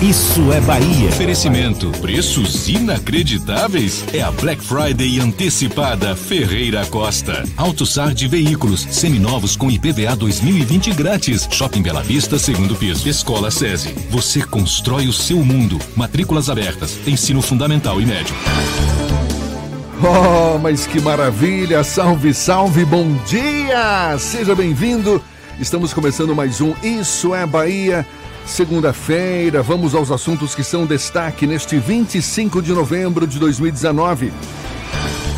[0.00, 1.08] Isso é Bahia.
[1.08, 1.90] Oferecimento.
[2.00, 4.04] Preços inacreditáveis.
[4.12, 7.44] É a Black Friday antecipada Ferreira Costa.
[7.56, 8.86] AutoSard Veículos.
[8.90, 11.48] Seminovos com IPVA 2020 grátis.
[11.50, 13.08] Shopping Bela Vista, segundo piso.
[13.08, 13.94] Escola SESI.
[14.10, 15.78] Você constrói o seu mundo.
[15.96, 16.98] Matrículas abertas.
[17.06, 18.34] Ensino fundamental e médio.
[20.02, 21.82] Oh, mas que maravilha!
[21.82, 24.18] Salve, salve, bom dia!
[24.18, 25.22] Seja bem-vindo.
[25.58, 28.04] Estamos começando mais um Isso é Bahia
[28.46, 34.32] Segunda-feira, vamos aos assuntos que são destaque neste 25 de novembro de 2019.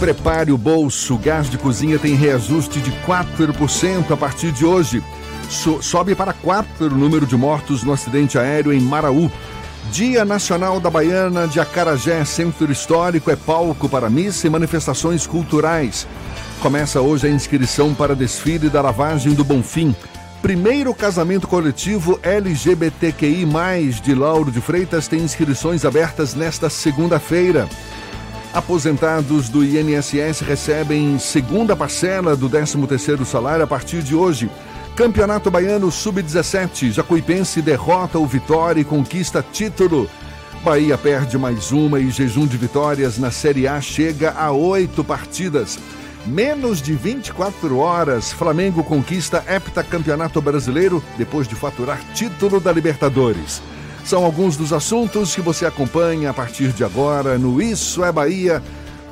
[0.00, 5.02] Prepare o bolso, gás de cozinha tem reajuste de 4% a partir de hoje.
[5.48, 9.30] So, sobe para 4 o número de mortos no acidente aéreo em Maraú.
[9.92, 16.08] Dia Nacional da Baiana de Acarajé, Centro Histórico, é palco para missa e manifestações culturais.
[16.60, 19.94] Começa hoje a inscrição para desfile da lavagem do Bonfim.
[20.46, 23.44] Primeiro casamento coletivo LGBTQI,
[24.00, 27.68] de Lauro de Freitas, tem inscrições abertas nesta segunda-feira.
[28.54, 34.48] Aposentados do INSS recebem segunda parcela do 13º salário a partir de hoje.
[34.94, 40.08] Campeonato Baiano Sub-17, Jacuipense derrota o Vitória e conquista título.
[40.62, 45.76] Bahia perde mais uma e jejum de vitórias na Série A chega a oito partidas.
[46.26, 53.62] Menos de 24 horas, Flamengo conquista heptacampeonato brasileiro depois de faturar título da Libertadores.
[54.04, 58.60] São alguns dos assuntos que você acompanha a partir de agora no Isso é Bahia.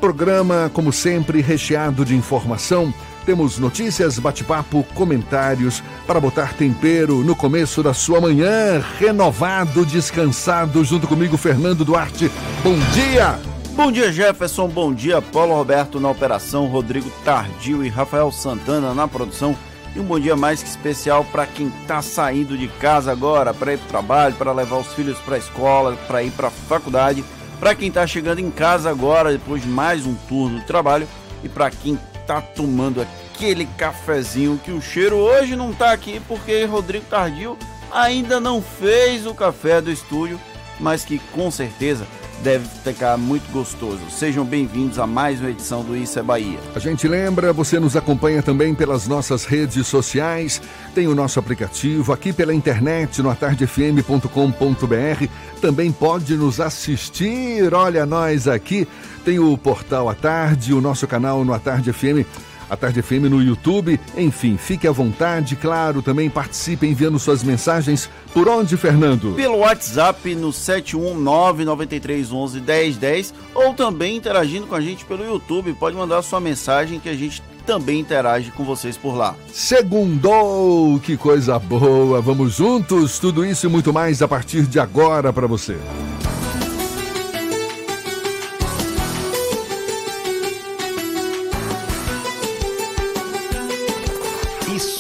[0.01, 2.93] Programa, como sempre, recheado de informação.
[3.25, 8.85] Temos notícias, bate-papo, comentários para botar tempero no começo da sua manhã.
[8.99, 12.31] Renovado, descansado, junto comigo, Fernando Duarte.
[12.63, 13.54] Bom dia!
[13.77, 14.69] Bom dia, Jefferson.
[14.69, 19.57] Bom dia, Paulo Roberto na operação, Rodrigo Tardio e Rafael Santana na produção.
[19.97, 23.75] E um bom dia mais que especial para quem está saindo de casa agora para
[23.75, 26.53] ir para o trabalho, para levar os filhos para a escola, para ir para a
[26.53, 27.25] faculdade,
[27.59, 31.09] para quem está chegando em casa agora depois de mais um turno de trabalho
[31.43, 36.65] e para quem está tomando aquele cafezinho que o cheiro hoje não está aqui porque
[36.65, 37.59] Rodrigo Tardio
[37.93, 40.39] ainda não fez o café do estúdio,
[40.81, 42.07] mas que com certeza
[42.43, 44.01] deve ficar muito gostoso.
[44.11, 46.59] Sejam bem-vindos a mais uma edição do Isso é Bahia.
[46.75, 50.61] A gente lembra, você nos acompanha também pelas nossas redes sociais,
[50.95, 55.27] tem o nosso aplicativo aqui pela internet no atardefm.com.br.
[55.61, 57.73] Também pode nos assistir.
[57.73, 58.87] Olha nós aqui,
[59.25, 62.27] tem o portal à tarde, o nosso canal no Atarde FM
[62.69, 63.99] a Tarde FM no YouTube.
[64.17, 68.09] Enfim, fique à vontade, claro, também participe enviando suas mensagens.
[68.33, 69.33] Por onde, Fernando?
[69.35, 75.73] Pelo WhatsApp no 71993111010 ou também interagindo com a gente pelo YouTube.
[75.75, 79.35] Pode mandar sua mensagem que a gente também interage com vocês por lá.
[79.53, 82.21] Segundou, que coisa boa!
[82.21, 85.77] Vamos juntos, tudo isso e muito mais a partir de agora para você.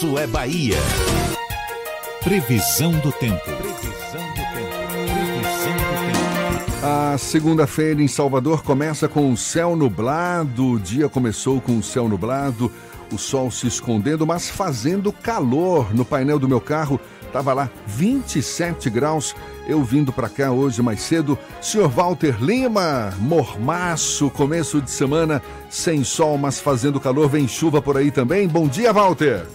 [0.05, 0.77] Isso é Bahia.
[2.23, 3.43] Previsão do tempo.
[3.43, 4.75] Previsão do tempo.
[4.93, 6.87] Previsão do tempo.
[6.87, 10.73] A segunda-feira em Salvador começa com o céu nublado.
[10.73, 12.71] O dia começou com o céu nublado,
[13.11, 15.95] o sol se escondendo, mas fazendo calor.
[15.95, 19.35] No painel do meu carro estava lá 27 graus.
[19.67, 25.41] Eu vindo para cá hoje mais cedo, senhor Walter Lima, mormaço, começo de semana,
[25.71, 28.47] sem sol, mas fazendo calor, vem chuva por aí também.
[28.47, 29.47] Bom dia, Walter.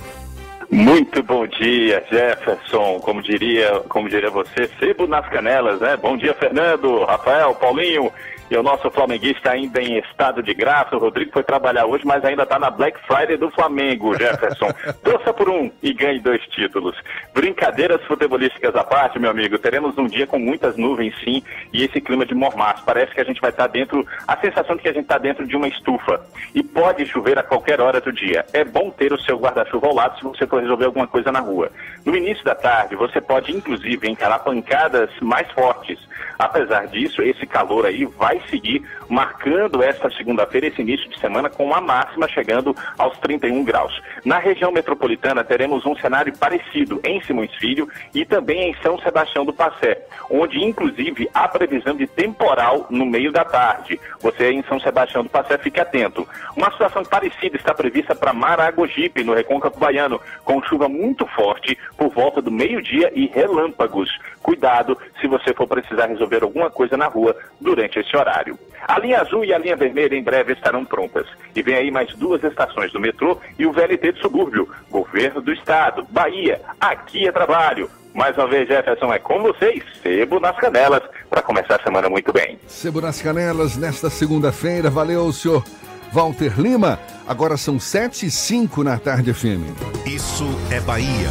[0.71, 2.99] Muito bom dia, Jefferson.
[2.99, 5.97] Como diria, como diria você, sebo nas canelas, né?
[5.97, 8.11] Bom dia, Fernando, Rafael, Paulinho
[8.49, 10.95] E o nosso flamenguista ainda em estado de graça.
[10.95, 14.69] O Rodrigo foi trabalhar hoje, mas ainda está na Black Friday do Flamengo, Jefferson.
[15.03, 16.95] Torça por um e ganhe dois títulos.
[17.33, 19.59] Brincadeiras futebolísticas à parte, meu amigo.
[19.59, 22.83] Teremos um dia com muitas nuvens, sim, e esse clima de mormaço.
[22.83, 25.45] Parece que a gente vai estar dentro, a sensação de que a gente está dentro
[25.45, 26.19] de uma estufa.
[26.55, 28.45] E pode chover a qualquer hora do dia.
[28.51, 31.39] É bom ter o seu guarda-chuva ao lado se você for resolver alguma coisa na
[31.39, 31.71] rua.
[32.03, 35.99] No início da tarde, você pode inclusive encarar pancadas mais fortes.
[36.37, 41.65] Apesar disso, esse calor aí vai see marcando esta segunda-feira, esse início de semana, com
[41.65, 44.01] uma máxima chegando aos 31 graus.
[44.23, 49.43] Na região metropolitana, teremos um cenário parecido em Simões Filho e também em São Sebastião
[49.45, 53.99] do Passé, onde inclusive há previsão de temporal no meio da tarde.
[54.21, 56.27] Você em São Sebastião do Passé, fique atento.
[56.55, 62.09] Uma situação parecida está prevista para Maragogipe, no Recôncavo Baiano, com chuva muito forte por
[62.09, 64.09] volta do meio-dia e relâmpagos.
[64.41, 68.57] Cuidado se você for precisar resolver alguma coisa na rua durante esse horário.
[68.87, 71.27] A linha azul e a linha vermelha em breve estarão prontas.
[71.55, 74.67] E vem aí mais duas estações do metrô e o VLT de subúrbio.
[74.89, 77.89] Governo do Estado, Bahia, aqui é trabalho.
[78.13, 82.33] Mais uma vez, Jefferson, é com vocês, Sebo nas Canelas, para começar a semana muito
[82.33, 82.59] bem.
[82.67, 84.89] Sebo nas Canelas, nesta segunda-feira.
[84.89, 85.63] Valeu, senhor
[86.11, 86.99] Walter Lima.
[87.27, 89.61] Agora são 7 e 5 na tarde FM.
[90.05, 91.29] Isso é Bahia.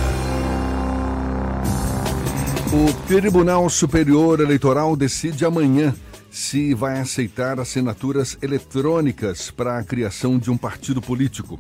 [2.73, 5.95] O Tribunal Superior Eleitoral decide amanhã
[6.31, 11.59] se vai aceitar assinaturas eletrônicas para a criação de um partido político.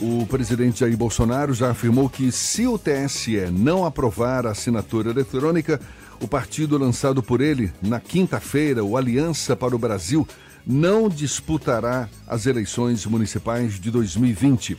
[0.00, 5.80] O presidente Jair Bolsonaro já afirmou que, se o TSE não aprovar a assinatura eletrônica,
[6.20, 10.26] o partido lançado por ele na quinta-feira, o Aliança para o Brasil,
[10.66, 14.76] não disputará as eleições municipais de 2020.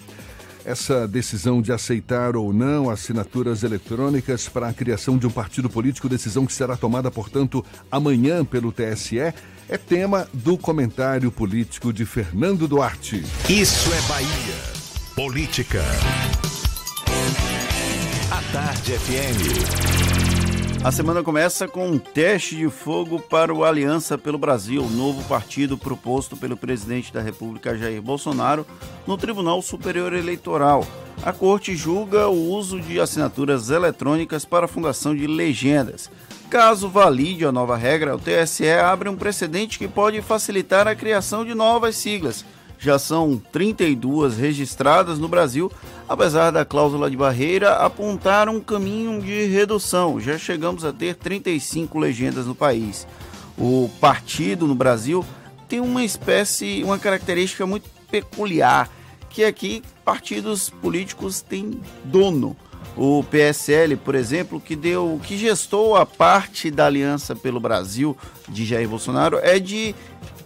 [0.66, 6.08] Essa decisão de aceitar ou não assinaturas eletrônicas para a criação de um partido político,
[6.08, 12.68] decisão que será tomada, portanto, amanhã pelo TSE, é tema do comentário político de Fernando
[12.68, 13.24] Duarte.
[13.50, 14.74] Isso é Bahia.
[15.16, 15.84] Política.
[18.32, 20.13] A Tarde FM.
[20.84, 25.78] A semana começa com um teste de fogo para o Aliança pelo Brasil, novo partido
[25.78, 28.68] proposto pelo presidente da República Jair Bolsonaro
[29.08, 30.86] no Tribunal Superior Eleitoral.
[31.24, 36.12] A corte julga o uso de assinaturas eletrônicas para a fundação de legendas.
[36.50, 41.46] Caso valide a nova regra, o TSE abre um precedente que pode facilitar a criação
[41.46, 42.44] de novas siglas
[42.84, 45.72] já são 32 registradas no Brasil,
[46.08, 50.20] apesar da cláusula de barreira apontar um caminho de redução.
[50.20, 53.08] Já chegamos a ter 35 legendas no país.
[53.58, 55.26] O partido no Brasil
[55.70, 58.90] tem uma espécie, uma característica muito peculiar,
[59.30, 62.54] que aqui partidos políticos têm dono.
[62.98, 68.16] O PSL, por exemplo, que deu, que gestou a parte da Aliança pelo Brasil
[68.50, 69.96] de Jair Bolsonaro, é de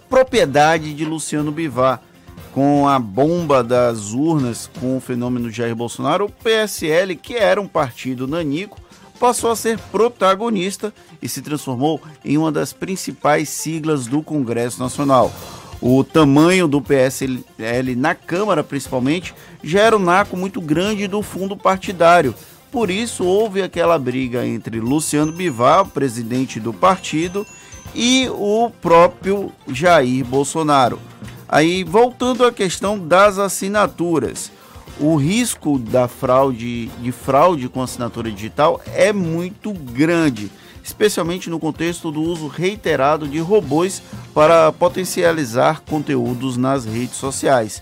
[0.08, 2.02] propriedade de Luciano Bivar
[2.58, 7.68] com a bomba das urnas com o fenômeno Jair Bolsonaro, o PSL, que era um
[7.68, 8.80] partido nanico,
[9.20, 15.32] passou a ser protagonista e se transformou em uma das principais siglas do Congresso Nacional.
[15.80, 21.56] O tamanho do PSL na Câmara, principalmente, já era um naco muito grande do fundo
[21.56, 22.34] partidário.
[22.72, 27.46] Por isso, houve aquela briga entre Luciano Bivar, presidente do partido,
[27.94, 31.00] e o próprio Jair Bolsonaro.
[31.50, 34.52] Aí, voltando à questão das assinaturas,
[35.00, 40.52] o risco da fraude, de fraude com assinatura digital é muito grande,
[40.84, 44.02] especialmente no contexto do uso reiterado de robôs
[44.34, 47.82] para potencializar conteúdos nas redes sociais.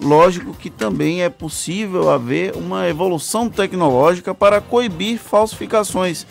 [0.00, 6.26] Lógico que também é possível haver uma evolução tecnológica para coibir falsificações.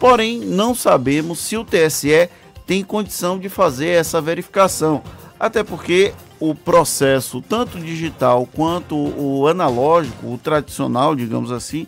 [0.00, 2.28] Porém, não sabemos se o TSE
[2.66, 5.02] tem condição de fazer essa verificação
[5.38, 11.86] até porque o processo, tanto digital quanto o analógico, o tradicional, digamos assim,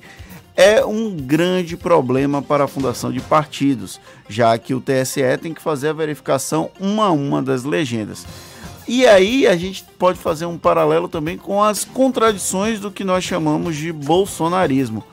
[0.56, 5.62] é um grande problema para a fundação de partidos, já que o TSE tem que
[5.62, 8.26] fazer a verificação uma a uma das legendas.
[8.88, 13.22] E aí a gente pode fazer um paralelo também com as contradições do que nós
[13.22, 15.04] chamamos de bolsonarismo.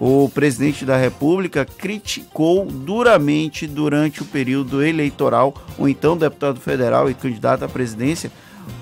[0.00, 7.14] O presidente da República criticou duramente durante o período eleitoral, o então deputado federal e
[7.14, 8.32] candidato à presidência,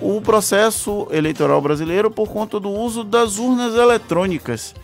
[0.01, 4.77] o processo eleitoral brasileiro por conta do uso das urnas eletrônicas.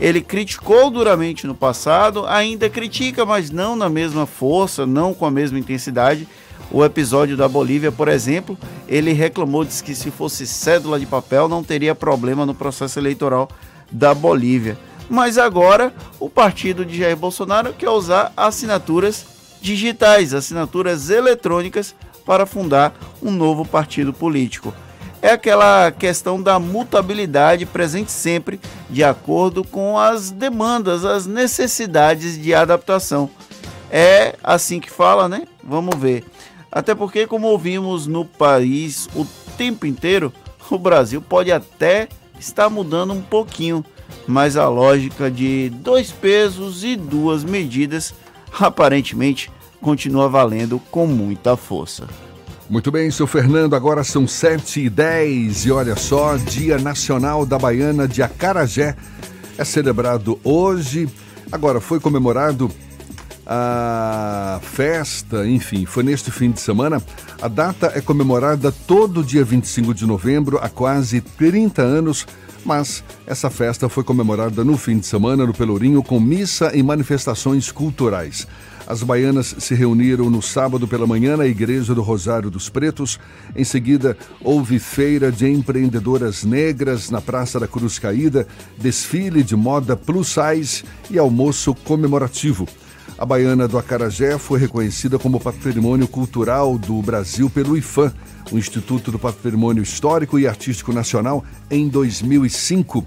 [0.00, 5.30] Ele criticou duramente no passado, ainda critica, mas não na mesma força, não com a
[5.30, 6.26] mesma intensidade.
[6.70, 8.56] O episódio da Bolívia, por exemplo,
[8.88, 13.46] ele reclamou, disse que se fosse cédula de papel não teria problema no processo eleitoral
[13.90, 14.78] da Bolívia.
[15.08, 19.26] Mas agora o partido de Jair Bolsonaro quer usar assinaturas
[19.60, 21.94] digitais, assinaturas eletrônicas
[22.24, 24.74] para fundar um novo partido político.
[25.20, 32.52] É aquela questão da mutabilidade presente sempre de acordo com as demandas, as necessidades de
[32.52, 33.30] adaptação.
[33.88, 35.44] É assim que fala, né?
[35.62, 36.24] Vamos ver.
[36.72, 39.24] Até porque, como ouvimos no país o
[39.56, 40.32] tempo inteiro,
[40.70, 42.08] o Brasil pode até
[42.40, 43.84] estar mudando um pouquinho,
[44.26, 48.14] mas a lógica de dois pesos e duas medidas
[48.58, 49.50] aparentemente
[49.80, 52.06] continua valendo com muita força.
[52.70, 57.58] Muito bem, seu Fernando, agora são 7 e 10 e olha só, Dia Nacional da
[57.58, 58.96] Baiana de Acarajé
[59.58, 61.08] é celebrado hoje.
[61.50, 62.70] Agora, foi comemorado
[63.46, 67.02] a festa, enfim, foi neste fim de semana.
[67.40, 72.26] A data é comemorada todo dia 25 de novembro há quase 30 anos,
[72.64, 77.70] mas essa festa foi comemorada no fim de semana no Pelourinho com missa e manifestações
[77.70, 78.46] culturais.
[78.86, 83.18] As baianas se reuniram no sábado pela manhã na Igreja do Rosário dos Pretos.
[83.54, 89.96] Em seguida, houve feira de empreendedoras negras na Praça da Cruz Caída, desfile de moda
[89.96, 92.66] plus size e almoço comemorativo.
[93.22, 98.12] A baiana do Acarajé foi reconhecida como Patrimônio Cultural do Brasil pelo IFAM,
[98.50, 103.06] o Instituto do Patrimônio Histórico e Artístico Nacional, em 2005.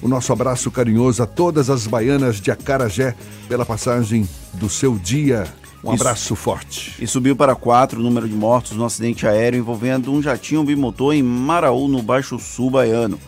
[0.00, 3.14] O nosso abraço carinhoso a todas as baianas de Acarajé
[3.50, 5.46] pela passagem do seu dia.
[5.84, 6.02] Um Isso.
[6.04, 6.94] abraço forte.
[6.98, 11.12] E subiu para quatro o número de mortos no acidente aéreo envolvendo um jatinho bimotor
[11.12, 13.20] em Maraú, no Baixo Sul baiano.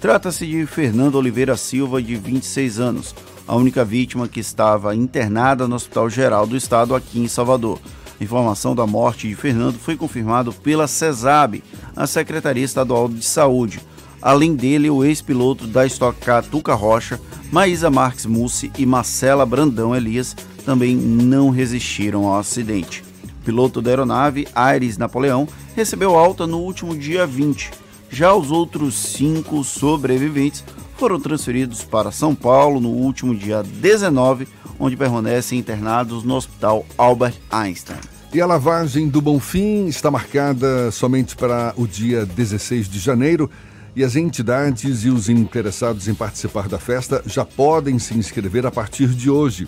[0.00, 3.12] Trata-se de Fernando Oliveira Silva, de 26 anos,
[3.50, 7.80] a única vítima que estava internada no Hospital Geral do Estado aqui em Salvador.
[8.20, 11.60] A informação da morte de Fernando foi confirmado pela CESAB,
[11.96, 13.80] a Secretaria Estadual de Saúde.
[14.22, 19.96] Além dele, o ex-piloto da Stock Car Tuca Rocha, Maísa Marques Mussi e Marcela Brandão
[19.96, 23.02] Elias também não resistiram ao acidente.
[23.24, 27.72] O piloto da aeronave, Aires Napoleão, recebeu alta no último dia 20.
[28.08, 30.62] Já os outros cinco sobreviventes
[31.00, 34.46] foram transferidos para São Paulo no último dia 19,
[34.78, 37.96] onde permanecem internados no Hospital Albert Einstein.
[38.34, 43.50] E a lavagem do Bonfim está marcada somente para o dia 16 de janeiro
[43.96, 48.70] e as entidades e os interessados em participar da festa já podem se inscrever a
[48.70, 49.66] partir de hoje.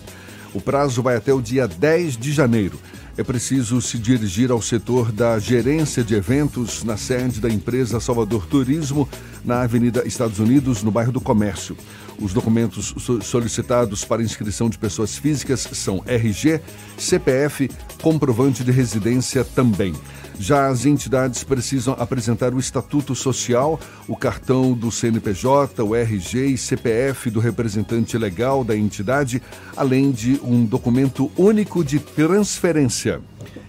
[0.53, 2.77] O prazo vai até o dia 10 de janeiro.
[3.15, 8.47] É preciso se dirigir ao setor da gerência de eventos na sede da empresa Salvador
[8.47, 9.07] Turismo,
[9.45, 11.77] na Avenida Estados Unidos, no bairro do Comércio.
[12.19, 16.61] Os documentos solicitados para inscrição de pessoas físicas são RG,
[16.97, 17.69] CPF,
[18.01, 19.93] comprovante de residência também.
[20.39, 26.57] Já as entidades precisam apresentar o estatuto social, o cartão do CNPJ, o RG e
[26.57, 29.41] CPF do representante legal da entidade,
[29.77, 33.21] além de um documento único de transferência.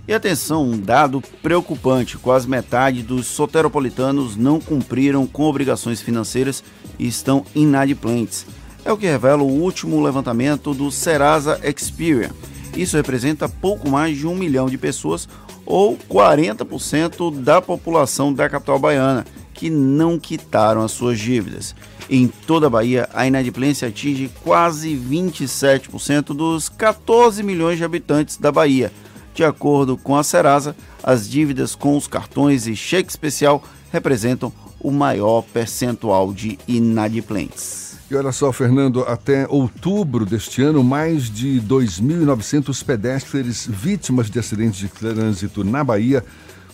[0.07, 6.63] E atenção, um dado preocupante: quase metade dos soteropolitanos não cumpriram com obrigações financeiras
[6.99, 8.47] e estão inadimplentes.
[8.85, 12.31] É o que revela o último levantamento do Serasa Experian.
[12.77, 15.27] Isso representa pouco mais de um milhão de pessoas,
[15.65, 21.75] ou 40% da população da capital baiana, que não quitaram as suas dívidas.
[22.11, 28.53] Em toda a Bahia, a inadimplência atinge quase 27% dos 14 milhões de habitantes da
[28.53, 28.93] Bahia.
[29.35, 34.93] De acordo com a Serasa, as dívidas com os cartões e cheque especial representam o
[34.93, 37.99] maior percentual de inadimplentes.
[38.09, 44.79] E olha só, Fernando, até outubro deste ano, mais de 2.900 pedestres vítimas de acidentes
[44.79, 46.23] de trânsito na Bahia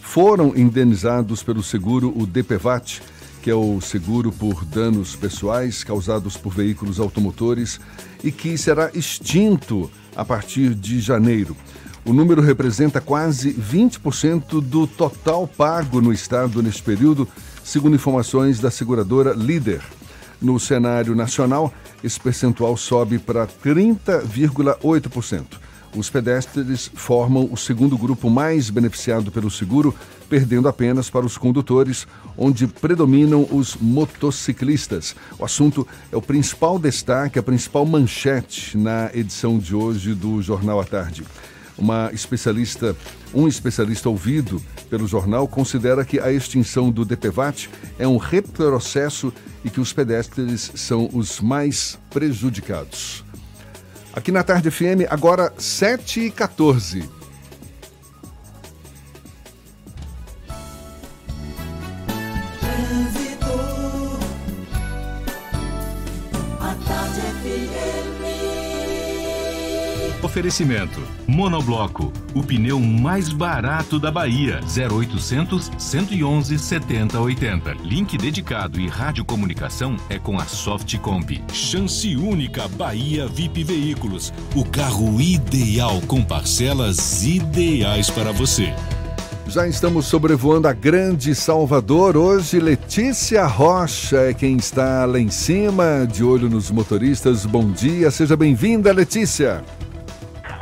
[0.00, 3.00] foram indenizados pelo seguro o DPVAT,
[3.40, 7.81] que é o seguro por danos pessoais causados por veículos automotores
[8.23, 11.57] e que será extinto a partir de janeiro.
[12.11, 17.29] O número representa quase 20% do total pago no estado neste período,
[17.62, 19.81] segundo informações da seguradora Líder.
[20.43, 25.45] No cenário nacional, esse percentual sobe para 30,8%.
[25.97, 29.95] Os pedestres formam o segundo grupo mais beneficiado pelo seguro,
[30.29, 35.14] perdendo apenas para os condutores, onde predominam os motociclistas.
[35.38, 40.81] O assunto é o principal destaque, a principal manchete na edição de hoje do Jornal
[40.81, 41.25] à Tarde.
[41.80, 42.94] Uma especialista,
[43.34, 49.32] um especialista ouvido pelo jornal considera que a extinção do DPVAT é um retrocesso
[49.64, 53.25] e que os pedestres são os mais prejudicados.
[54.12, 56.30] Aqui na Tarde FM, agora 7
[70.40, 74.61] Oferecimento: Monobloco, o pneu mais barato da Bahia.
[74.64, 77.73] 0800 111 7080.
[77.85, 81.42] Link dedicado e radiocomunicação é com a Softcomp.
[81.52, 84.32] Chance única Bahia VIP Veículos.
[84.56, 88.73] O carro ideal com parcelas ideais para você.
[89.47, 92.16] Já estamos sobrevoando a Grande Salvador.
[92.16, 97.44] Hoje, Letícia Rocha é quem está lá em cima, de olho nos motoristas.
[97.44, 99.62] Bom dia, seja bem-vinda, Letícia.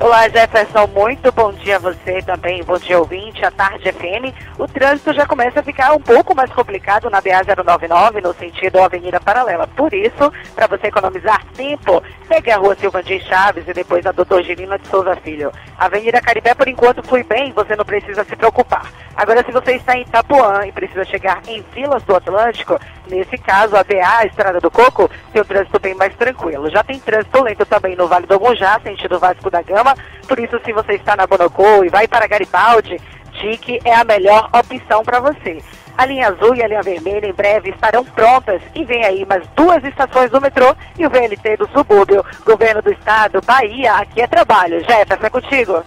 [0.09, 0.87] Olá, Jefferson.
[0.87, 2.65] Muito bom dia a você também.
[2.65, 3.45] Bom dia, ouvinte.
[3.45, 4.35] A tarde FM.
[4.59, 9.21] O trânsito já começa a ficar um pouco mais complicado na BA-099, no sentido Avenida
[9.21, 9.67] Paralela.
[9.67, 14.13] Por isso, para você economizar tempo, pegue a rua Silva de Chaves e depois a
[14.13, 15.53] Doutor Girina de Souza Filho.
[15.77, 18.91] Avenida Caribé, por enquanto, flui bem, você não precisa se preocupar.
[19.15, 22.79] Agora, se você está em Itapuã e precisa chegar em Filas do Atlântico,
[23.11, 26.71] nesse caso, a BA, a Estrada do Coco, tem o trânsito bem mais tranquilo.
[26.71, 29.93] Já tem trânsito lento também no Vale do Agonjá, sentido Vasco da Gama,
[30.29, 33.01] por isso, se você está na Bonocô e vai para Garibaldi,
[33.41, 35.63] Dique é a melhor opção para você.
[35.97, 39.45] A linha azul e a linha vermelha em breve estarão prontas e vem aí mais
[39.57, 42.25] duas estações do metrô e o VLT do subúrbio.
[42.45, 44.79] Governo do Estado, Bahia, aqui é trabalho.
[44.81, 45.83] Jefferson, é contigo.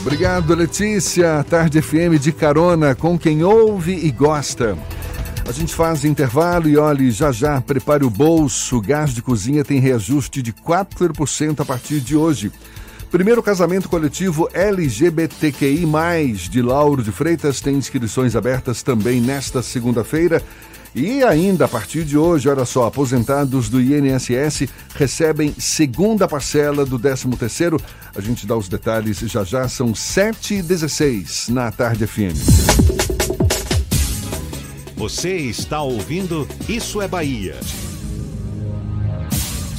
[0.00, 1.44] Obrigado, Letícia.
[1.48, 4.76] Tarde FM de carona com quem ouve e gosta.
[5.48, 8.78] A gente faz intervalo e olhe, já já, prepare o bolso.
[8.78, 12.50] O gás de cozinha tem reajuste de 4% a partir de hoje.
[13.12, 15.84] Primeiro casamento coletivo LGBTQI,
[16.50, 20.42] de Lauro de Freitas, tem inscrições abertas também nesta segunda-feira.
[20.94, 26.98] E ainda a partir de hoje, olha só, aposentados do INSS recebem segunda parcela do
[26.98, 27.78] 13º.
[28.16, 32.32] A gente dá os detalhes já já, são 7h16 na Tarde FM.
[34.96, 37.56] Você está ouvindo Isso é Bahia.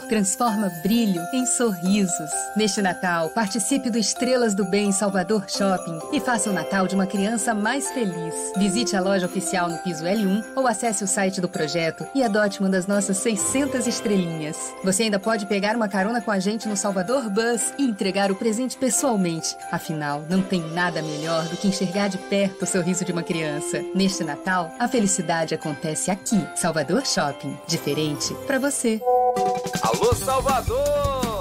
[0.00, 2.30] transforma brilho em sorrisos.
[2.56, 7.06] Neste Natal, participe do Estrelas do Bem Salvador Shopping e faça o Natal de uma
[7.06, 8.34] criança mais feliz.
[8.56, 12.60] Visite a loja oficial no piso L1 ou acesse o site do projeto e adote
[12.60, 14.56] uma das nossas 600 estrelinhas.
[14.84, 18.36] Você ainda pode pegar uma carona com a gente no Salvador Bus e entregar o
[18.36, 19.56] presente pessoalmente.
[19.70, 23.82] Afinal, não tem nada melhor do que enxergar de perto o sorriso de uma criança.
[23.94, 26.46] Neste Natal, a felicidade acontece aqui.
[26.56, 27.58] Salvador Shopping.
[27.66, 29.00] Diferente para você.
[29.82, 31.31] Alô, Salvador!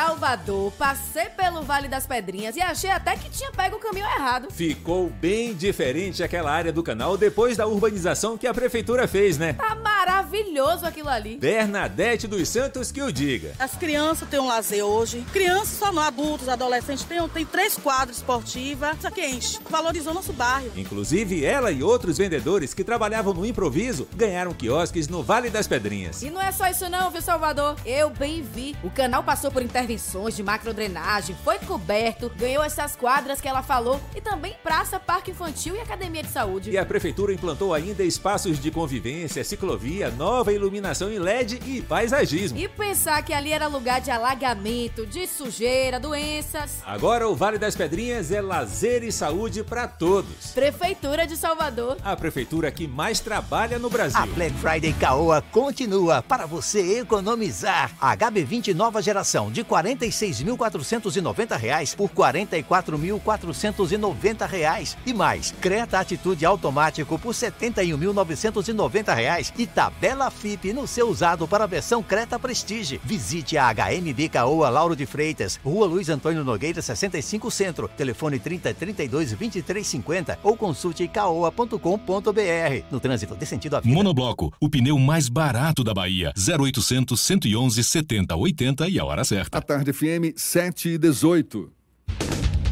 [0.00, 4.48] Salvador, passei pelo Vale das Pedrinhas e achei até que tinha pego o caminho errado.
[4.50, 9.52] Ficou bem diferente aquela área do canal depois da urbanização que a prefeitura fez, né?
[9.52, 11.36] Tá maravilhoso aquilo ali.
[11.36, 13.52] Bernadette dos Santos que o diga.
[13.58, 15.22] As crianças têm um lazer hoje.
[15.34, 18.96] Crianças só não, adultos, adolescentes, tem, tem três quadros esportivas.
[18.96, 19.58] Isso aqui enche.
[19.68, 20.72] Valorizou nosso bairro.
[20.76, 26.22] Inclusive, ela e outros vendedores que trabalhavam no improviso ganharam quiosques no Vale das Pedrinhas.
[26.22, 27.76] E não é só isso não, viu, Salvador?
[27.84, 28.74] Eu bem vi.
[28.82, 34.00] O canal passou por intervenções de macrodrenagem, foi coberto, ganhou essas quadras que ela falou
[34.14, 36.70] e também praça, parque infantil e academia de saúde.
[36.70, 42.58] E a prefeitura implantou ainda espaços de convivência, ciclovia, nova iluminação em LED e paisagismo.
[42.58, 46.78] E pensar que ali era lugar de alagamento, de sujeira, doenças.
[46.86, 50.52] Agora o Vale das Pedrinhas é lazer e saúde para todos.
[50.52, 51.96] Prefeitura de Salvador.
[52.04, 54.20] A prefeitura que mais trabalha no Brasil.
[54.20, 57.90] A Black Friday Caoa continua para você economizar.
[58.00, 67.18] HB20 nova geração de 40 46.490 reais por 44.490 reais e mais Creta Atitude Automático
[67.18, 73.00] por 71.990 reais e tabela FIP no seu usado para a versão Creta Prestige.
[73.04, 78.74] Visite a HMB Caoa Lauro de Freitas, Rua Luiz Antônio Nogueira 65 Centro, telefone 30
[78.74, 82.84] 32 23 50 ou consulte caoa.com.br.
[82.90, 83.94] No trânsito de sentido à vida.
[83.94, 86.32] Monobloco, o pneu mais barato da Bahia.
[86.36, 89.58] 0800 111 70 80 e a hora certa.
[89.58, 91.70] A tarde FM 7 e 18.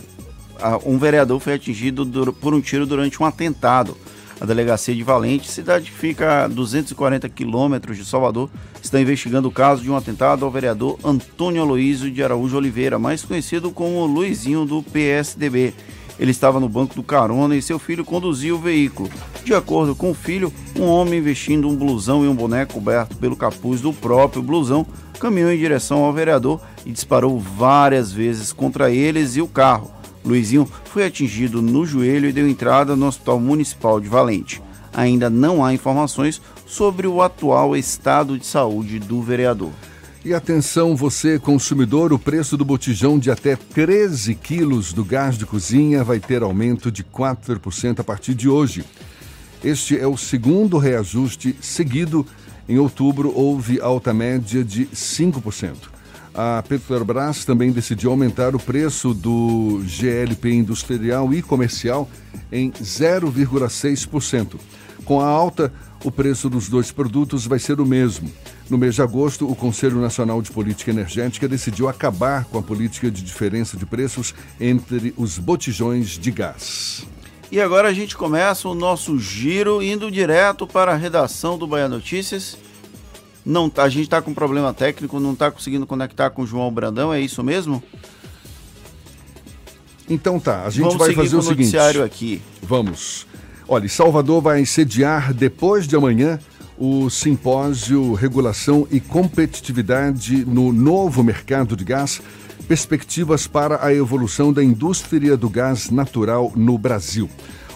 [0.60, 3.98] a, um vereador foi atingido por um tiro durante um atentado
[4.40, 8.50] a delegacia de Valente, cidade que fica a 240 quilômetros de Salvador,
[8.82, 13.24] está investigando o caso de um atentado ao vereador Antônio Aloísio de Araújo Oliveira, mais
[13.24, 15.74] conhecido como Luizinho do PSDB.
[16.20, 19.10] Ele estava no banco do carona e seu filho conduzia o veículo.
[19.44, 23.36] De acordo com o filho, um homem vestindo um blusão e um boneco coberto pelo
[23.36, 24.86] capuz do próprio blusão
[25.20, 29.97] caminhou em direção ao vereador e disparou várias vezes contra eles e o carro.
[30.28, 34.62] Luizinho foi atingido no joelho e deu entrada no Hospital Municipal de Valente.
[34.94, 39.72] Ainda não há informações sobre o atual estado de saúde do vereador.
[40.26, 45.46] E atenção, você consumidor, o preço do botijão de até 13 quilos do gás de
[45.46, 48.84] cozinha vai ter aumento de 4% a partir de hoje.
[49.64, 52.26] Este é o segundo reajuste seguido.
[52.68, 55.97] Em outubro, houve alta média de 5%
[56.38, 62.08] a Petrobras também decidiu aumentar o preço do GLP industrial e comercial
[62.52, 64.60] em 0,6%.
[65.04, 65.74] Com a alta,
[66.04, 68.32] o preço dos dois produtos vai ser o mesmo.
[68.70, 73.10] No mês de agosto, o Conselho Nacional de Política Energética decidiu acabar com a política
[73.10, 77.08] de diferença de preços entre os botijões de gás.
[77.52, 81.88] E agora a gente começa o nosso giro indo direto para a redação do Bahia
[81.88, 82.58] Notícias
[83.48, 86.70] não, tá, a gente está com problema técnico, não está conseguindo conectar com o João
[86.70, 87.82] Brandão, é isso mesmo?
[90.10, 91.78] Então tá, a gente Vamos vai fazer o, o seguinte.
[91.78, 92.42] aqui.
[92.62, 93.26] Vamos.
[93.66, 96.38] Olha, Salvador vai sediar depois de amanhã
[96.78, 102.22] o simpósio Regulação e Competitividade no Novo Mercado de Gás,
[102.68, 107.30] perspectivas para a evolução da indústria do gás natural no Brasil.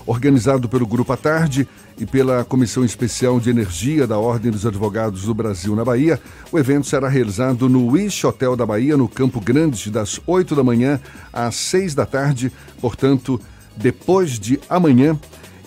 [0.05, 1.67] Organizado pelo Grupo à Tarde,
[1.99, 6.19] e pela Comissão Especial de Energia da Ordem dos Advogados do Brasil na Bahia,
[6.51, 10.63] o evento será realizado no Wish Hotel da Bahia, no Campo Grande, das 8 da
[10.63, 10.99] manhã
[11.31, 13.39] às 6 da tarde, portanto,
[13.75, 15.17] depois de amanhã.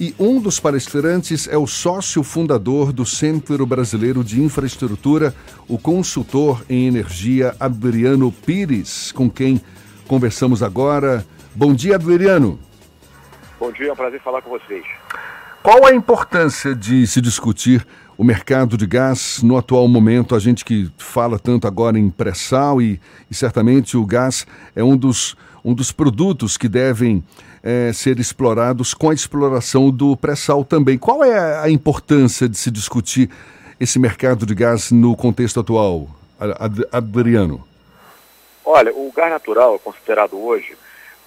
[0.01, 5.33] E um dos palestrantes é o sócio fundador do Centro Brasileiro de Infraestrutura,
[5.69, 9.61] o consultor em energia Adriano Pires, com quem
[10.09, 11.25] conversamos agora.
[11.55, 12.59] Bom dia, Adriano.
[13.61, 14.85] Bom dia, é um prazer falar com vocês.
[15.65, 17.87] Qual a importância de se discutir
[18.19, 20.35] o mercado de gás no atual momento?
[20.35, 23.01] A gente que fala tanto agora em pré-sal e,
[23.31, 24.47] e, certamente o gás
[24.77, 27.25] é um dos, um dos produtos que devem
[27.63, 30.99] é, ser explorados com a exploração do pré-sal também.
[30.99, 33.31] Qual é a importância de se discutir
[33.81, 36.11] esse mercado de gás no contexto atual,
[36.93, 37.67] Adriano?
[38.67, 40.77] Olha, o gás natural é considerado hoje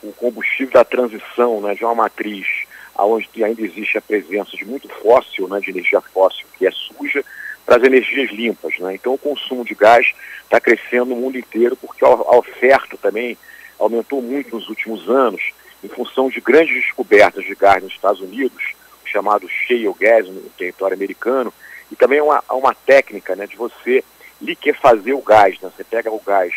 [0.04, 2.67] o combustível da transição né, de uma matriz
[3.06, 7.24] onde ainda existe a presença de muito fóssil, né, de energia fóssil, que é suja,
[7.66, 8.78] para as energias limpas.
[8.80, 8.96] Né?
[8.96, 10.08] Então o consumo de gás
[10.44, 13.38] está crescendo no mundo inteiro porque a oferta também
[13.78, 15.52] aumentou muito nos últimos anos
[15.84, 18.74] em função de grandes descobertas de gás nos Estados Unidos,
[19.06, 21.54] chamado shale gas no território americano,
[21.92, 24.04] e também uma, uma técnica né, de você
[24.42, 25.60] liquefazer o gás.
[25.62, 25.70] Né?
[25.76, 26.54] Você pega o gás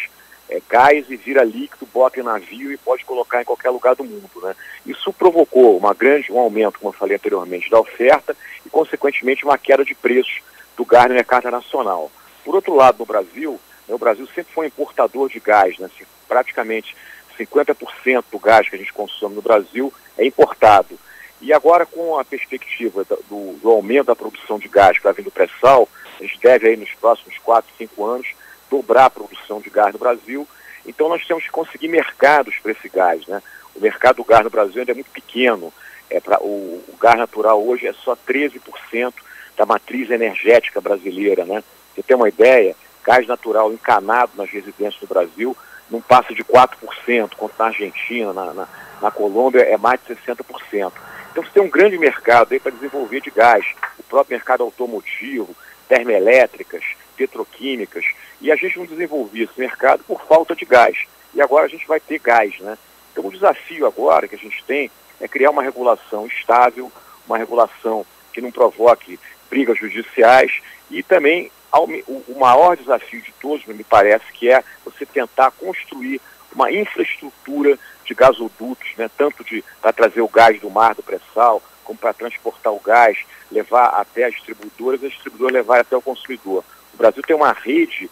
[0.50, 4.04] é, gás e vira líquido, bota em navio e pode colocar em qualquer lugar do
[4.04, 4.28] mundo.
[4.42, 4.54] Né?
[4.84, 8.36] Isso provocou uma grande, um aumento, como eu falei anteriormente, da oferta
[8.66, 10.42] e, consequentemente, uma queda de preços
[10.76, 12.10] do gás no mercado nacional.
[12.44, 16.04] Por outro lado, no Brasil, né, o Brasil sempre foi importador de gás, né, assim,
[16.28, 16.96] praticamente
[17.38, 20.98] 50% do gás que a gente consome no Brasil é importado.
[21.40, 25.22] E agora, com a perspectiva do, do aumento da produção de gás que vai vir
[25.22, 28.28] do pré-sal, a gente deve aí nos próximos 4, 5 anos
[28.70, 30.46] dobrar a produção de gás no Brasil.
[30.87, 33.26] Então nós temos que conseguir mercados para esse gás.
[33.26, 33.42] Né?
[33.74, 35.72] O mercado do gás no Brasil ainda é muito pequeno.
[36.09, 39.12] É pra, o, o gás natural hoje é só 13%
[39.56, 41.44] da matriz energética brasileira.
[41.44, 41.62] Né?
[41.94, 45.56] Você tem uma ideia, gás natural encanado nas residências do Brasil
[45.90, 48.68] não passa de 4%, quanto na Argentina, na, na,
[49.02, 50.92] na Colômbia é mais de 60%.
[51.30, 53.64] Então você tem um grande mercado aí para desenvolver de gás,
[53.98, 55.54] o próprio mercado automotivo,
[55.88, 56.85] termoelétricas,
[57.16, 58.04] petroquímicas,
[58.40, 60.96] e a gente não desenvolvia esse mercado por falta de gás.
[61.35, 62.76] E agora a gente vai ter gás, né?
[63.12, 66.90] Então o desafio agora que a gente tem é criar uma regulação estável,
[67.26, 73.85] uma regulação que não provoque brigas judiciais e também o maior desafio de todos, me
[73.85, 76.20] parece, que é você tentar construir
[76.53, 79.44] uma infraestrutura de gasodutos, né, tanto
[79.81, 83.18] para trazer o gás do mar, do pré-sal, como para transportar o gás,
[83.53, 86.64] levar até as distribuidoras e as distribuidoras levar até o consumidor.
[86.92, 88.11] O Brasil tem uma rede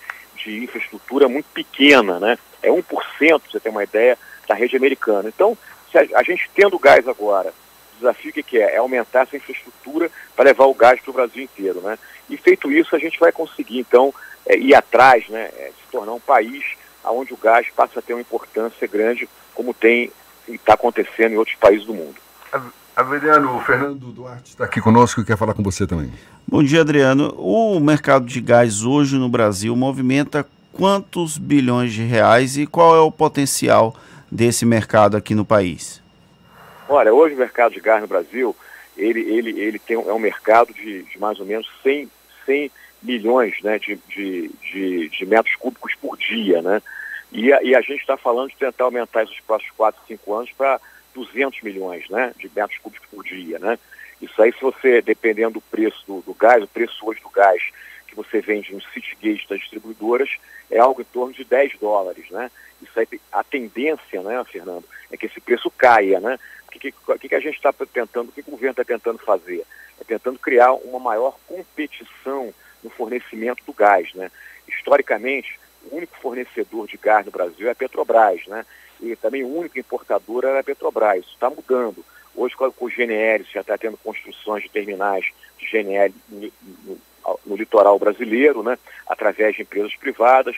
[0.48, 2.38] de infraestrutura muito pequena, né?
[2.62, 5.28] É 1%, para você ter uma ideia, da rede americana.
[5.28, 5.56] Então,
[5.94, 8.74] a, a, gente tendo gás agora, o desafio que, que é?
[8.74, 11.98] É aumentar essa infraestrutura para levar o gás para o Brasil inteiro, né?
[12.28, 14.12] E feito isso, a gente vai conseguir, então,
[14.46, 15.50] é, ir atrás, né?
[15.56, 16.64] É, se tornar um país
[17.04, 20.10] onde o gás passa a ter uma importância grande, como tem
[20.46, 22.16] e está acontecendo em outros países do mundo.
[22.98, 26.10] Adriano, o Fernando Duarte está aqui conosco e quer falar com você também.
[26.44, 27.32] Bom dia, Adriano.
[27.38, 32.98] O mercado de gás hoje no Brasil movimenta quantos bilhões de reais e qual é
[32.98, 33.94] o potencial
[34.28, 36.02] desse mercado aqui no país?
[36.88, 38.56] Olha, hoje o mercado de gás no Brasil,
[38.96, 42.10] ele, ele, ele tem, é um mercado de, de mais ou menos 100,
[42.46, 46.82] 100 milhões né, de, de, de, de metros cúbicos por dia, né?
[47.30, 50.34] E a, e a gente está falando de tentar aumentar isso nos próximos 4, 5
[50.34, 50.80] anos para
[51.14, 53.58] 200 milhões né, de metros cúbicos por dia.
[53.58, 53.78] Né?
[54.20, 57.62] Isso aí, se você, dependendo do preço do, do gás, o preço hoje do gás
[58.06, 60.30] que você vende no city gate das distribuidoras
[60.70, 62.28] é algo em torno de 10 dólares.
[62.30, 62.50] Né?
[62.82, 66.20] Isso aí, a tendência, né, Fernando, é que esse preço caia.
[66.20, 66.38] Né?
[66.66, 69.64] O que, que, que a gente está tentando, o que o governo está tentando fazer?
[70.00, 74.12] É tentando criar uma maior competição no fornecimento do gás.
[74.14, 74.30] Né?
[74.68, 75.58] Historicamente,
[75.90, 78.64] o único fornecedor de gás no Brasil é a Petrobras, né?
[79.00, 81.20] E também o único importador era a Petrobras.
[81.20, 82.04] Isso está mudando.
[82.34, 85.26] Hoje, com o GNL, já está tendo construções de terminais
[85.58, 86.52] de GNL no,
[86.84, 87.00] no,
[87.46, 88.78] no, litoral brasileiro, né?
[89.06, 90.56] Através de empresas privadas.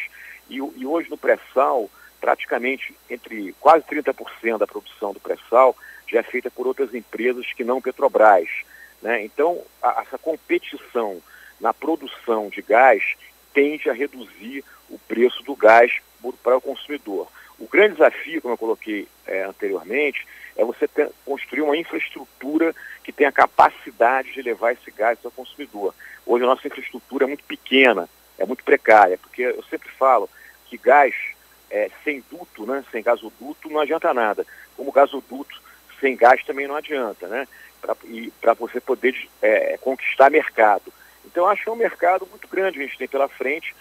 [0.49, 5.75] E, e hoje, no pré-sal, praticamente entre quase 30% da produção do pré-sal
[6.07, 8.49] já é feita por outras empresas que não Petrobras.
[9.01, 9.25] Né?
[9.25, 11.23] Então, a, essa competição
[11.61, 13.15] na produção de gás
[13.55, 15.93] tende a reduzir o preço do gás
[16.43, 17.29] para o consumidor.
[17.61, 23.13] O grande desafio, como eu coloquei é, anteriormente, é você ter, construir uma infraestrutura que
[23.13, 25.95] tenha capacidade de levar esse gás ao consumidor.
[26.25, 30.29] Hoje a nossa infraestrutura é muito pequena, é muito precária, porque eu sempre falo
[30.67, 31.15] que gás
[31.71, 34.47] é, sem duto, né, sem gasoduto, não adianta nada.
[34.75, 35.61] Como gasoduto
[36.01, 37.47] sem gás também não adianta, né?
[38.41, 40.93] Para você poder é, conquistar mercado.
[41.25, 43.75] Então, acho que é um mercado muito grande que a gente tem pela frente.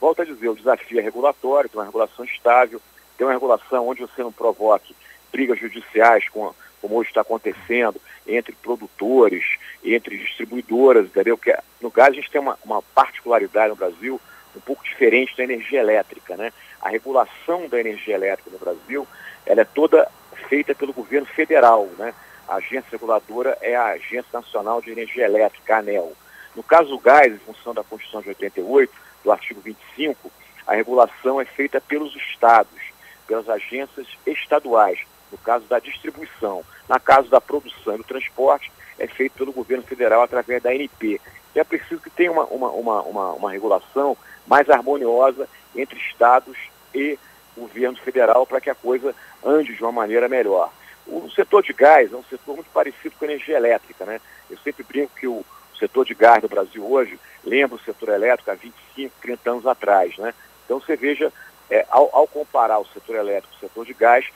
[0.00, 2.80] Volto a dizer, o desafio é regulatório, tem uma regulação estável,
[3.22, 4.96] tem uma regulação onde você não provoque
[5.30, 9.44] brigas judiciais, com, como hoje está acontecendo, entre produtores,
[9.84, 11.38] entre distribuidoras, entendeu?
[11.38, 14.20] Que no gás a gente tem uma, uma particularidade no Brasil
[14.56, 16.52] um pouco diferente da energia elétrica, né?
[16.80, 19.06] A regulação da energia elétrica no Brasil,
[19.46, 20.10] ela é toda
[20.48, 22.12] feita pelo governo federal, né?
[22.48, 26.12] A agência reguladora é a Agência Nacional de Energia Elétrica, ANEL.
[26.56, 30.30] No caso do gás, em função da Constituição de 88, do artigo 25,
[30.66, 32.91] a regulação é feita pelos estados,
[33.26, 34.98] pelas agências estaduais,
[35.30, 36.64] no caso da distribuição.
[36.88, 41.20] Na caso da produção e do transporte, é feito pelo governo federal através da ANP.
[41.54, 46.56] E é preciso que tenha uma, uma, uma, uma, uma regulação mais harmoniosa entre estados
[46.94, 47.18] e
[47.56, 50.70] governo federal para que a coisa ande de uma maneira melhor.
[51.06, 54.20] O setor de gás é um setor muito parecido com a energia elétrica, né?
[54.48, 55.44] Eu sempre brinco que o
[55.78, 60.16] setor de gás no Brasil hoje lembra o setor elétrico há 25, 30 anos atrás,
[60.16, 60.32] né?
[60.64, 61.32] Então você veja,
[61.72, 64.26] é, ao, ao, comparar o setor elétrico com o setor de gás,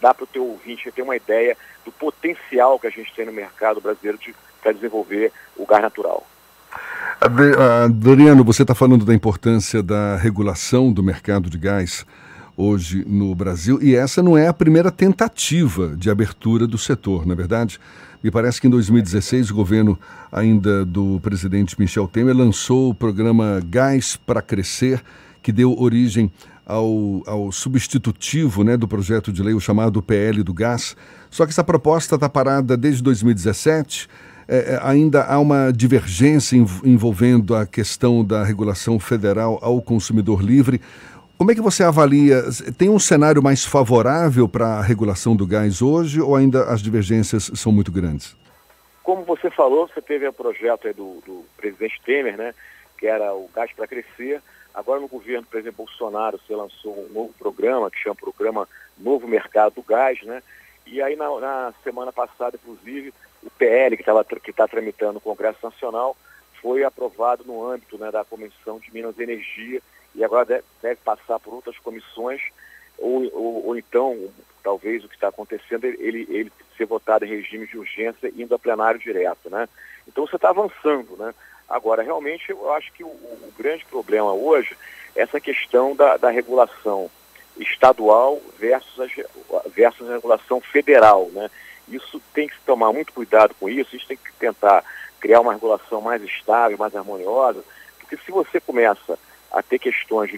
[0.00, 3.32] dá para o teu ouvinte ter uma ideia do potencial que a gente tem no
[3.32, 4.18] mercado brasileiro
[4.62, 6.26] para desenvolver o gás natural.
[7.84, 12.06] Adriano, você está falando da importância da regulação do mercado de gás
[12.56, 17.34] hoje no Brasil e essa não é a primeira tentativa de abertura do setor, na
[17.34, 17.78] é verdade.
[18.22, 19.98] Me parece que em 2016 o governo
[20.32, 25.02] ainda do presidente Michel Temer lançou o programa Gás para Crescer,
[25.42, 26.30] que deu origem
[26.68, 30.94] ao, ao substitutivo né, do projeto de lei, o chamado PL do Gás.
[31.30, 34.06] Só que essa proposta está parada desde 2017.
[34.46, 40.80] É, é, ainda há uma divergência envolvendo a questão da regulação federal ao consumidor livre.
[41.38, 42.42] Como é que você avalia?
[42.76, 47.50] Tem um cenário mais favorável para a regulação do gás hoje ou ainda as divergências
[47.54, 48.36] são muito grandes?
[49.02, 52.54] Como você falou, você teve o projeto do, do presidente Temer, né,
[52.98, 54.42] que era o Gás para Crescer.
[54.78, 59.26] Agora, no governo do presidente Bolsonaro, você lançou um novo programa, que chama Programa Novo
[59.26, 60.40] Mercado do Gás, né?
[60.86, 63.12] E aí, na, na semana passada, inclusive,
[63.42, 66.16] o PL, que está que tá tramitando no Congresso Nacional,
[66.62, 69.82] foi aprovado no âmbito né, da Comissão de Minas e Energia
[70.14, 72.40] e agora deve, deve passar por outras comissões,
[72.96, 74.30] ou, ou, ou então,
[74.62, 78.58] talvez o que está acontecendo, ele, ele ser votado em regime de urgência indo a
[78.60, 79.68] plenário direto, né?
[80.06, 81.34] Então você está avançando, né?
[81.68, 84.74] Agora, realmente, eu acho que o, o, grande problema hoje
[85.14, 87.10] é essa questão da, da regulação
[87.58, 91.50] estadual versus a, versus a regulação federal, né?
[91.86, 94.84] Isso tem que se tomar muito cuidado com isso, a gente tem que tentar
[95.20, 97.62] criar uma regulação mais estável, mais harmoniosa,
[97.98, 99.18] porque se você começa
[99.50, 100.30] a ter questões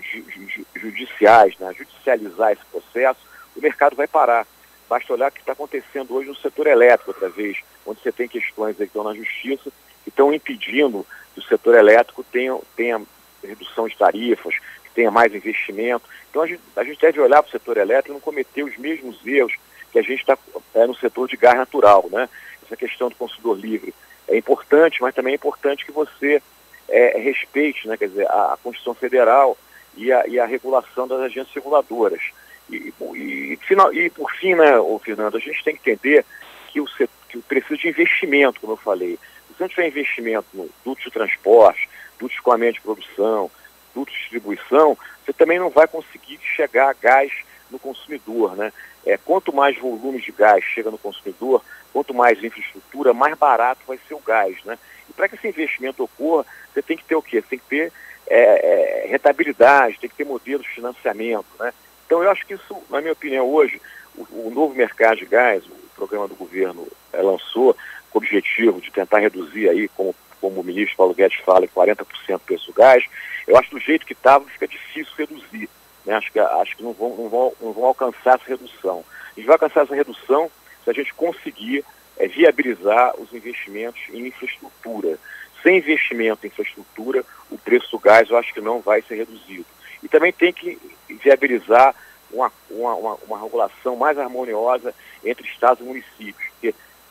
[0.74, 3.20] judiciais, né, judicializar esse processo,
[3.56, 4.46] o mercado vai parar.
[4.88, 8.28] Basta olhar o que está acontecendo hoje no setor elétrico, outra vez, onde você tem
[8.28, 9.70] questões que estão na justiça
[10.02, 13.00] que estão impedindo que o setor elétrico tenha, tenha
[13.42, 16.04] redução de tarifas, que tenha mais investimento.
[16.28, 18.76] Então a gente, a gente deve olhar para o setor elétrico e não cometer os
[18.76, 19.54] mesmos erros
[19.92, 20.36] que a gente está
[20.74, 22.08] é, no setor de gás natural.
[22.10, 22.28] Né?
[22.64, 23.94] Essa questão do consumidor livre
[24.28, 26.40] é importante, mas também é importante que você
[26.88, 29.56] é, respeite, né, quer dizer, a, a Constituição Federal
[29.96, 32.22] e a, e a regulação das agências reguladoras.
[32.68, 36.24] E, e, final, e por fim, né, Fernando, a gente tem que entender
[36.68, 36.86] que o,
[37.28, 39.18] que precisa de investimento, como eu falei.
[39.60, 41.86] Se não tiver investimento no duto de transporte,
[42.18, 43.50] duto de escoamento de produção,
[43.94, 47.30] duto de distribuição, você também não vai conseguir chegar a gás
[47.70, 48.72] no consumidor, né?
[49.04, 53.98] É, quanto mais volume de gás chega no consumidor, quanto mais infraestrutura, mais barato vai
[54.08, 54.78] ser o gás, né?
[55.10, 57.42] E para que esse investimento ocorra, você tem que ter o quê?
[57.42, 57.92] Você tem que ter
[58.28, 61.74] é, é, rentabilidade, tem que ter modelos de financiamento, né?
[62.06, 63.78] Então eu acho que isso, na minha opinião, hoje,
[64.16, 67.76] o, o novo mercado de gás, o programa do governo é, lançou
[68.10, 72.04] com o objetivo de tentar reduzir aí, como, como o ministro Paulo Guedes fala, 40%
[72.32, 73.04] do preço do gás,
[73.46, 75.68] eu acho que do jeito que estava fica difícil reduzir.
[76.04, 76.14] Né?
[76.14, 79.04] Acho que, acho que não, vão, não, vão, não vão alcançar essa redução.
[79.32, 80.50] A gente vai alcançar essa redução
[80.84, 81.84] se a gente conseguir
[82.16, 85.18] é, viabilizar os investimentos em infraestrutura.
[85.62, 89.66] Sem investimento em infraestrutura, o preço do gás eu acho que não vai ser reduzido.
[90.02, 90.78] E também tem que
[91.22, 91.94] viabilizar
[92.32, 94.94] uma, uma, uma, uma regulação mais harmoniosa
[95.24, 96.49] entre estados e municípios,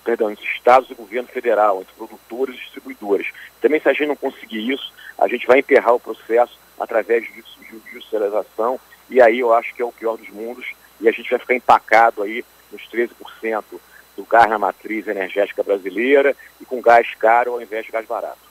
[0.09, 3.27] perdão, entre estados e governo federal, entre produtores e distribuidores.
[3.61, 7.43] Também se a gente não conseguir isso, a gente vai emperrar o processo através de
[7.91, 10.65] judicialização, e aí eu acho que é o pior dos mundos,
[10.99, 13.63] e a gente vai ficar empacado aí nos 13%
[14.17, 18.48] do gás na matriz energética brasileira e com gás caro ao invés de gás barato.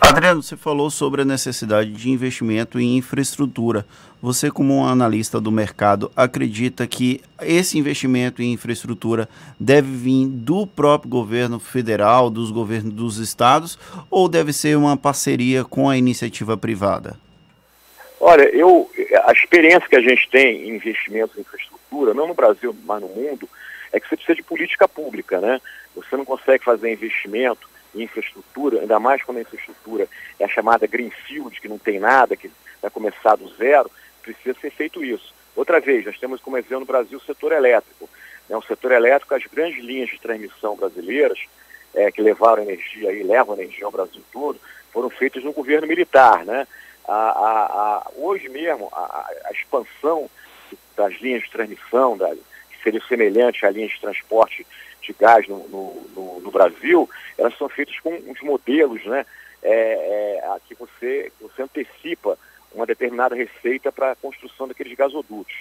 [0.00, 3.84] Adriano, você falou sobre a necessidade de investimento em infraestrutura.
[4.20, 9.28] Você, como um analista do mercado, acredita que esse investimento em infraestrutura
[9.58, 13.78] deve vir do próprio governo federal, dos governos dos estados,
[14.10, 17.16] ou deve ser uma parceria com a iniciativa privada?
[18.20, 18.90] Olha, eu,
[19.24, 23.08] a experiência que a gente tem em investimentos em infraestrutura, não no Brasil, mas no
[23.08, 23.48] mundo,
[23.92, 25.60] é que você precisa de política pública, né?
[25.94, 31.60] Você não consegue fazer investimento infraestrutura, ainda mais quando a infraestrutura é a chamada greenfield,
[31.60, 33.90] que não tem nada, que vai começar do zero,
[34.22, 35.34] precisa ser feito isso.
[35.54, 38.08] Outra vez, nós temos como exemplo no Brasil o setor elétrico.
[38.48, 38.56] Né?
[38.56, 41.38] O setor elétrico, as grandes linhas de transmissão brasileiras,
[41.94, 44.60] é, que levaram energia e levam energia ao Brasil todo,
[44.92, 46.66] foram feitas no governo militar, né?
[47.08, 50.28] A, a, a, hoje mesmo, a, expansão
[50.96, 54.66] das linhas de transmissão, da, que seria semelhante à linha de transporte
[55.06, 59.24] de gás no, no, no, Brasil, elas são feitas com uns modelos né,
[59.62, 62.38] é, é, que, você, você antecipa
[62.72, 65.54] uma determinada receita para a construção daqueles gasodutos,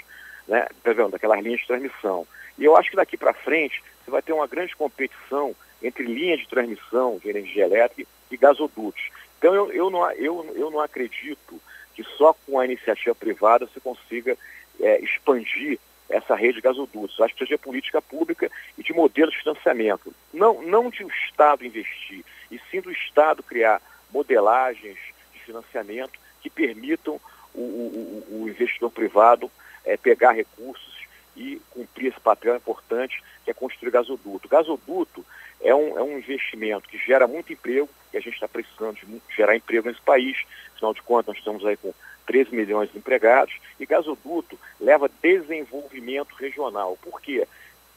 [0.47, 2.27] né, tá daquelas linhas de transmissão.
[2.57, 6.39] E eu acho que daqui para frente você vai ter uma grande competição entre linhas
[6.39, 9.09] de transmissão de energia elétrica e gasodutos.
[9.37, 11.61] Então eu, eu, não, eu, eu não acredito
[11.93, 14.37] que só com a iniciativa privada você consiga
[14.79, 15.79] é, expandir
[16.09, 17.19] essa rede de gasodutos.
[17.19, 20.13] Acho que precisa de política pública e de modelos de financiamento.
[20.33, 23.81] Não, não de o Estado investir, e sim do Estado criar
[24.11, 24.97] modelagens
[25.33, 27.19] de financiamento que permitam
[27.53, 29.49] o, o, o investidor privado
[29.83, 30.95] é, pegar recursos
[31.35, 34.47] e cumprir esse papel importante que é construir gasoduto.
[34.47, 35.25] O gasoduto
[35.61, 39.21] é um, é um investimento que gera muito emprego, e a gente está precisando de
[39.35, 40.37] gerar emprego nesse país,
[40.73, 41.93] afinal de contas nós estamos aí com
[42.25, 46.97] 13 milhões de empregados, e gasoduto leva desenvolvimento regional.
[47.01, 47.47] Por quê?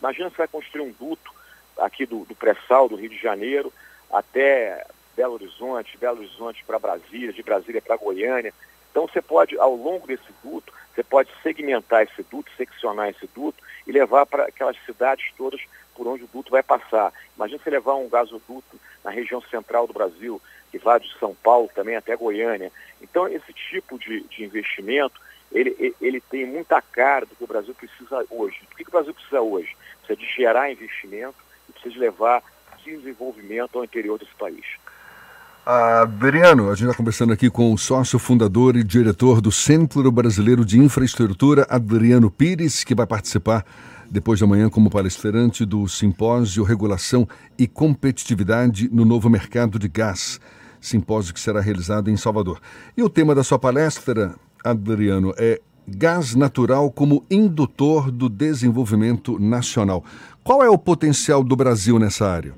[0.00, 1.32] Imagina você vai construir um duto
[1.78, 3.72] aqui do, do pré-sal do Rio de Janeiro
[4.10, 8.52] até Belo Horizonte, Belo Horizonte para Brasília, de Brasília para Goiânia.
[8.90, 13.62] Então você pode, ao longo desse duto, você pode segmentar esse duto, seccionar esse duto
[13.86, 15.60] e levar para aquelas cidades todas
[15.94, 17.12] por onde o duto vai passar.
[17.36, 21.70] Imagina você levar um gasoduto na região central do Brasil, que vai de São Paulo
[21.74, 22.70] também até Goiânia.
[23.00, 27.74] Então esse tipo de, de investimento, ele, ele tem muita cara do que o Brasil
[27.74, 28.60] precisa hoje.
[28.72, 29.76] O que o Brasil precisa hoje?
[29.98, 31.36] Precisa de gerar investimento
[31.68, 32.42] e precisa de levar
[32.84, 34.64] desenvolvimento ao interior desse país.
[35.66, 40.64] Adriano, a gente está conversando aqui com o sócio fundador e diretor do Centro Brasileiro
[40.64, 43.66] de Infraestrutura, Adriano Pires, que vai participar
[44.10, 50.40] depois de amanhã como palestrante do Simpósio Regulação e Competitividade no Novo Mercado de Gás,
[50.80, 52.60] simpósio que será realizado em Salvador.
[52.96, 60.04] E o tema da sua palestra, Adriano, é gás natural como indutor do desenvolvimento nacional.
[60.44, 62.54] Qual é o potencial do Brasil nessa área?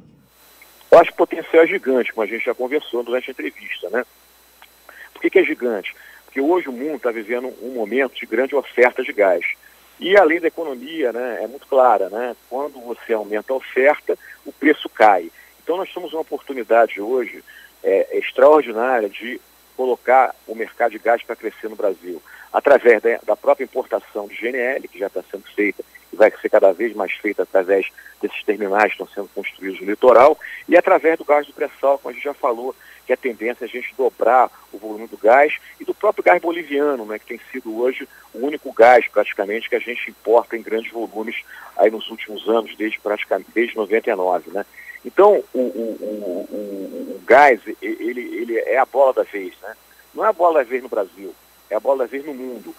[0.91, 3.89] Eu acho que o potencial é gigante, como a gente já conversou durante a entrevista,
[3.91, 4.05] né?
[5.13, 5.95] Por que, que é gigante?
[6.25, 9.45] Porque hoje o mundo está vivendo um momento de grande oferta de gás.
[10.01, 12.35] E a lei da economia né, é muito clara, né?
[12.49, 15.31] Quando você aumenta a oferta, o preço cai.
[15.63, 17.45] Então nós temos uma oportunidade hoje
[17.83, 19.41] é, extraordinária de
[19.77, 22.23] colocar o mercado de gás para crescer no Brasil,
[22.53, 26.49] através da, da própria importação de GNL, que já está sendo feita e vai ser
[26.49, 27.87] cada vez mais feita através
[28.21, 32.11] desses terminais que estão sendo construídos no litoral, e através do gás do pré-sal, como
[32.11, 32.75] a gente já falou,
[33.07, 36.41] que a tendência é a gente dobrar o volume do gás e do próprio gás
[36.41, 40.63] boliviano, né, que tem sido hoje o único gás praticamente que a gente importa em
[40.63, 41.43] grandes volumes
[41.77, 44.65] aí nos últimos anos, desde praticamente desde 99, né?
[45.05, 49.75] Então o, o, o, o gás ele, ele é a bola da vez, né?
[50.15, 51.35] Não é a bola da vez no Brasil,
[51.71, 52.75] é a bola da vez no mundo.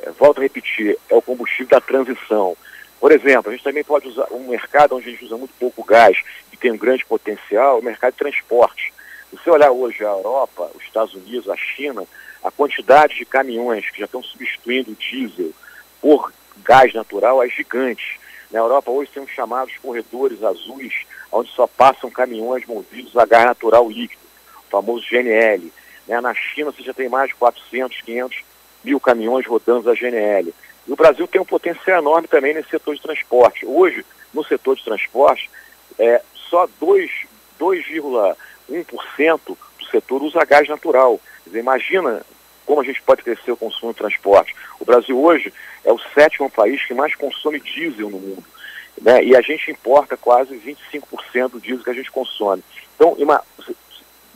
[0.00, 2.56] É, volto a repetir, é o combustível da transição.
[3.00, 5.84] Por exemplo, a gente também pode usar um mercado onde a gente usa muito pouco
[5.84, 6.16] gás
[6.52, 8.92] e tem um grande potencial, o mercado de transporte.
[9.30, 12.04] Se você olhar hoje a Europa, os Estados Unidos, a China,
[12.42, 15.52] a quantidade de caminhões que já estão substituindo o diesel
[16.00, 16.32] por
[16.64, 18.20] gás natural é gigante.
[18.50, 23.46] Na Europa hoje tem os chamados corredores azuis, onde só passam caminhões movidos a gás
[23.46, 24.20] natural líquido,
[24.66, 25.72] o famoso GNL.
[26.06, 26.20] Né?
[26.20, 28.44] Na China você já tem mais de 400, 500
[28.84, 30.52] mil caminhões rodando a GNL.
[30.86, 33.64] E o Brasil tem um potencial enorme também nesse setor de transporte.
[33.64, 34.04] Hoje,
[34.34, 35.48] no setor de transporte,
[35.98, 39.56] é, só 2,1% do
[39.90, 41.18] setor usa gás natural.
[41.46, 42.22] Dizer, imagina
[42.66, 44.54] como a gente pode crescer o consumo de transporte.
[44.78, 45.52] O Brasil hoje
[45.84, 48.44] é o sétimo país que mais consome diesel no mundo.
[49.00, 49.24] Né?
[49.24, 52.62] E a gente importa quase 25% do diesel que a gente consome.
[52.94, 53.42] Então, ima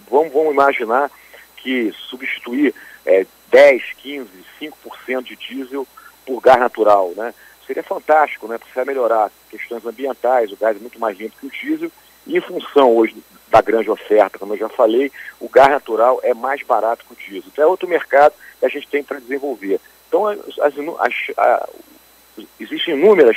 [0.08, 1.10] vamos, vamos imaginar
[1.56, 4.28] que substituir é, 10, 15,
[4.60, 5.86] 5% de diesel
[6.24, 7.34] por gás natural, né?
[7.66, 8.58] Seria fantástico, né?
[8.74, 11.90] Vai melhorar questões ambientais, o gás é muito mais limpo que o diesel,
[12.26, 13.16] e em função hoje
[13.48, 17.16] da grande oferta, como eu já falei, o gás natural é mais barato que o
[17.16, 17.50] diesel.
[17.52, 19.80] Então é outro mercado que a gente tem para desenvolver.
[20.08, 21.68] Então as, as, as,
[22.58, 23.36] existem inúmeras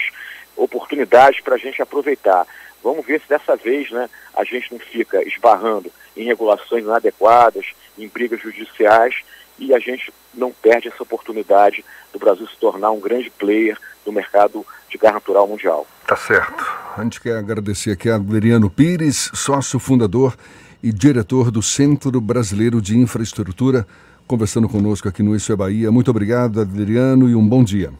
[0.63, 2.45] oportunidades para a gente aproveitar.
[2.83, 7.65] Vamos ver se dessa vez né, a gente não fica esbarrando em regulações inadequadas,
[7.97, 9.15] em brigas judiciais
[9.57, 11.83] e a gente não perde essa oportunidade
[12.13, 15.85] do Brasil se tornar um grande player do mercado de gás natural mundial.
[16.07, 16.65] Tá certo.
[16.97, 20.35] A gente quer agradecer aqui a Adriano Pires, sócio fundador
[20.81, 23.85] e diretor do Centro Brasileiro de Infraestrutura,
[24.25, 25.91] conversando conosco aqui no Isso é Bahia.
[25.91, 27.91] Muito obrigado, Adriano, e um bom dia.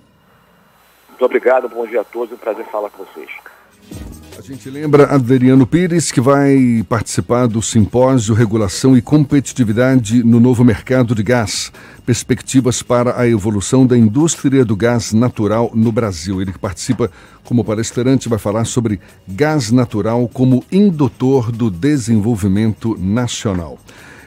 [1.19, 3.29] Muito obrigado, bom dia a todos, é um prazer falar com vocês.
[4.37, 10.63] A gente lembra Adriano Pires, que vai participar do simpósio Regulação e Competitividade no Novo
[10.63, 11.73] Mercado de Gás.
[12.05, 16.41] Perspectivas para a evolução da indústria do gás natural no Brasil.
[16.41, 17.11] Ele que participa
[17.43, 23.77] como palestrante vai falar sobre gás natural como indutor do desenvolvimento nacional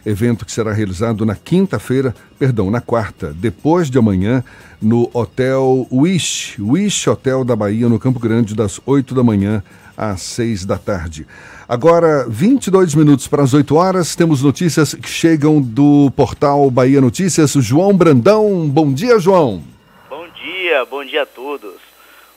[0.04, 4.44] evento que será realizado na quinta-feira, perdão, na quarta, depois de amanhã,
[4.80, 9.62] no Hotel Wish, Wish Hotel da Bahia, no Campo Grande, das 8 da manhã
[9.96, 11.26] às 6 da tarde.
[11.68, 17.52] Agora, 22 minutos para as 8 horas, temos notícias que chegam do portal Bahia Notícias.
[17.52, 19.62] João Brandão, bom dia, João.
[20.10, 21.80] Bom dia, bom dia a todos.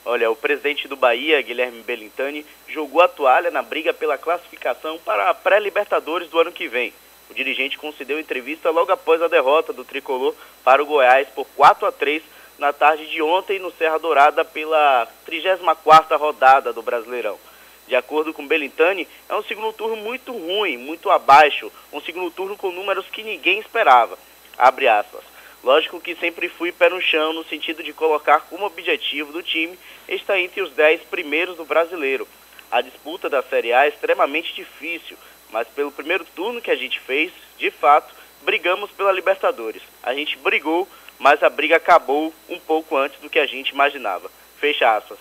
[0.04, 5.28] Olha, o presidente do Bahia, Guilherme Belintani, jogou a toalha na briga pela classificação para
[5.28, 6.92] a pré-Libertadores do ano que vem.
[7.36, 10.34] Dirigente concedeu entrevista logo após a derrota do tricolor
[10.64, 12.22] para o Goiás por 4 a 3
[12.58, 17.38] na tarde de ontem no Serra Dourada pela 34ª rodada do Brasileirão.
[17.86, 22.56] De acordo com Belintani, é um segundo turno muito ruim, muito abaixo, um segundo turno
[22.56, 24.18] com números que ninguém esperava.
[24.56, 25.22] Abre aspas.
[25.62, 29.78] Lógico que sempre fui pé no chão no sentido de colocar como objetivo do time
[30.08, 32.26] estar entre os 10 primeiros do brasileiro.
[32.70, 35.18] A disputa da Série A é extremamente difícil,
[35.50, 39.82] mas pelo primeiro turno que a gente fez, de fato, brigamos pela Libertadores.
[40.02, 40.88] A gente brigou,
[41.18, 44.30] mas a briga acabou um pouco antes do que a gente imaginava.
[44.58, 45.18] Fecha aspas.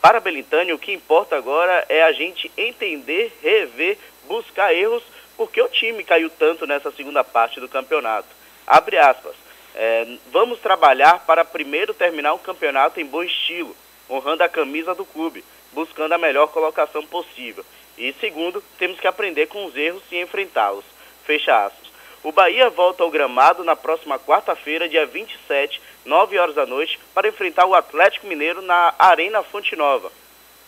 [0.00, 3.96] Para Belintani, o que importa agora é a gente entender, rever,
[4.26, 5.02] buscar erros,
[5.36, 8.28] porque o time caiu tanto nessa segunda parte do campeonato.
[8.66, 9.34] Abre aspas.
[9.74, 13.74] É, vamos trabalhar para primeiro terminar o campeonato em bom estilo,
[14.10, 17.64] honrando a camisa do clube, buscando a melhor colocação possível.
[17.96, 20.84] E segundo, temos que aprender com os erros e enfrentá-los.
[21.24, 21.92] Fecha aspas.
[22.24, 27.28] O Bahia volta ao gramado na próxima quarta-feira, dia 27, 9 horas da noite, para
[27.28, 30.10] enfrentar o Atlético Mineiro na Arena Fonte Nova.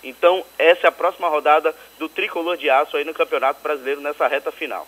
[0.03, 4.27] Então, essa é a próxima rodada do tricolor de aço aí no Campeonato Brasileiro nessa
[4.27, 4.87] reta final.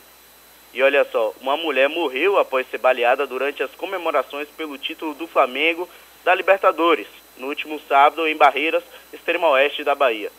[0.75, 5.27] E olha só, uma mulher morreu após ser baleada durante as comemorações pelo título do
[5.27, 5.89] Flamengo
[6.23, 7.07] da Libertadores,
[7.39, 8.83] no último sábado em Barreiras,
[9.13, 10.31] extremo oeste da Bahia.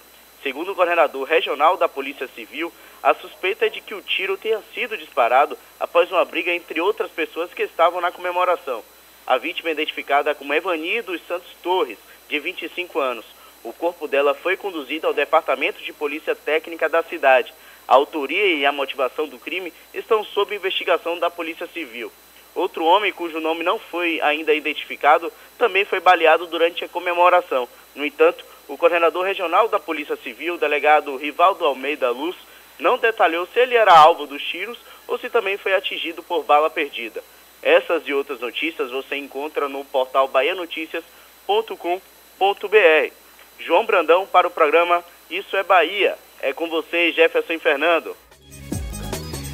[0.44, 2.72] Segundo o coordenador regional da Polícia Civil,
[3.02, 7.12] a suspeita é de que o tiro tenha sido disparado após uma briga entre outras
[7.12, 8.84] pessoas que estavam na comemoração.
[9.26, 11.98] A vítima é identificada como Evani dos Santos Torres,
[12.30, 13.26] de 25 anos.
[13.64, 17.54] O corpo dela foi conduzido ao Departamento de Polícia Técnica da cidade.
[17.88, 22.12] A autoria e a motivação do crime estão sob investigação da Polícia Civil.
[22.54, 27.68] Outro homem, cujo nome não foi ainda identificado, também foi baleado durante a comemoração.
[27.96, 32.36] No entanto, o coordenador regional da Polícia Civil, delegado Rivaldo Almeida Luz,
[32.78, 36.70] não detalhou se ele era alvo dos tiros ou se também foi atingido por bala
[36.70, 37.24] perdida.
[37.62, 43.14] Essas e outras notícias você encontra no portal baianoticias.com.br.
[43.60, 46.16] João Brandão para o programa Isso é Bahia.
[46.40, 48.16] É com você, Jefferson Fernando.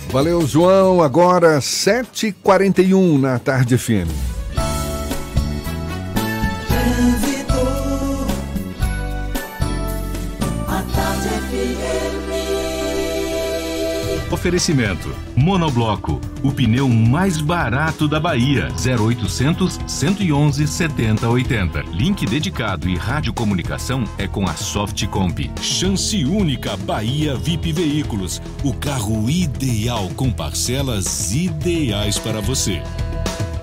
[0.10, 1.02] Valeu, João.
[1.02, 4.33] Agora 7h41 na Tarde FM.
[14.44, 18.68] Oferecimento: Monobloco, o pneu mais barato da Bahia.
[18.76, 21.84] 0800 111 7080.
[21.94, 25.50] Link dedicado e radiocomunicação é com a Softcomp.
[25.62, 28.42] Chance única Bahia VIP Veículos.
[28.66, 32.84] O carro ideal com parcelas ideais para você.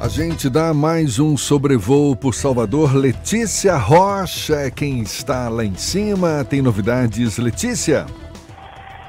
[0.01, 2.95] A gente dá mais um sobrevoo por Salvador.
[2.97, 6.43] Letícia Rocha é quem está lá em cima.
[6.43, 8.07] Tem novidades, Letícia?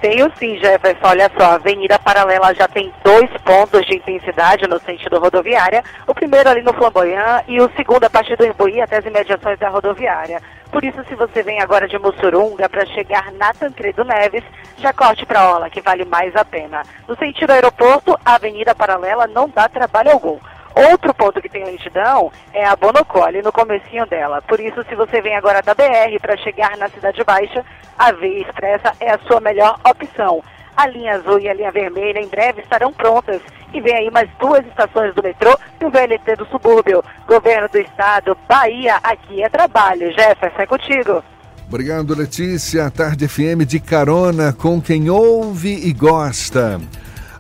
[0.01, 1.07] Tenho sim, Jefferson.
[1.07, 5.83] Olha só, a Avenida Paralela já tem dois pontos de intensidade no sentido rodoviária.
[6.07, 9.59] O primeiro ali no Flamboyant e o segundo a partir do Imbuí até as imediações
[9.59, 10.41] da rodoviária.
[10.71, 14.43] Por isso, se você vem agora de Mussurunga para chegar na Tancredo Neves,
[14.79, 16.81] já corte para Ola, que vale mais a pena.
[17.07, 20.39] No sentido aeroporto, a Avenida Paralela não dá trabalho algum.
[20.75, 24.41] Outro ponto que tem lentidão é a Bonocole, no comecinho dela.
[24.41, 27.65] Por isso, se você vem agora da BR para chegar na Cidade Baixa,
[27.97, 30.43] a Via Expressa é a sua melhor opção.
[30.75, 33.41] A linha azul e a linha vermelha em breve estarão prontas.
[33.73, 37.03] E vem aí mais duas estações do metrô e o VLT do subúrbio.
[37.27, 40.11] Governo do Estado, Bahia, aqui é trabalho.
[40.11, 41.23] Jefferson, é contigo.
[41.67, 42.91] Obrigado, Letícia.
[42.91, 46.81] Tarde FM de carona com quem ouve e gosta.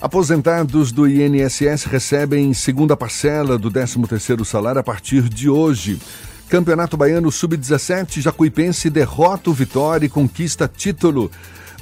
[0.01, 6.01] Aposentados do INSS recebem segunda parcela do 13º salário a partir de hoje.
[6.49, 11.29] Campeonato Baiano Sub-17, Jacuipense derrota o Vitória e conquista título.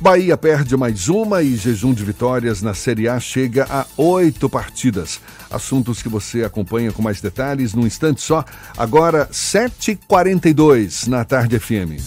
[0.01, 5.21] Bahia perde mais uma e jejum de vitórias na Série A chega a oito partidas.
[5.49, 8.43] Assuntos que você acompanha com mais detalhes num instante só.
[8.77, 11.99] Agora, 7h42 na Tarde FM.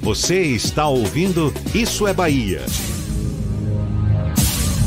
[0.00, 2.64] Você está ouvindo Isso é Bahia.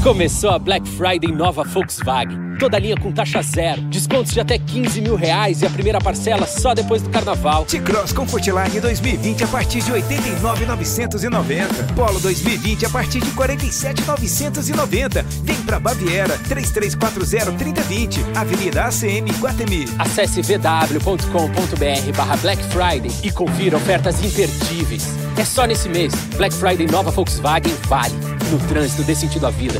[0.03, 2.52] Começou a Black Friday nova Volkswagen.
[2.63, 6.47] Toda linha com taxa zero, descontos de até 15 mil reais e a primeira parcela
[6.47, 7.65] só depois do carnaval.
[7.65, 11.83] T-Cross Comfortline 2020 a partir de 89,990.
[11.93, 15.23] Polo 2020 a partir de 47,990.
[15.43, 18.19] Vem pra Baviera 3340-3020.
[18.33, 19.83] Avenida ACM Guatemi.
[19.99, 25.05] Acesse vw.com.br barra Black Friday e confira ofertas imperdíveis.
[25.37, 26.13] É só nesse mês.
[26.37, 28.15] Black Friday nova Volkswagen vale.
[28.49, 29.79] No trânsito dê sentido à vida.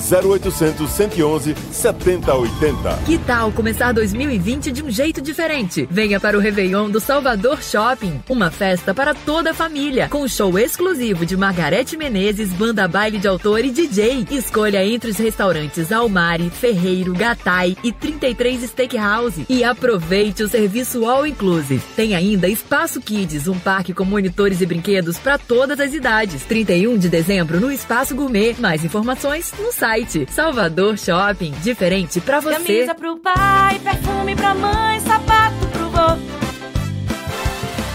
[0.00, 2.98] 0800 111 7080.
[3.04, 5.86] Que tal começar 2020 de um jeito diferente?
[5.90, 10.58] Venha para o Réveillon do Salvador Shopping, uma festa para toda a família, com show
[10.58, 14.26] exclusivo de Margarete Menezes, banda baile de autor e DJ.
[14.30, 21.26] Escolha entre os restaurantes Almari, Ferreiro, Gatai e 33 Steakhouse e aproveite o serviço All
[21.26, 21.82] Inclusive.
[21.94, 26.44] Tem ainda Espaço Kids, um parque com monitores e brinquedos para todas as idades.
[26.44, 28.56] 31 de dezembro no Espaço Gourmet.
[28.58, 29.89] Mais informações no site
[30.30, 31.52] Salvador Shopping.
[31.62, 32.54] Diferente para você.
[32.54, 36.16] Camisa pro pai, perfume pra mãe, sapato pro vô.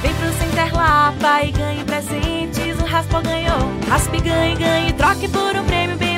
[0.01, 3.59] Vem pro Center Lapa e ganhe presentes, o Raspa ganhou.
[3.89, 5.64] Raspe, ganhe, ganhe, troque por um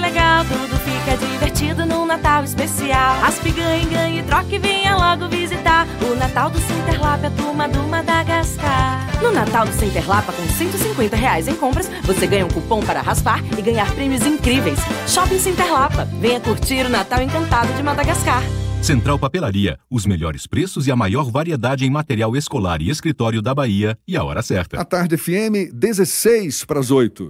[0.07, 0.45] legal.
[0.45, 3.19] Tudo fica divertido num Natal especial.
[3.19, 5.87] Raspe, ganhe, ganhe, troque, venha logo visitar.
[6.09, 9.21] O Natal do Center Lapa é a turma do Madagascar.
[9.21, 13.01] No Natal do Center Lapa, com 150 reais em compras, você ganha um cupom para
[13.01, 14.79] raspar e ganhar prêmios incríveis.
[15.07, 16.05] Shopping Center Lapa.
[16.19, 18.41] Venha curtir o Natal encantado de Madagascar.
[18.81, 23.53] Central Papelaria, os melhores preços e a maior variedade em material escolar e escritório da
[23.53, 24.79] Bahia e a hora certa.
[24.79, 27.29] A tarde FM, 16 para as 8.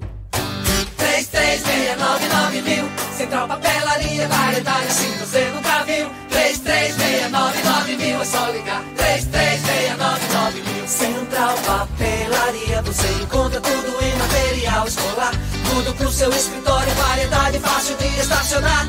[12.98, 15.32] Você encontra tudo em material escolar.
[15.70, 18.88] Tudo pro seu escritório, variedade fácil de estacionar.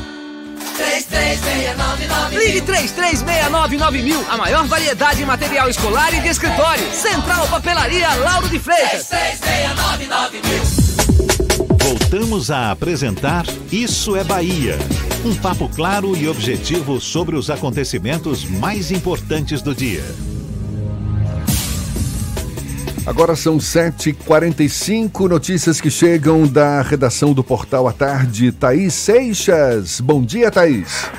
[0.77, 6.91] 3369 Ligue 3369 mil, a maior variedade em material escolar e de escritório.
[6.91, 9.07] Central Papelaria Lauro de Freitas.
[9.07, 10.89] 3369 mil.
[11.77, 14.77] Voltamos a apresentar Isso é Bahia.
[15.23, 20.03] Um papo claro e objetivo sobre os acontecimentos mais importantes do dia.
[23.09, 28.51] Agora são 7h45, notícias que chegam da redação do Portal à Tarde.
[28.51, 29.99] Thaís Seixas.
[29.99, 31.09] Bom dia, Thaís.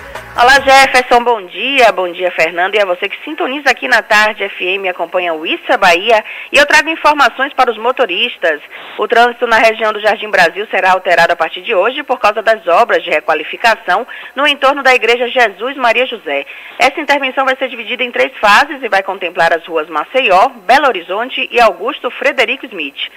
[0.41, 4.49] Olá Jefferson, bom dia, bom dia Fernando e a você que sintoniza aqui na tarde
[4.49, 8.59] FM acompanha o Issa Bahia e eu trago informações para os motoristas.
[8.97, 12.41] O trânsito na região do Jardim Brasil será alterado a partir de hoje por causa
[12.41, 16.47] das obras de requalificação no entorno da Igreja Jesus Maria José.
[16.79, 20.87] Essa intervenção vai ser dividida em três fases e vai contemplar as ruas Maceió, Belo
[20.87, 23.11] Horizonte e Augusto Frederico Smith.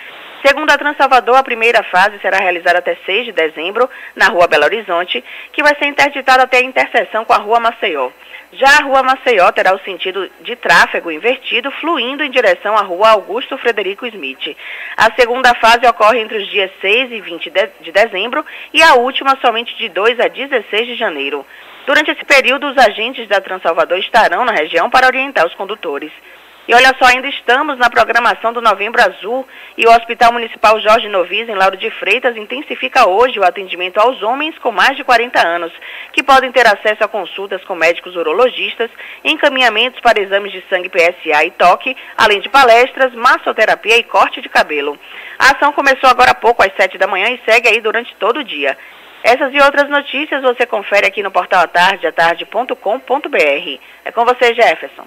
[0.46, 4.66] Segundo a Transalvador, a primeira fase será realizada até 6 de dezembro, na Rua Belo
[4.66, 5.24] Horizonte,
[5.54, 8.10] que vai ser interditada até a interseção com a Rua Maceió.
[8.52, 13.12] Já a Rua Maceió terá o sentido de tráfego invertido, fluindo em direção à Rua
[13.12, 14.56] Augusto Frederico Smith.
[14.98, 19.38] A segunda fase ocorre entre os dias 6 e 20 de dezembro e a última
[19.40, 21.46] somente de 2 a 16 de janeiro.
[21.88, 26.12] Durante esse período, os agentes da Transalvador estarão na região para orientar os condutores.
[26.66, 29.46] E olha só, ainda estamos na programação do Novembro Azul
[29.78, 34.24] e o Hospital Municipal Jorge Novis, em Lauro de Freitas, intensifica hoje o atendimento aos
[34.24, 35.74] homens com mais de 40 anos,
[36.14, 38.90] que podem ter acesso a consultas com médicos urologistas,
[39.26, 44.48] encaminhamentos para exames de sangue PSA e toque, além de palestras, massoterapia e corte de
[44.48, 44.98] cabelo.
[45.38, 48.40] A ação começou agora há pouco, às 7 da manhã, e segue aí durante todo
[48.40, 48.78] o dia.
[49.24, 53.80] Essas e outras notícias você confere aqui no portal atarde, atarde.com.br.
[54.04, 55.06] É com você, Jefferson.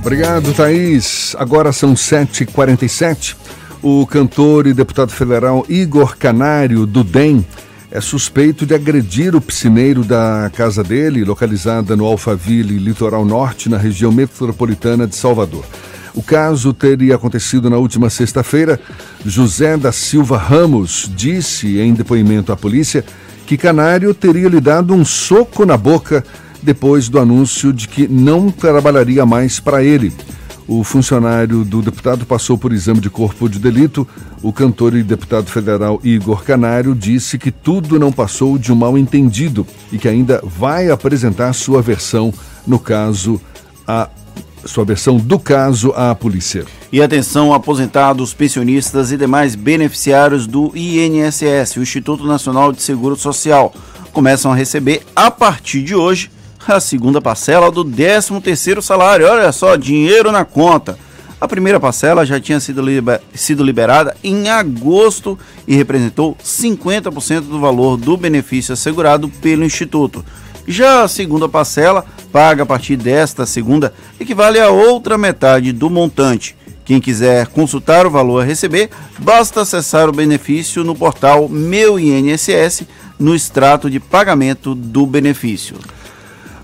[0.00, 1.36] Obrigado, Thaís.
[1.38, 3.36] Agora são 7h47.
[3.82, 7.44] O cantor e deputado federal Igor Canário, do DEM,
[7.90, 13.76] é suspeito de agredir o piscineiro da casa dele, localizada no Alphaville, litoral norte, na
[13.76, 15.64] região metropolitana de Salvador.
[16.14, 18.80] O caso teria acontecido na última sexta-feira.
[19.24, 23.04] José da Silva Ramos disse em depoimento à polícia
[23.46, 26.24] que Canário teria lhe dado um soco na boca
[26.62, 30.12] depois do anúncio de que não trabalharia mais para ele.
[30.68, 34.06] O funcionário do deputado passou por exame de corpo de delito.
[34.40, 38.96] O cantor e deputado federal Igor Canário disse que tudo não passou de um mal
[38.96, 42.32] entendido e que ainda vai apresentar sua versão
[42.64, 43.40] no caso
[43.84, 44.08] a
[44.64, 46.64] sua versão do caso à polícia.
[46.92, 53.72] E atenção, aposentados, pensionistas e demais beneficiários do INSS, o Instituto Nacional de Seguro Social,
[54.12, 56.30] começam a receber a partir de hoje
[56.66, 59.26] a segunda parcela do 13º salário.
[59.26, 60.98] Olha só, dinheiro na conta.
[61.40, 63.20] A primeira parcela já tinha sido, liber...
[63.34, 70.22] sido liberada em agosto e representou 50% do valor do benefício assegurado pelo Instituto.
[70.66, 76.56] Já a segunda parcela, paga a partir desta segunda, equivale a outra metade do montante.
[76.84, 82.82] Quem quiser consultar o valor a receber, basta acessar o benefício no portal Meu INSS
[83.18, 85.76] no extrato de pagamento do benefício.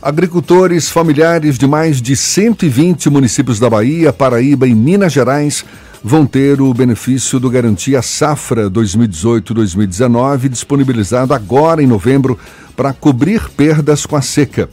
[0.02, 5.64] Agricultores familiares de mais de 120 municípios da Bahia, Paraíba e Minas Gerais
[6.08, 12.38] vão ter o benefício do Garantia Safra 2018-2019 disponibilizado agora em novembro
[12.76, 14.70] para cobrir perdas com a seca.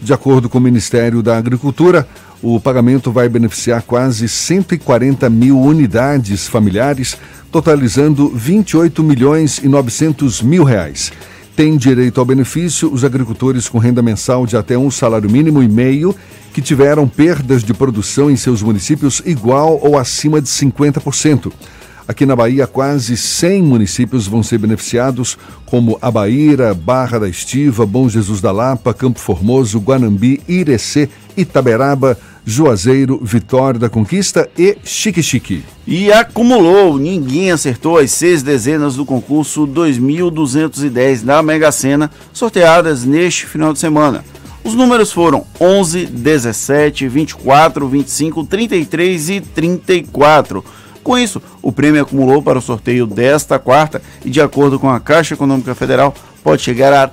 [0.00, 2.06] De acordo com o Ministério da Agricultura,
[2.40, 7.18] o pagamento vai beneficiar quase 140 mil unidades familiares,
[7.50, 11.10] totalizando 28 milhões e 900 mil reais.
[11.56, 15.68] Tem direito ao benefício os agricultores com renda mensal de até um salário mínimo e
[15.68, 16.14] meio
[16.52, 21.50] que tiveram perdas de produção em seus municípios igual ou acima de 50%.
[22.06, 28.06] Aqui na Bahia, quase 100 municípios vão ser beneficiados, como Abaíra, Barra da Estiva, Bom
[28.06, 35.64] Jesus da Lapa, Campo Formoso, Guanambi, Irecê, Itaberaba, Juazeiro, Vitória da Conquista e Chique Chique.
[35.84, 43.46] E acumulou, ninguém acertou as seis dezenas do concurso 2210 da Mega Sena, sorteadas neste
[43.46, 44.24] final de semana.
[44.62, 50.64] Os números foram 11, 17, 24, 25, 33 e 34.
[51.02, 55.00] Com isso, o prêmio acumulou para o sorteio desta quarta e, de acordo com a
[55.00, 57.10] Caixa Econômica Federal, pode chegar a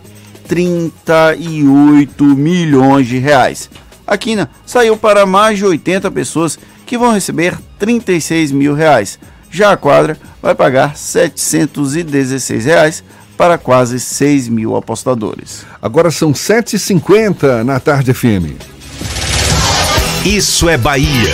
[0.47, 3.69] 38 milhões de reais.
[4.05, 9.17] A quina saiu para mais de 80 pessoas que vão receber 36 mil reais.
[9.49, 13.03] Já a quadra vai pagar 716 reais
[13.37, 15.65] para quase 6 mil apostadores.
[15.81, 18.59] Agora são 7h50 na Tarde FM.
[20.25, 21.33] Isso é Bahia.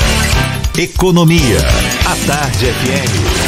[0.77, 1.59] Economia.
[2.05, 3.38] A Tarde FM.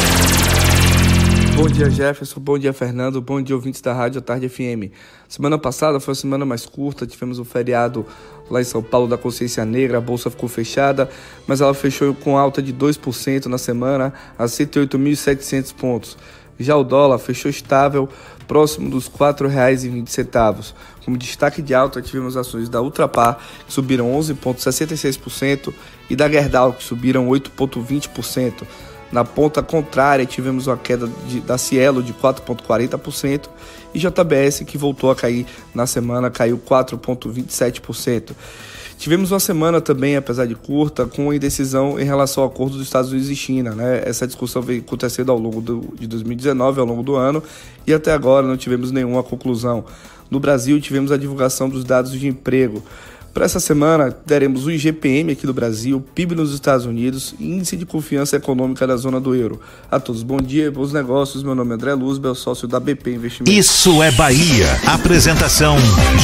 [1.62, 2.40] Bom dia, Jefferson.
[2.40, 3.22] Bom dia, Fernando.
[3.22, 4.90] Bom dia, ouvintes da Rádio Tarde FM.
[5.28, 8.04] Semana passada foi a semana mais curta, tivemos um feriado
[8.50, 11.08] lá em São Paulo da Consciência Negra, a bolsa ficou fechada,
[11.46, 16.18] mas ela fechou com alta de 2% na semana, a 108.700 pontos.
[16.58, 18.08] Já o dólar fechou estável,
[18.48, 20.74] próximo dos R$ 4,20.
[21.04, 23.38] Como destaque de alta, tivemos ações da Ultrapar,
[23.68, 25.72] que subiram 11,66%,
[26.10, 28.66] e da Gerdau, que subiram 8,20%.
[29.12, 33.48] Na ponta contrária, tivemos uma queda de, da Cielo de 4,40%
[33.92, 38.32] e JBS, que voltou a cair na semana, caiu 4,27%.
[38.96, 43.10] Tivemos uma semana também, apesar de curta, com indecisão em relação ao acordo dos Estados
[43.10, 43.74] Unidos e China.
[43.74, 44.02] Né?
[44.06, 47.42] Essa discussão veio acontecendo ao longo do, de 2019, ao longo do ano,
[47.86, 49.84] e até agora não tivemos nenhuma conclusão.
[50.30, 52.82] No Brasil, tivemos a divulgação dos dados de emprego.
[53.32, 57.78] Para essa semana, teremos o IGPM aqui do Brasil, PIB nos Estados Unidos e Índice
[57.78, 59.58] de Confiança Econômica da Zona do Euro.
[59.90, 61.42] A todos, bom dia, bons negócios.
[61.42, 63.54] Meu nome é André Luzbel, sócio da BP Investimentos.
[63.54, 64.66] Isso é Bahia.
[64.86, 65.76] Apresentação: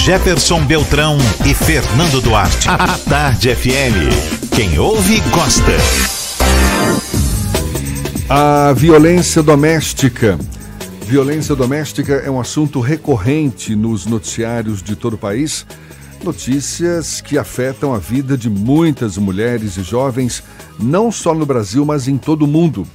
[0.05, 1.17] Jefferson Beltrão
[1.49, 2.69] e Fernando Duarte.
[2.69, 4.55] A Tarde FM.
[4.55, 5.73] Quem ouve, gosta.
[8.29, 10.39] A violência doméstica.
[11.07, 15.65] Violência doméstica é um assunto recorrente nos noticiários de todo o país
[16.23, 20.43] Notícias que afetam a vida de muitas mulheres e jovens,
[20.79, 22.87] não só no Brasil, mas em todo o mundo.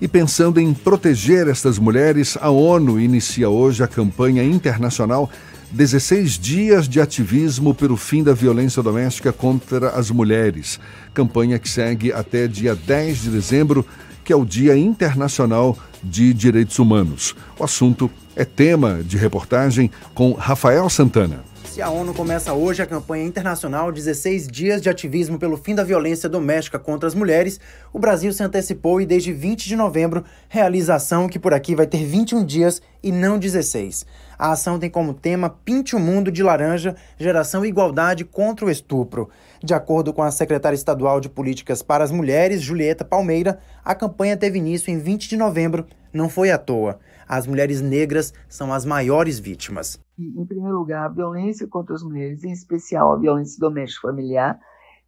[0.00, 5.30] E pensando em proteger estas mulheres, a ONU inicia hoje a campanha internacional
[5.72, 10.78] 16 dias de ativismo pelo fim da violência doméstica contra as mulheres.
[11.14, 13.86] Campanha que segue até dia 10 de dezembro,
[14.22, 17.34] que é o Dia Internacional de Direitos Humanos.
[17.58, 21.42] O assunto é tema de reportagem com Rafael Santana.
[21.82, 26.26] A ONU começa hoje a campanha internacional 16 dias de ativismo pelo fim da violência
[26.26, 27.60] doméstica contra as mulheres.
[27.92, 31.74] O Brasil se antecipou e desde 20 de novembro realiza a ação que por aqui
[31.74, 34.06] vai ter 21 dias e não 16.
[34.38, 38.70] A ação tem como tema Pinte o Mundo de Laranja, Geração e Igualdade contra o
[38.70, 39.28] Estupro.
[39.62, 44.36] De acordo com a secretária estadual de Políticas para as Mulheres, Julieta Palmeira, a campanha
[44.36, 45.86] teve início em 20 de novembro.
[46.10, 46.98] Não foi à toa.
[47.28, 52.42] As mulheres negras são as maiores vítimas em primeiro lugar, a violência contra as mulheres,
[52.42, 54.58] em especial a violência doméstica familiar,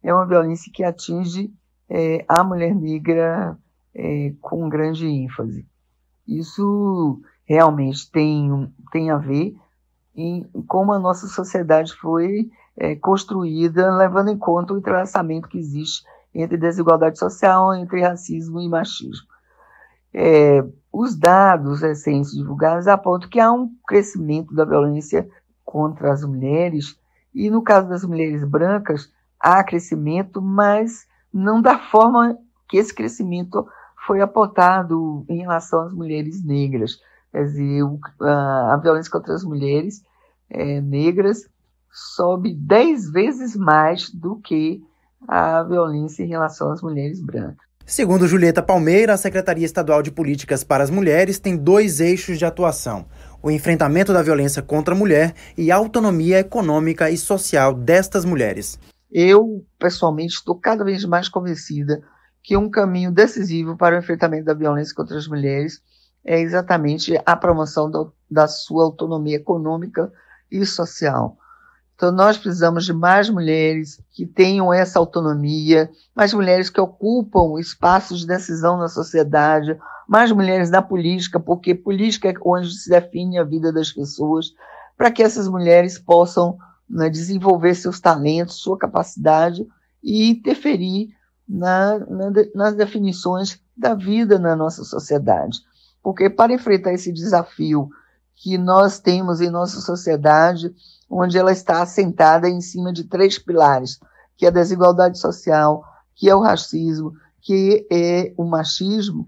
[0.03, 1.51] é uma violência que atinge
[1.89, 3.57] é, a mulher negra
[3.93, 5.65] é, com grande ênfase.
[6.27, 9.55] Isso realmente tem, tem a ver
[10.15, 16.03] em como a nossa sociedade foi é, construída, levando em conta o entrelaçamento que existe
[16.33, 19.27] entre desigualdade social, entre racismo e machismo.
[20.13, 25.29] É, os dados recentes divulgados apontam que há um crescimento da violência
[25.63, 26.97] contra as mulheres,
[27.33, 32.37] e no caso das mulheres brancas, há crescimento, mas não da forma
[32.67, 33.67] que esse crescimento
[34.05, 36.99] foi apontado em relação às mulheres negras.
[37.31, 37.83] Quer dizer,
[38.21, 40.03] a, violência contra as mulheres
[40.49, 41.47] é, negras
[41.91, 44.83] sobe 10 vezes mais do que
[45.27, 47.68] a violência em relação às mulheres brancas.
[47.89, 52.45] Segundo Julieta Palmeira, a Secretaria Estadual de Políticas para as Mulheres tem dois eixos de
[52.45, 53.07] atuação:
[53.41, 58.79] o enfrentamento da violência contra a mulher e a autonomia econômica e social destas mulheres.
[59.11, 62.03] Eu, pessoalmente, estou cada vez mais convencida
[62.43, 65.81] que um caminho decisivo para o enfrentamento da violência contra as mulheres
[66.23, 70.13] é exatamente a promoção da, da sua autonomia econômica
[70.51, 71.38] e social.
[71.99, 78.21] Então, nós precisamos de mais mulheres que tenham essa autonomia, mais mulheres que ocupam espaços
[78.21, 79.77] de decisão na sociedade,
[80.07, 84.53] mais mulheres na política, porque política é onde se define a vida das pessoas,
[84.97, 86.57] para que essas mulheres possam
[86.89, 89.67] né, desenvolver seus talentos, sua capacidade
[90.01, 91.09] e interferir
[91.45, 95.59] na, na, nas definições da vida na nossa sociedade.
[96.01, 97.89] Porque para enfrentar esse desafio
[98.37, 100.73] que nós temos em nossa sociedade,
[101.09, 103.99] onde ela está assentada em cima de três pilares,
[104.37, 105.83] que é a desigualdade social,
[106.15, 109.27] que é o racismo, que é o machismo,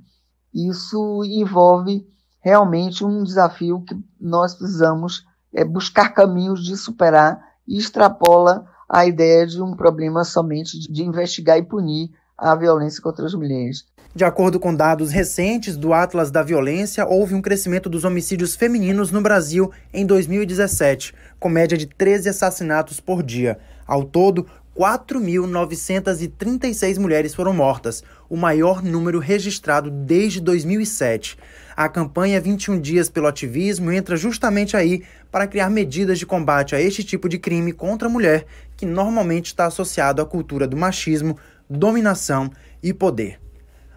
[0.53, 2.05] isso envolve
[2.41, 9.47] realmente um desafio que nós precisamos é, buscar caminhos de superar e extrapola a ideia
[9.47, 13.85] de um problema somente de investigar e punir a violência contra as mulheres.
[14.13, 19.09] De acordo com dados recentes do Atlas da Violência, houve um crescimento dos homicídios femininos
[19.09, 23.57] no Brasil em 2017, com média de 13 assassinatos por dia.
[23.87, 24.45] Ao todo,
[24.77, 31.37] 4.936 mulheres foram mortas, o maior número registrado desde 2007.
[31.73, 36.81] A campanha 21 Dias pelo Ativismo entra justamente aí para criar medidas de combate a
[36.81, 38.45] este tipo de crime contra a mulher,
[38.75, 41.37] que normalmente está associado à cultura do machismo,
[41.69, 42.51] dominação
[42.83, 43.39] e poder.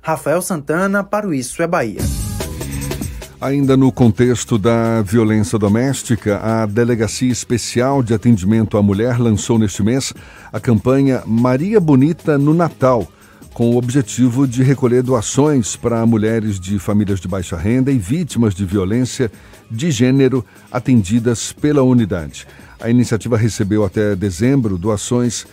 [0.05, 2.03] Rafael Santana para o Isso é Bahia.
[3.41, 9.83] Ainda no contexto da violência doméstica, a Delegacia Especial de Atendimento à Mulher lançou neste
[9.83, 10.13] mês
[10.53, 13.09] a campanha Maria Bonita no Natal,
[13.55, 18.55] com o objetivo de recolher doações para mulheres de famílias de baixa renda e vítimas
[18.55, 19.33] de violência
[19.71, 22.47] de gênero atendidas pela unidade.
[22.79, 25.47] A iniciativa recebeu até dezembro doações,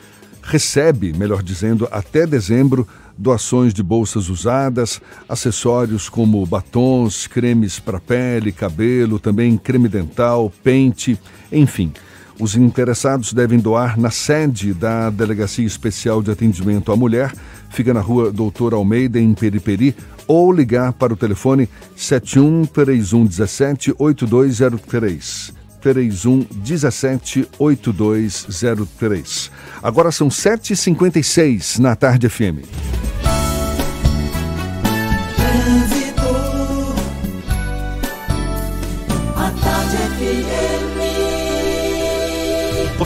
[0.43, 2.85] recebe, melhor dizendo, até dezembro
[3.17, 11.19] doações de bolsas usadas, acessórios como batons, cremes para pele, cabelo, também creme dental, pente,
[11.51, 11.91] enfim.
[12.39, 17.31] Os interessados devem doar na sede da Delegacia Especial de Atendimento à Mulher,
[17.69, 19.95] fica na rua Doutor Almeida, em Periperi,
[20.27, 25.60] ou ligar para o telefone 71 3117 8203.
[25.81, 29.51] 31 17 8203.
[29.81, 33.20] Agora são 7h56 na tarde FM.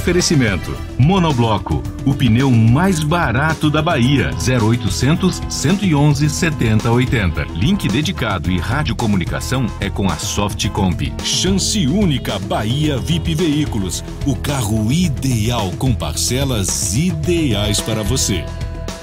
[0.06, 4.30] Oferecimento: Monobloco, o pneu mais barato da Bahia.
[4.36, 7.46] 0800 111 7080.
[7.56, 11.12] Link dedicado e radiocomunicação é com a Softcomp.
[11.24, 14.04] Chance única Bahia VIP Veículos.
[14.28, 18.46] O carro ideal com parcelas ideais para você.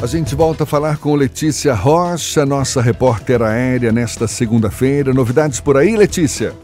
[0.01, 5.13] A gente volta a falar com Letícia Rocha, nossa repórter aérea, nesta segunda-feira.
[5.13, 6.55] Novidades por aí, Letícia?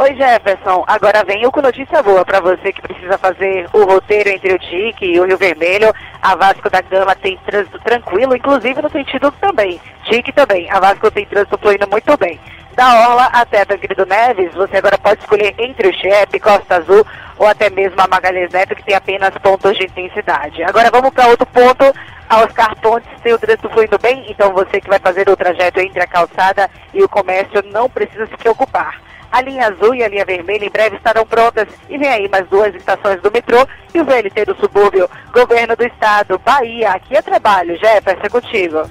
[0.00, 4.54] Oi Jefferson, agora venho com notícia boa para você que precisa fazer o roteiro entre
[4.54, 5.92] o Tique e o Rio Vermelho.
[6.22, 9.80] A Vasco da Gama tem trânsito tranquilo, inclusive no sentido também.
[10.04, 12.38] Tique também, a Vasco tem trânsito fluindo muito bem.
[12.76, 17.04] Da Orla até Tancredo Neves, você agora pode escolher entre o Chepe, Costa Azul
[17.36, 20.62] ou até mesmo a Magalhães Neto, que tem apenas pontos de intensidade.
[20.62, 21.92] Agora vamos para outro ponto.
[22.28, 25.80] A Oscar Pontes tem o trânsito fluindo bem, então você que vai fazer o trajeto
[25.80, 29.08] entre a calçada e o comércio não precisa se preocupar.
[29.30, 31.68] A linha azul e a linha vermelha em breve estarão prontas.
[31.88, 35.08] E vem aí mais duas estações do metrô e o VLT do subúrbio.
[35.32, 37.78] Governo do Estado, Bahia, aqui é trabalho.
[37.78, 38.90] Jefferson, é contigo.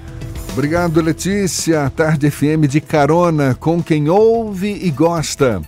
[0.52, 1.90] Obrigado, Letícia.
[1.94, 5.62] Tarde FM de carona com quem ouve e gosta.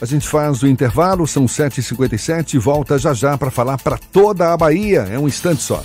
[0.00, 4.52] A gente faz o intervalo, são 7h57 e volta já já para falar para toda
[4.52, 5.08] a Bahia.
[5.10, 5.82] É um instante só.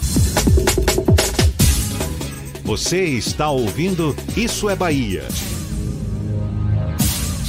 [2.64, 5.24] Você está ouvindo Isso é Bahia.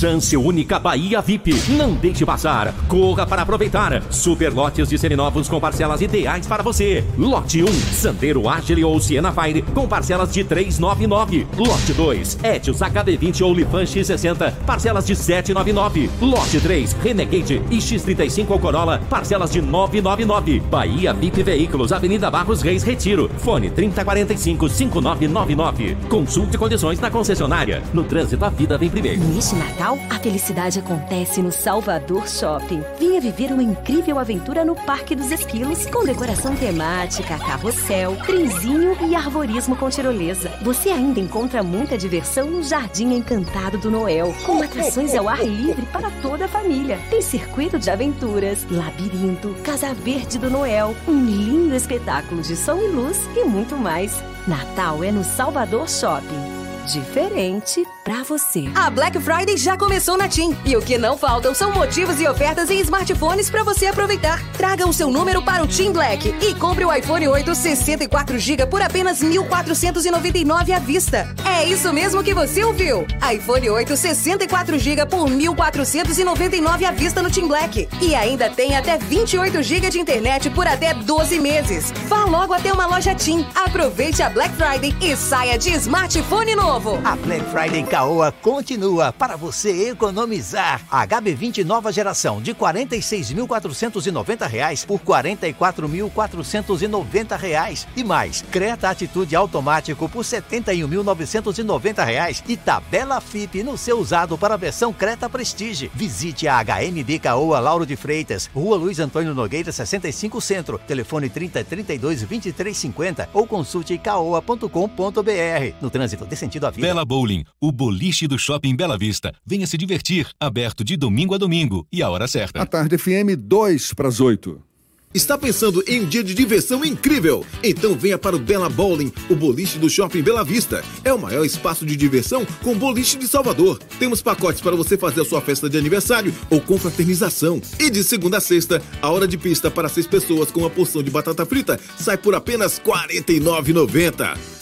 [0.03, 1.55] Chance única Bahia VIP.
[1.79, 2.75] Não deixe passar.
[2.89, 4.03] Corra para aproveitar.
[4.11, 7.05] Super lotes de seminovos com parcelas ideais para você.
[7.17, 11.47] Lote 1, Sandero Agile ou Siena Fire com parcelas de 399.
[11.57, 16.11] Lote 2, Etios HB20 ou Lifan X60, parcelas de 799.
[16.21, 20.59] Lote 3, Renegade e X35 ou Corolla, parcelas de 999.
[20.69, 23.31] Bahia VIP Veículos, Avenida Barros Reis Retiro.
[23.39, 25.97] Fone 3045 5999.
[26.09, 27.85] Consulte condições na concessionária.
[27.95, 29.23] No trânsito, a vida vem primeiro.
[29.23, 32.83] Neste Natal, Natal, a felicidade acontece no Salvador Shopping.
[32.99, 39.15] Venha viver uma incrível aventura no Parque dos Esquilos, com decoração temática, carrossel, trenzinho e
[39.15, 40.51] arborismo com tirolesa.
[40.63, 45.87] Você ainda encontra muita diversão no Jardim Encantado do Noel, com atrações ao ar livre
[45.87, 46.99] para toda a família.
[47.11, 52.89] Tem circuito de aventuras, labirinto, Casa Verde do Noel, um lindo espetáculo de som e
[52.89, 54.23] luz e muito mais.
[54.47, 56.52] Natal é no Salvador Shopping.
[56.87, 58.69] Diferente pra você.
[58.75, 60.57] A Black Friday já começou na TIM.
[60.65, 64.43] E o que não faltam são motivos e ofertas em smartphones para você aproveitar.
[64.55, 68.83] Traga o seu número para o TIM Black e compre o iPhone 8 64GB por
[68.83, 71.33] apenas R$ 1.499 à vista.
[71.47, 73.07] É isso mesmo que você ouviu.
[73.33, 77.89] iPhone 8 64GB por R$ 1.499 à vista no TIM Black.
[78.01, 81.93] E ainda tem até 28GB de internet por até 12 meses.
[82.09, 83.47] Vá logo até uma loja TIM.
[83.55, 86.72] Aproveite a Black Friday e saia de smartphone novo.
[86.73, 86.81] A
[87.17, 90.81] Black Friday Caoa continua para você economizar.
[90.91, 98.43] HB20 nova geração de R$ 46.490 por R$ 44.490 e mais.
[98.51, 104.95] Creta Atitude automático por R$ 71.990 e tabela FIP no seu usado para a versão
[104.95, 105.91] Creta Prestige.
[105.93, 111.65] Visite a HMB Caoa Lauro de Freitas, Rua Luiz Antônio Nogueira 65 Centro, telefone 30
[111.65, 115.75] 32 23 50 ou consulte caoa.com.br.
[115.79, 116.87] No trânsito desse sentido à vida.
[116.87, 119.35] Bela Bowling, o boliche do Shopping Bela Vista.
[119.45, 122.63] Venha se divertir, aberto de domingo a domingo e a hora certa.
[122.63, 124.73] A tarde FM 2 para as 8.
[125.15, 127.45] Está pensando em um dia de diversão incrível?
[127.63, 130.83] Então venha para o Bela Bowling, o boliche do Shopping Bela Vista.
[131.05, 133.79] É o maior espaço de diversão com boliche de Salvador.
[133.99, 137.61] Temos pacotes para você fazer a sua festa de aniversário ou confraternização.
[137.79, 141.03] E de segunda a sexta, a hora de pista para seis pessoas com uma porção
[141.03, 144.62] de batata frita sai por apenas R$ 49,90.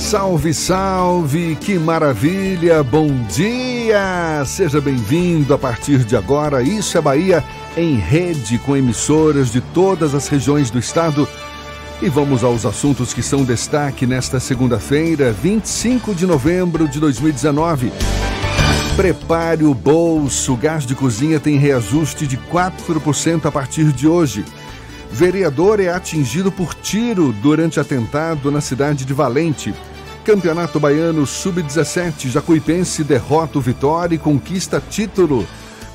[0.00, 4.42] Salve, salve, que maravilha, bom dia!
[4.46, 6.62] Seja bem-vindo a partir de agora.
[6.62, 7.44] Isso é Bahia
[7.76, 11.28] em rede com emissoras de todas as regiões do estado.
[12.00, 17.92] E vamos aos assuntos que são destaque nesta segunda-feira, 25 de novembro de 2019.
[18.96, 24.46] Prepare o bolso, gás de cozinha tem reajuste de 4% a partir de hoje.
[25.12, 29.74] Vereador é atingido por tiro durante atentado na cidade de Valente.
[30.24, 35.46] Campeonato Baiano Sub-17, Jacuipense derrota o Vitória e conquista título.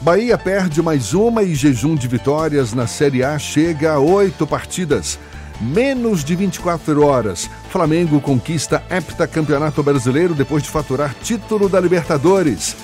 [0.01, 5.19] Bahia perde mais uma e jejum de vitórias na Série A chega a oito partidas.
[5.61, 12.76] Menos de 24 horas, Flamengo conquista heptacampeonato brasileiro depois de faturar título da Libertadores.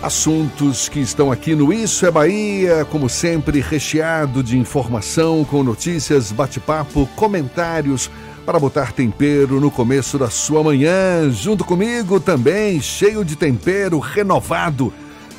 [0.00, 6.32] Assuntos que estão aqui no Isso é Bahia, como sempre, recheado de informação, com notícias,
[6.32, 8.08] bate-papo, comentários
[8.50, 11.30] para botar tempero no começo da sua manhã.
[11.30, 14.92] Junto comigo também, cheio de tempero, renovado.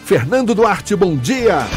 [0.06, 1.68] Fernando Duarte, bom dia.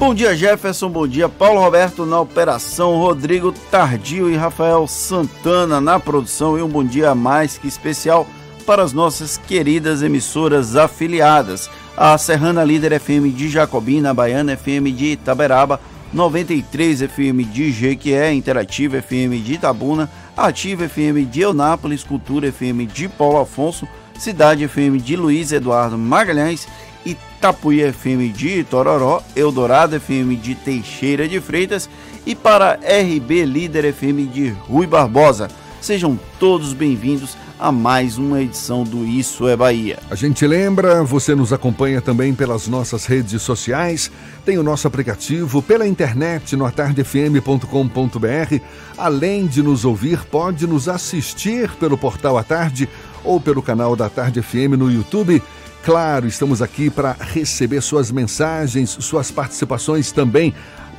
[0.00, 0.88] Bom dia, Jefferson.
[0.90, 6.58] Bom dia, Paulo Roberto na operação, Rodrigo Tardio e Rafael Santana na produção.
[6.58, 8.26] E um bom dia mais que especial
[8.66, 11.70] para as nossas queridas emissoras afiliadas.
[11.96, 15.78] A Serrana Líder FM de Jacobina, a Baiana FM de Itaberaba,
[16.12, 23.08] 93 FM de Jequié, Interativa FM de Itabuna, Ativa FM de Eunápolis, Cultura FM de
[23.08, 23.86] Paulo Afonso,
[24.18, 26.66] Cidade FM de Luiz Eduardo Magalhães,
[27.06, 31.88] Itapuí FM de Tororó, Eldorado FM de Teixeira de Freitas
[32.26, 35.48] e para RB Líder FM de Rui Barbosa.
[35.80, 39.98] Sejam todos bem-vindos a mais uma edição do Isso é Bahia.
[40.10, 44.10] A gente lembra, você nos acompanha também pelas nossas redes sociais,
[44.44, 48.60] tem o nosso aplicativo pela internet no atardefm.com.br.
[48.98, 52.88] Além de nos ouvir, pode nos assistir pelo portal A Tarde
[53.22, 55.42] ou pelo canal da Tarde FM no YouTube.
[55.84, 60.54] Claro, estamos aqui para receber suas mensagens, suas participações também.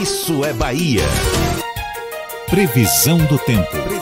[0.00, 1.04] Isso é Bahia.
[2.48, 3.93] Previsão do tempo.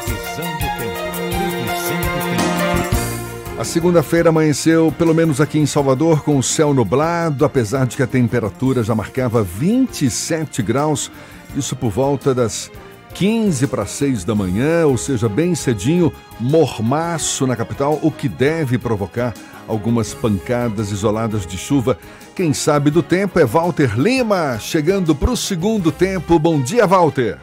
[3.63, 8.03] A segunda-feira amanheceu, pelo menos aqui em Salvador, com o céu nublado, apesar de que
[8.03, 11.13] a temperatura já marcava 27 graus,
[11.55, 12.73] isso por volta das
[13.15, 18.79] 15 para 6 da manhã, ou seja, bem cedinho, mormaço na capital, o que deve
[18.79, 19.33] provocar
[19.69, 21.97] algumas pancadas isoladas de chuva.
[22.35, 26.37] Quem sabe do tempo é Walter Lima, chegando para o segundo tempo.
[26.37, 27.39] Bom dia, Walter.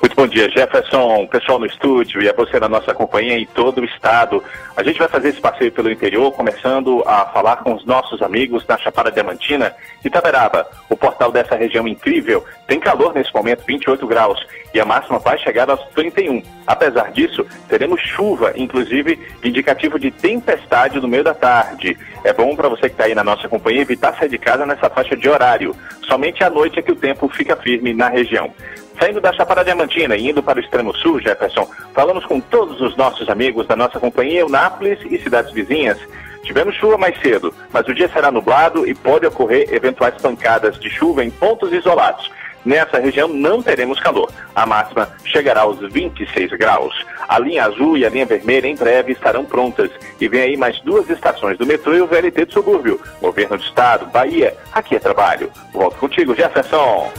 [0.00, 3.80] Muito bom dia, Jefferson, pessoal no estúdio e a você na nossa companhia em todo
[3.80, 4.42] o estado.
[4.76, 8.66] A gente vai fazer esse passeio pelo interior, começando a falar com os nossos amigos
[8.66, 9.74] da Chapada Diamantina
[10.04, 10.66] e Taberaba.
[10.90, 15.38] O portal dessa região incrível tem calor nesse momento, 28 graus, e a máxima vai
[15.38, 16.42] chegar aos 31.
[16.66, 21.96] Apesar disso, teremos chuva, inclusive indicativo de tempestade no meio da tarde.
[22.24, 24.90] É bom para você que está aí na nossa companhia evitar sair de casa nessa
[24.90, 25.74] faixa de horário.
[26.06, 28.52] Somente à noite é que o tempo fica firme na região.
[28.98, 32.96] Saindo da Chapada Diamantina e indo para o extremo sul, Jefferson, falamos com todos os
[32.96, 35.98] nossos amigos da nossa companhia Eunápolis e cidades vizinhas.
[36.42, 40.90] Tivemos chuva mais cedo, mas o dia será nublado e pode ocorrer eventuais pancadas de
[40.90, 42.30] chuva em pontos isolados.
[42.64, 44.30] Nessa região não teremos calor.
[44.54, 46.94] A máxima chegará aos 26 graus.
[47.28, 49.90] A linha azul e a linha vermelha em breve estarão prontas.
[50.18, 53.00] E vem aí mais duas estações do metrô e o VLT do subúrbio.
[53.20, 55.50] Governo do Estado, Bahia, aqui é trabalho.
[55.72, 57.12] Volto contigo, Jefferson.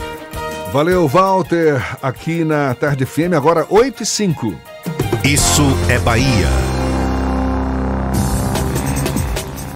[0.72, 4.54] Valeu, Walter, aqui na Tarde FM, agora 8 e 5.
[5.24, 6.48] Isso é Bahia.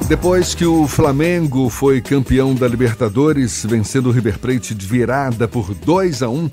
[0.08, 5.72] Depois que o Flamengo foi campeão da Libertadores, vencendo o River Plate de virada por
[5.72, 6.50] 2 a 1,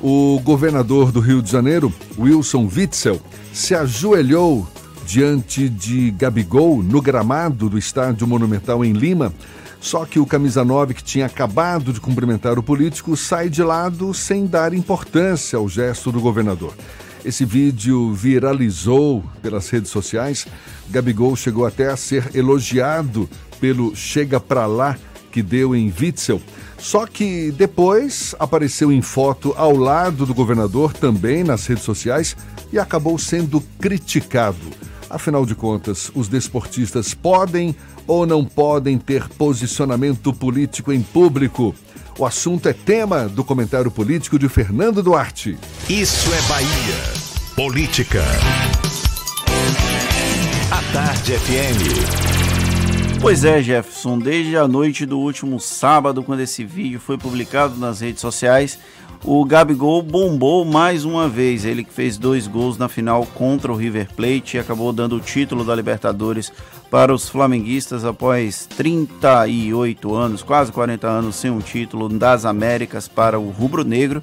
[0.00, 3.20] o governador do Rio de Janeiro, Wilson Witzel,
[3.52, 4.66] se ajoelhou
[5.04, 9.34] diante de Gabigol no gramado do Estádio Monumental em Lima.
[9.82, 14.14] Só que o camisa 9, que tinha acabado de cumprimentar o político, sai de lado
[14.14, 16.72] sem dar importância ao gesto do governador.
[17.24, 20.46] Esse vídeo viralizou pelas redes sociais.
[20.88, 23.28] Gabigol chegou até a ser elogiado
[23.60, 24.96] pelo Chega Pra Lá
[25.32, 26.40] que deu em Witzel.
[26.78, 32.36] Só que depois apareceu em foto ao lado do governador, também nas redes sociais,
[32.72, 34.58] e acabou sendo criticado.
[35.12, 37.76] Afinal de contas, os desportistas podem
[38.06, 41.74] ou não podem ter posicionamento político em público?
[42.18, 45.58] O assunto é tema do comentário político de Fernando Duarte.
[45.88, 47.22] Isso é Bahia.
[47.56, 48.22] Política.
[50.70, 52.32] A Tarde FM.
[53.20, 58.00] Pois é, Jefferson, desde a noite do último sábado, quando esse vídeo foi publicado nas
[58.00, 58.78] redes sociais,
[59.24, 61.64] o Gabigol bombou mais uma vez.
[61.64, 65.20] Ele que fez dois gols na final contra o River Plate e acabou dando o
[65.20, 66.52] título da Libertadores
[66.92, 73.40] para os flamenguistas após 38 anos, quase 40 anos sem um título das Américas para
[73.40, 74.20] o rubro-negro.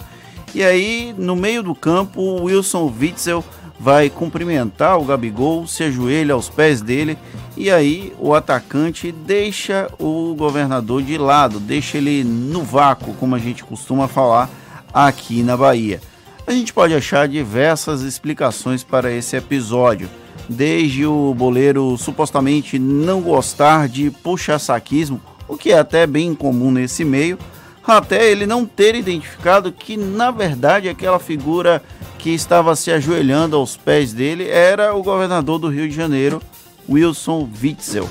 [0.54, 3.44] E aí, no meio do campo, o Wilson Witzel
[3.80, 7.18] vai cumprimentar o Gabigol, se ajoelha aos pés dele
[7.58, 13.40] e aí o atacante deixa o governador de lado, deixa ele no vácuo, como a
[13.40, 14.48] gente costuma falar
[14.94, 16.00] aqui na Bahia.
[16.46, 20.08] A gente pode achar diversas explicações para esse episódio,
[20.50, 27.06] desde o boleiro supostamente não gostar de puxa-saquismo, o que é até bem comum nesse
[27.06, 27.38] meio,
[27.86, 31.82] até ele não ter identificado que na verdade aquela figura
[32.18, 36.42] que estava se ajoelhando aos pés dele era o governador do Rio de Janeiro,
[36.88, 38.10] Wilson Witzel.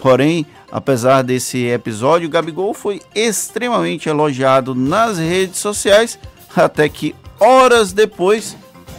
[0.00, 6.18] Porém, apesar desse episódio, Gabigol foi extremamente elogiado nas redes sociais,
[6.54, 8.56] até que horas depois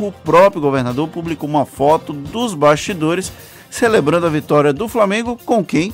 [0.07, 3.31] o próprio governador publicou uma foto dos bastidores
[3.69, 5.93] celebrando a vitória do Flamengo com quem?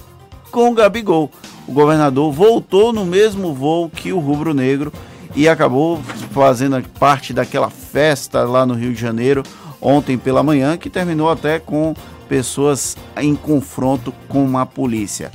[0.51, 1.29] Com o Gabigol.
[1.67, 4.93] O governador voltou no mesmo voo que o Rubro Negro
[5.35, 6.01] e acabou
[6.31, 9.43] fazendo parte daquela festa lá no Rio de Janeiro
[9.81, 11.93] ontem pela manhã, que terminou até com
[12.27, 15.31] pessoas em confronto com a polícia.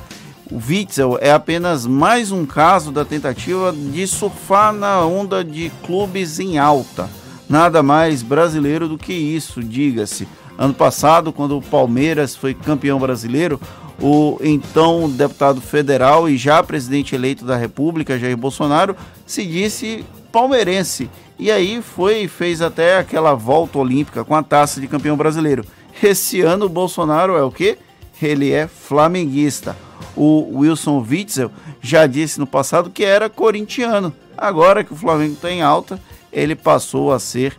[0.50, 6.40] O Witzel é apenas mais um caso da tentativa de surfar na onda de clubes
[6.40, 7.08] em alta.
[7.50, 10.28] Nada mais brasileiro do que isso, diga-se.
[10.56, 13.60] Ano passado, quando o Palmeiras foi campeão brasileiro,
[14.00, 18.94] o então deputado federal e já presidente eleito da República, Jair Bolsonaro,
[19.26, 21.10] se disse palmeirense.
[21.36, 25.64] E aí foi fez até aquela volta olímpica com a taça de campeão brasileiro.
[26.00, 27.78] Esse ano o Bolsonaro é o quê?
[28.22, 29.76] Ele é flamenguista.
[30.14, 31.50] O Wilson Witzel
[31.82, 34.14] já disse no passado que era corintiano.
[34.38, 36.00] Agora que o Flamengo está em alta,
[36.32, 37.56] ele passou a ser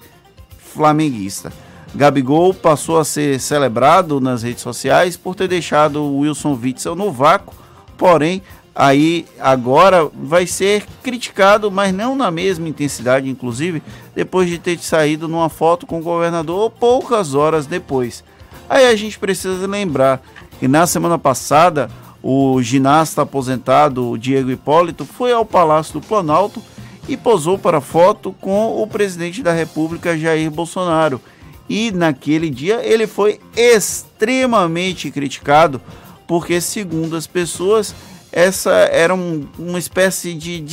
[0.58, 1.52] flamenguista.
[1.94, 7.12] Gabigol passou a ser celebrado nas redes sociais por ter deixado o Wilson Witzel no
[7.12, 7.54] vácuo,
[7.98, 8.42] porém
[8.74, 13.84] aí agora vai ser criticado, mas não na mesma intensidade, inclusive,
[14.16, 18.24] depois de ter saído numa foto com o governador poucas horas depois.
[18.70, 20.22] Aí a gente precisa lembrar
[20.60, 21.90] que na semana passada
[22.24, 26.62] o ginasta aposentado Diego Hipólito foi ao Palácio do Planalto
[27.08, 31.22] e posou para foto com o presidente da República Jair Bolsonaro.
[31.70, 35.82] E naquele dia ele foi extremamente criticado
[36.28, 37.94] porque segundo as pessoas
[38.32, 40.64] essa era um, uma espécie de.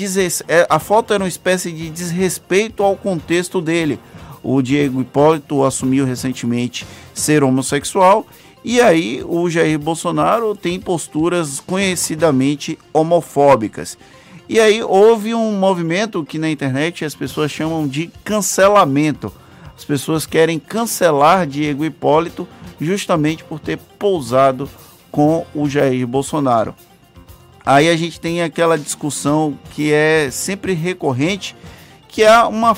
[0.47, 3.99] É, a foto era uma espécie de desrespeito ao contexto dele.
[4.43, 8.25] O Diego Hipólito assumiu recentemente ser homossexual
[8.65, 13.99] e aí o Jair Bolsonaro tem posturas conhecidamente homofóbicas.
[14.49, 19.33] E aí houve um movimento que na internet as pessoas chamam de cancelamento.
[19.77, 22.49] As pessoas querem cancelar Diego Hipólito
[22.81, 24.69] justamente por ter pousado
[25.11, 26.75] com o Jair Bolsonaro.
[27.65, 31.55] Aí a gente tem aquela discussão que é sempre recorrente,
[32.09, 32.75] que é uma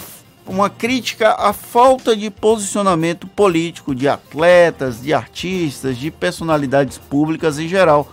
[0.51, 7.69] uma crítica à falta de posicionamento político de atletas, de artistas, de personalidades públicas em
[7.69, 8.11] geral.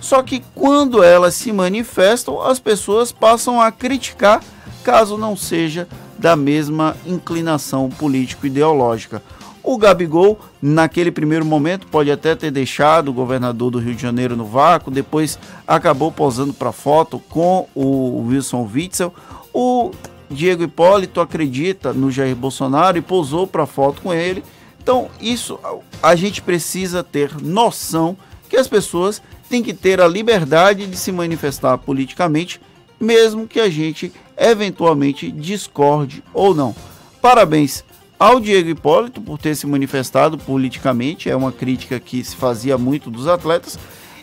[0.00, 4.42] Só que quando elas se manifestam, as pessoas passam a criticar
[4.82, 5.86] caso não seja
[6.18, 9.22] da mesma inclinação político-ideológica.
[9.62, 14.36] O Gabigol, naquele primeiro momento, pode até ter deixado o governador do Rio de Janeiro
[14.36, 19.14] no vácuo, depois acabou posando para foto com o Wilson Witzel.
[19.52, 19.90] O
[20.30, 24.42] Diego Hipólito acredita no Jair Bolsonaro e posou para foto com ele.
[24.82, 25.58] Então, isso
[26.02, 28.16] a gente precisa ter noção
[28.48, 32.60] que as pessoas têm que ter a liberdade de se manifestar politicamente,
[33.00, 36.74] mesmo que a gente eventualmente discorde ou não.
[37.20, 37.84] Parabéns
[38.16, 43.10] ao Diego Hipólito por ter se manifestado politicamente, é uma crítica que se fazia muito
[43.10, 43.78] dos atletas,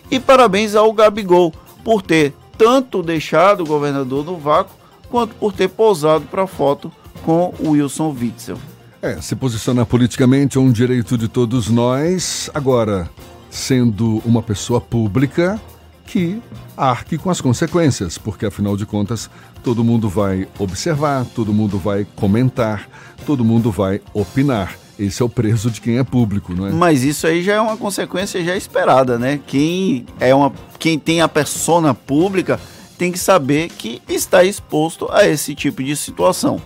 [0.10, 4.76] e parabéns ao Gabigol por ter tanto deixado o governador no vácuo
[5.10, 6.92] quanto por ter posado para foto
[7.24, 8.58] com o Wilson Witzel.
[9.02, 12.50] É, se posicionar politicamente é um direito de todos nós.
[12.54, 13.10] Agora,
[13.50, 15.60] sendo uma pessoa pública,
[16.06, 16.42] que
[16.76, 19.30] arque com as consequências, porque afinal de contas,
[19.64, 22.90] todo mundo vai observar, todo mundo vai comentar,
[23.26, 24.78] todo mundo vai opinar.
[24.98, 26.72] Esse é o preço de quem é público, não é?
[26.72, 29.40] Mas isso aí já é uma consequência já esperada, né?
[29.46, 32.60] Quem é uma quem tem a persona pública
[32.98, 36.60] tem que saber que está exposto a esse tipo de situação,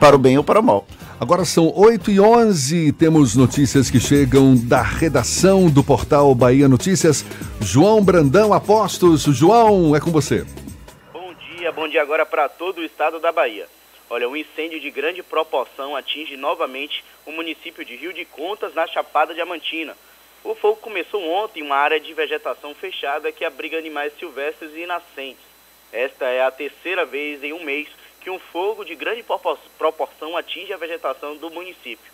[0.00, 0.84] para o bem ou para o mal.
[1.20, 7.24] Agora são 8 e 11 temos notícias que chegam da redação do portal Bahia Notícias.
[7.60, 9.24] João Brandão Apostos.
[9.24, 10.46] João, é com você.
[11.12, 13.66] Bom dia, bom dia agora para todo o estado da Bahia.
[14.08, 18.86] Olha, um incêndio de grande proporção atinge novamente o município de Rio de Contas, na
[18.86, 19.96] Chapada Diamantina.
[20.44, 24.86] O fogo começou ontem em uma área de vegetação fechada que abriga animais silvestres e
[24.86, 25.42] nascentes.
[25.92, 27.88] Esta é a terceira vez em um mês
[28.20, 29.24] que um fogo de grande
[29.76, 32.12] proporção atinge a vegetação do município.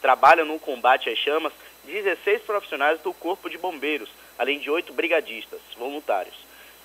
[0.00, 1.52] Trabalham no combate às chamas
[1.84, 4.08] 16 profissionais do Corpo de Bombeiros,
[4.38, 6.34] além de oito brigadistas voluntários.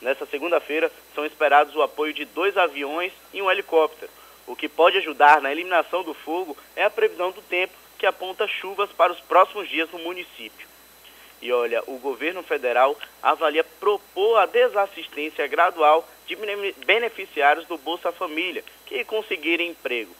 [0.01, 4.11] Nesta segunda-feira, são esperados o apoio de dois aviões e um helicóptero.
[4.45, 8.47] O que pode ajudar na eliminação do fogo é a previsão do tempo, que aponta
[8.47, 10.67] chuvas para os próximos dias no município.
[11.41, 16.35] E olha, o governo federal avalia propor a desassistência gradual de
[16.85, 20.13] beneficiários do Bolsa Família que conseguirem emprego.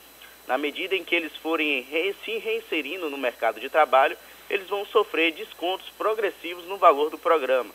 [0.47, 1.85] Na medida em que eles forem
[2.23, 4.17] se reinserindo no mercado de trabalho,
[4.49, 7.71] eles vão sofrer descontos progressivos no valor do programa.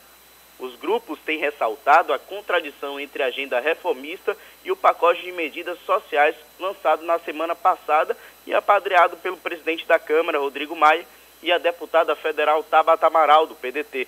[0.59, 5.78] Os grupos têm ressaltado a contradição entre a agenda reformista e o pacote de medidas
[5.80, 11.06] sociais lançado na semana passada e apadreado pelo presidente da Câmara, Rodrigo Maia,
[11.42, 14.06] e a deputada federal Tabata Amaral, do PDT.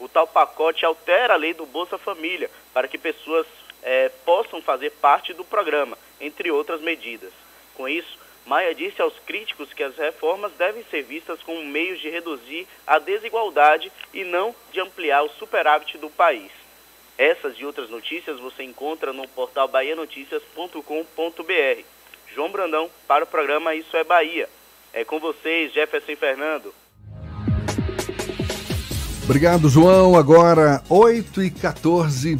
[0.00, 3.46] O tal pacote altera a lei do Bolsa Família para que pessoas
[3.82, 7.32] é, possam fazer parte do programa, entre outras medidas.
[7.74, 12.10] Com isso, Maia disse aos críticos que as reformas devem ser vistas como meios de
[12.10, 16.50] reduzir a desigualdade e não de ampliar o superávit do país.
[17.16, 21.84] Essas e outras notícias você encontra no portal bahianoticias.com.br.
[22.34, 24.48] João Brandão para o programa Isso é Bahia.
[24.92, 26.74] É com vocês, Jefferson Fernando.
[29.24, 30.16] Obrigado, João.
[30.16, 32.38] Agora, 8 e 14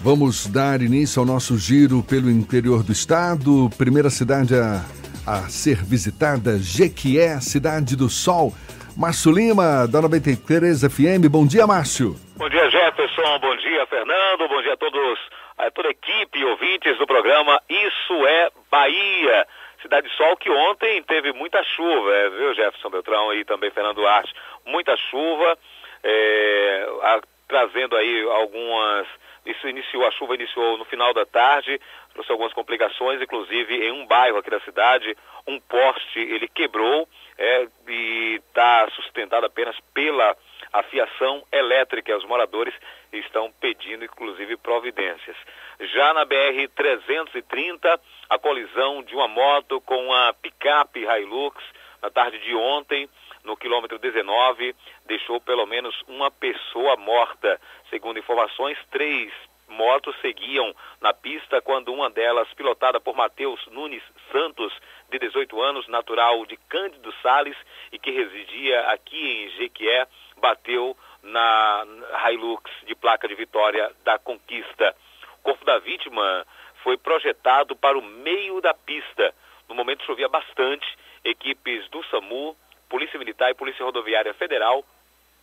[0.00, 3.68] Vamos dar início ao nosso giro pelo interior do estado.
[3.76, 4.86] Primeira cidade a,
[5.26, 8.54] a ser visitada, Jequié, Cidade do Sol.
[8.96, 11.26] Márcio Lima, da 93 FM.
[11.28, 12.14] Bom dia, Márcio.
[12.36, 13.38] Bom dia, Jefferson.
[13.40, 14.46] Bom dia, Fernando.
[14.48, 15.18] Bom dia a todos,
[15.58, 19.46] a toda a equipe ouvintes do programa Isso é Bahia.
[19.82, 24.32] Cidade Sol que ontem teve muita chuva, é, viu, Jefferson Beltrão e também Fernando Duarte?
[24.64, 25.58] Muita chuva,
[26.04, 29.06] é, a, trazendo aí algumas
[29.50, 31.80] isso iniciou, a chuva iniciou no final da tarde,
[32.12, 35.16] trouxe algumas complicações, inclusive em um bairro aqui da cidade,
[35.46, 37.08] um poste ele quebrou
[37.38, 40.36] é, e está sustentado apenas pela
[40.72, 42.16] afiação elétrica.
[42.16, 42.74] Os moradores
[43.12, 45.36] estão pedindo, inclusive, providências.
[45.80, 51.62] Já na BR-330, a colisão de uma moto com uma picape Hilux
[52.02, 53.08] na tarde de ontem,
[53.48, 54.76] no quilômetro 19,
[55.06, 57.58] deixou pelo menos uma pessoa morta.
[57.88, 59.32] Segundo informações, três
[59.66, 64.70] motos seguiam na pista quando uma delas, pilotada por Matheus Nunes Santos,
[65.10, 67.56] de 18 anos, natural de Cândido Sales
[67.90, 70.06] e que residia aqui em Jequié,
[70.36, 71.86] bateu na
[72.30, 74.94] Hilux de placa de vitória da Conquista.
[75.38, 76.46] O corpo da vítima
[76.82, 79.34] foi projetado para o meio da pista.
[79.66, 80.86] No momento chovia bastante,
[81.24, 82.54] equipes do SAMU,
[82.88, 84.84] Polícia Militar e Polícia Rodoviária Federal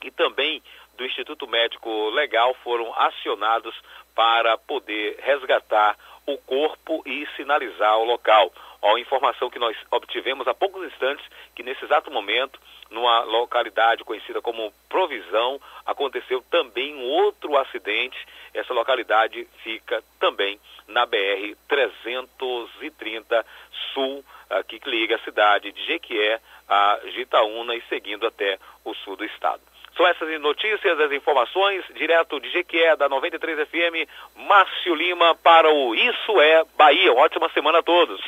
[0.04, 0.62] e também
[0.98, 3.76] do Instituto Médico Legal foram acionados
[4.14, 8.52] para poder resgatar o corpo e sinalizar o local.
[8.82, 12.60] a informação que nós obtivemos há poucos instantes que nesse exato momento,
[12.90, 18.18] numa localidade conhecida como Provisão, aconteceu também um outro acidente.
[18.54, 23.46] Essa localidade fica também na BR 330
[23.94, 29.16] Sul, aqui que liga a cidade de Jequié a Gitaúna e seguindo até o sul
[29.16, 29.62] do estado.
[29.96, 35.96] São essas notícias, as informações, direto de Jequié, da 93 FM, Márcio Lima, para o
[35.96, 37.14] Isso é Bahia.
[37.14, 38.20] Ótima semana a todos.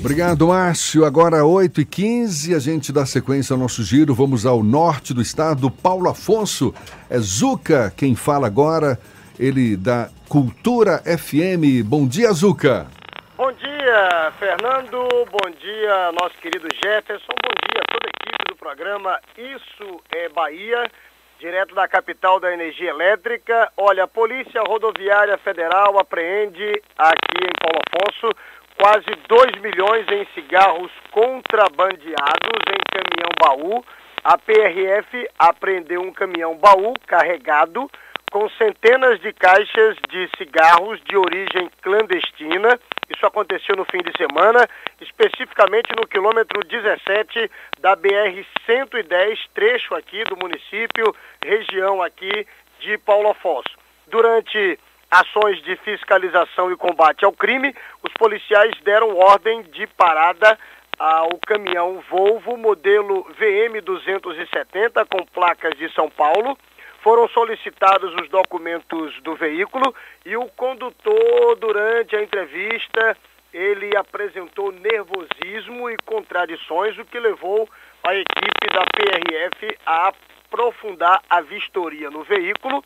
[0.00, 1.04] Obrigado, Márcio.
[1.04, 4.14] Agora 8 e 15 a gente dá sequência ao nosso giro.
[4.14, 5.70] Vamos ao norte do estado.
[5.70, 6.74] Paulo Afonso,
[7.10, 8.98] é Zuca quem fala agora.
[9.38, 11.84] Ele da Cultura FM.
[11.84, 12.97] Bom dia, Zuca.
[13.38, 14.98] Bom dia, Fernando.
[15.30, 17.32] Bom dia, nosso querido Jefferson.
[17.40, 20.90] Bom dia a toda a equipe do programa Isso é Bahia,
[21.38, 23.72] direto da capital da energia elétrica.
[23.76, 28.34] Olha, a Polícia Rodoviária Federal apreende aqui em Paulo Afonso
[28.76, 33.84] quase 2 milhões em cigarros contrabandeados em caminhão baú.
[34.24, 37.88] A PRF apreendeu um caminhão baú carregado
[38.30, 42.78] com centenas de caixas de cigarros de origem clandestina.
[43.08, 44.68] Isso aconteceu no fim de semana,
[45.00, 47.50] especificamente no quilômetro 17
[47.80, 52.46] da BR-110, trecho aqui do município, região aqui
[52.80, 53.70] de Paulo Afonso.
[54.06, 54.78] Durante
[55.10, 60.58] ações de fiscalização e combate ao crime, os policiais deram ordem de parada
[60.98, 66.58] ao caminhão Volvo modelo VM 270 com placas de São Paulo
[67.02, 69.94] foram solicitados os documentos do veículo
[70.24, 73.16] e o condutor, durante a entrevista,
[73.52, 77.68] ele apresentou nervosismo e contradições, o que levou
[78.06, 82.84] a equipe da PRF a aprofundar a vistoria no veículo.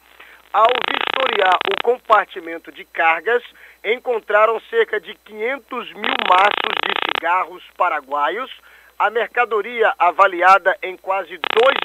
[0.52, 3.43] Ao vistoriar o compartimento de cargas,
[3.82, 8.51] encontraram cerca de 500 mil maços de cigarros paraguaios.
[9.02, 11.40] A mercadoria, avaliada em quase 2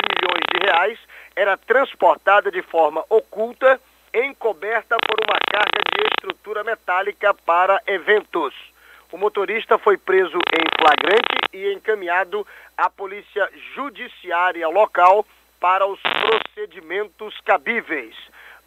[0.08, 1.00] milhões de reais,
[1.36, 3.82] era transportada de forma oculta,
[4.14, 8.54] encoberta por uma carga de estrutura metálica para eventos.
[9.12, 12.46] O motorista foi preso em flagrante e encaminhado
[12.78, 15.26] à polícia judiciária local
[15.60, 18.16] para os procedimentos cabíveis.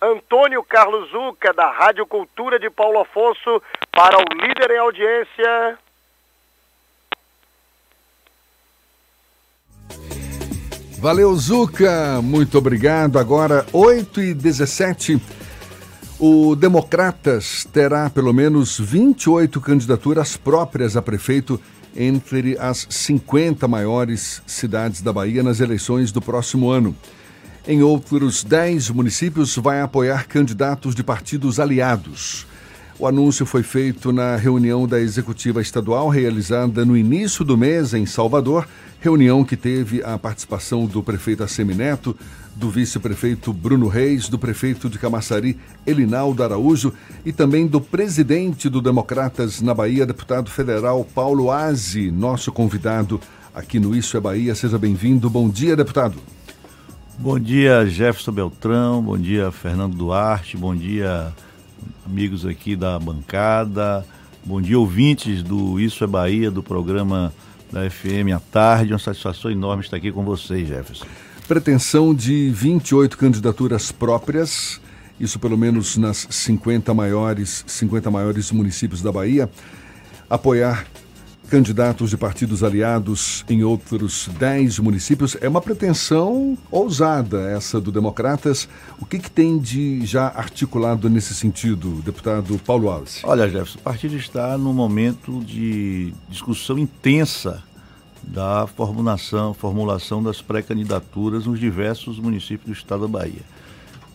[0.03, 3.63] Antônio Carlos Zuca, da Rádio Cultura de Paulo Afonso,
[3.93, 5.79] para o líder em audiência,
[11.01, 12.21] Valeu, Zuca.
[12.23, 13.19] Muito obrigado.
[13.19, 15.19] Agora, 8 e 17
[16.19, 21.59] o Democratas terá pelo menos 28 candidaturas próprias a prefeito
[21.97, 26.95] entre as 50 maiores cidades da Bahia nas eleições do próximo ano.
[27.67, 32.47] Em outros 10 municípios, vai apoiar candidatos de partidos aliados.
[32.99, 38.05] O anúncio foi feito na reunião da Executiva Estadual realizada no início do mês em
[38.05, 38.69] Salvador,
[39.01, 42.15] reunião que teve a participação do prefeito Assemineto,
[42.55, 46.93] do vice-prefeito Bruno Reis, do prefeito de Camaçari, Elinaldo Araújo,
[47.25, 53.19] e também do presidente do Democratas na Bahia, deputado federal Paulo Aze, nosso convidado
[53.55, 54.55] aqui no Isso é Bahia.
[54.55, 55.31] Seja bem-vindo.
[55.31, 56.17] Bom dia, deputado.
[57.19, 59.03] Bom dia, Jefferson Beltrão.
[59.03, 60.57] Bom dia, Fernando Duarte.
[60.57, 61.33] Bom dia,
[62.05, 64.05] amigos aqui da bancada.
[64.45, 67.33] Bom dia, ouvintes do Isso é Bahia, do programa
[67.71, 68.93] da FM à tarde.
[68.93, 71.07] Uma satisfação enorme estar aqui com vocês, Jefferson
[71.51, 74.81] pretensão de 28 candidaturas próprias,
[75.19, 79.51] isso pelo menos nas 50 maiores, 50 maiores municípios da Bahia,
[80.31, 80.87] apoiar
[81.51, 85.37] candidatos de partidos aliados em outros 10 municípios.
[85.41, 88.69] É uma pretensão ousada essa do Democratas.
[89.01, 93.21] O que, que tem de já articulado nesse sentido, deputado Paulo Alves?
[93.25, 97.63] Olha, Jefferson, o partido está num momento de discussão intensa
[98.23, 103.43] da formulação, formulação das pré-candidaturas nos diversos municípios do estado da Bahia.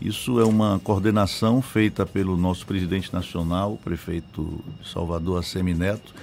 [0.02, 6.14] Isso é uma coordenação feita pelo nosso presidente nacional, o prefeito Salvador, Assemi Neto,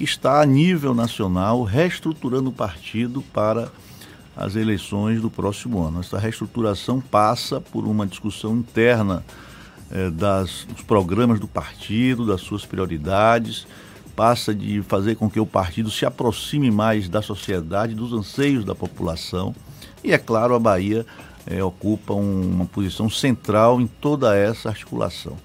[0.00, 3.70] que está a nível nacional reestruturando o partido para
[4.34, 6.00] as eleições do próximo ano.
[6.00, 9.22] Essa reestruturação passa por uma discussão interna
[9.90, 13.66] eh, das, dos programas do partido, das suas prioridades,
[14.16, 18.74] passa de fazer com que o partido se aproxime mais da sociedade, dos anseios da
[18.74, 19.54] população.
[20.02, 21.04] E, é claro, a Bahia
[21.46, 25.36] é, ocupa um, uma posição central em toda essa articulação.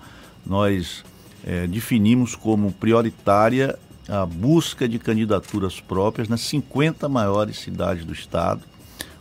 [0.46, 1.04] Nós
[1.44, 3.78] é, definimos como prioritária
[4.08, 8.62] a busca de candidaturas próprias nas 50 maiores cidades do estado.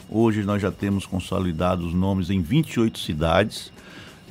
[0.09, 3.73] Hoje nós já temos consolidados nomes em 28 cidades.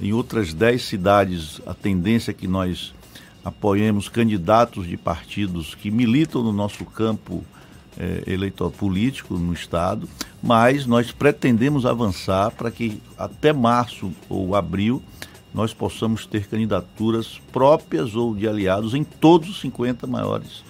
[0.02, 2.94] Em outras 10 cidades, a tendência é que nós
[3.44, 7.44] apoiemos candidatos de partidos que militam no nosso campo
[7.98, 10.08] é, eleitoral político no Estado,
[10.42, 15.02] mas nós pretendemos avançar para que até março ou abril
[15.54, 20.64] nós possamos ter candidaturas próprias ou de aliados em todos os 50 maiores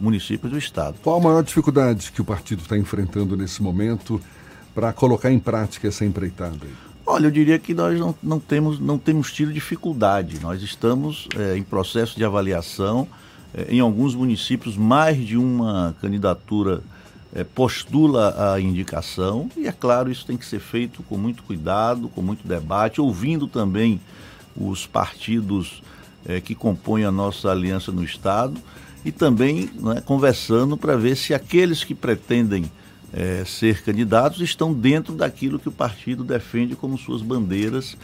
[0.00, 0.96] municípios do Estado.
[1.02, 4.20] Qual a maior dificuldade que o partido está enfrentando nesse momento
[4.74, 6.66] para colocar em prática essa empreitada?
[7.04, 10.40] Olha, eu diria que nós não, não, temos, não temos tido dificuldade.
[10.40, 13.06] Nós estamos é, em processo de avaliação.
[13.52, 16.82] É, em alguns municípios, mais de uma candidatura
[17.34, 19.50] é, postula a indicação.
[19.56, 23.46] E, é claro, isso tem que ser feito com muito cuidado, com muito debate, ouvindo
[23.48, 24.00] também
[24.60, 25.82] os partidos
[26.26, 28.60] é, que compõem a nossa aliança no Estado
[29.04, 32.70] e também né, conversando para ver se aqueles que pretendem
[33.12, 37.96] é, ser candidatos estão dentro daquilo que o partido defende como suas bandeiras,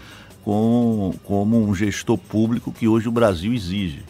[0.43, 4.03] com, como um gestor público que hoje o Brasil exige.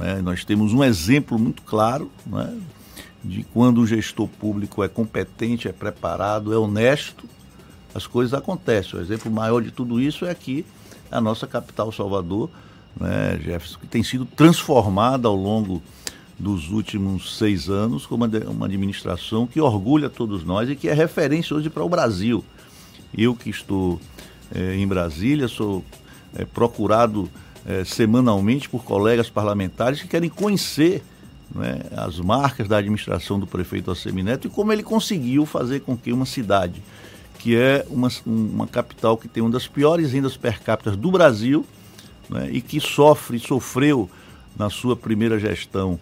[0.00, 0.22] É?
[0.22, 2.54] Nós temos um exemplo muito claro é?
[3.22, 7.28] de quando o gestor público é competente, é preparado, é honesto,
[7.94, 8.98] as coisas acontecem.
[8.98, 10.64] O exemplo maior de tudo isso é aqui,
[11.12, 12.50] a nossa capital Salvador,
[12.98, 15.82] né, Jefferson, que tem sido transformada ao longo
[16.38, 21.56] dos últimos seis anos como uma administração que orgulha todos nós e que é referência
[21.56, 22.44] hoje para o Brasil.
[23.16, 24.00] Eu que estou
[24.52, 25.84] é, em Brasília, sou
[26.34, 27.30] é, procurado
[27.64, 31.02] é, semanalmente por colegas parlamentares que querem conhecer
[31.54, 36.12] né, as marcas da administração do prefeito Assemineto e como ele conseguiu fazer com que
[36.12, 36.82] uma cidade,
[37.42, 41.66] que é uma, uma capital que tem uma das piores rendas per capita do Brasil
[42.30, 44.08] né, e que sofre, sofreu
[44.56, 45.98] na sua primeira gestão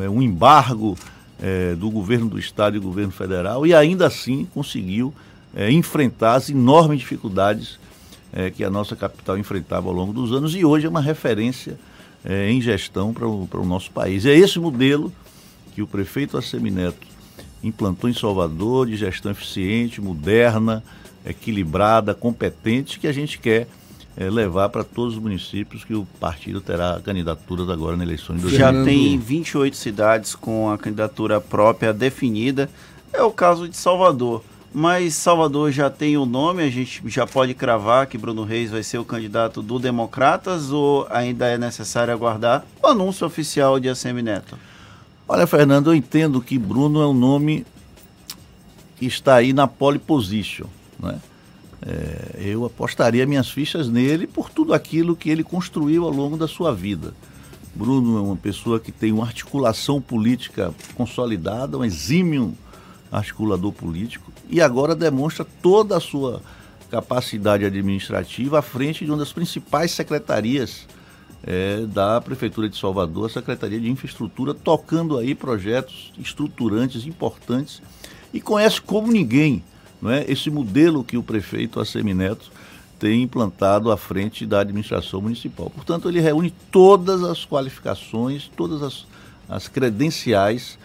[0.00, 0.96] é, um embargo
[1.42, 5.12] é, do governo do estado e do governo federal e ainda assim conseguiu
[5.56, 7.80] é, enfrentar as enormes dificuldades
[8.32, 11.76] é, que a nossa capital enfrentava ao longo dos anos e hoje é uma referência
[12.24, 14.24] é, em gestão para o, para o nosso país.
[14.24, 15.12] É esse modelo
[15.74, 17.15] que o prefeito Assemineto
[17.66, 20.82] implantou em Salvador de gestão eficiente, moderna,
[21.24, 23.66] equilibrada, competente que a gente quer
[24.16, 28.42] é, levar para todos os municípios que o partido terá candidaturas agora na eleição de
[28.42, 28.58] 2020.
[28.58, 32.70] Já tem 28 cidades com a candidatura própria definida.
[33.12, 34.42] É o caso de Salvador.
[34.72, 38.82] Mas Salvador já tem o nome, a gente já pode cravar que Bruno Reis vai
[38.82, 44.22] ser o candidato do Democratas ou ainda é necessário aguardar o anúncio oficial de ACM
[44.22, 44.58] Neto?
[45.28, 47.66] Olha, Fernando, eu entendo que Bruno é um nome
[48.96, 50.66] que está aí na pole position,
[51.00, 51.20] né?
[51.84, 56.46] É, eu apostaria minhas fichas nele por tudo aquilo que ele construiu ao longo da
[56.46, 57.12] sua vida.
[57.74, 62.54] Bruno é uma pessoa que tem uma articulação política consolidada, um exímio
[63.10, 66.40] articulador político, e agora demonstra toda a sua
[66.90, 70.86] capacidade administrativa à frente de uma das principais secretarias
[71.46, 77.80] é, da Prefeitura de Salvador, a Secretaria de Infraestrutura, tocando aí projetos estruturantes, importantes,
[78.34, 79.62] e conhece como ninguém
[80.02, 82.50] não é, esse modelo que o prefeito Assemineto
[82.98, 85.70] tem implantado à frente da administração municipal.
[85.70, 89.06] Portanto, ele reúne todas as qualificações, todas as,
[89.48, 90.78] as credenciais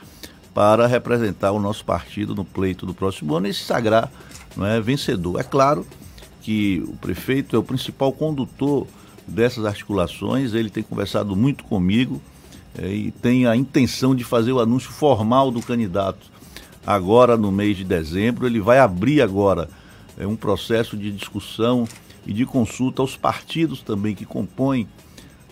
[0.53, 4.11] para representar o nosso partido no pleito do próximo ano e se sagrar
[4.55, 5.39] não é, vencedor.
[5.39, 5.85] É claro
[6.41, 8.87] que o prefeito é o principal condutor
[9.31, 12.21] dessas articulações, ele tem conversado muito comigo
[12.77, 16.29] é, e tem a intenção de fazer o anúncio formal do candidato
[16.85, 18.45] agora no mês de dezembro.
[18.45, 19.69] Ele vai abrir agora
[20.17, 21.87] é, um processo de discussão
[22.25, 24.87] e de consulta aos partidos também que compõem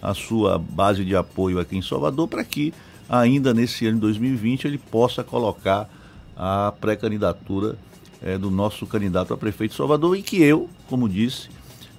[0.01, 2.73] a sua base de apoio aqui em Salvador, para que
[3.10, 5.89] ainda nesse ano de 2020 ele possa colocar
[6.38, 7.77] a pré-candidatura
[8.22, 11.49] é, do nosso candidato a prefeito de Salvador e que eu, como disse,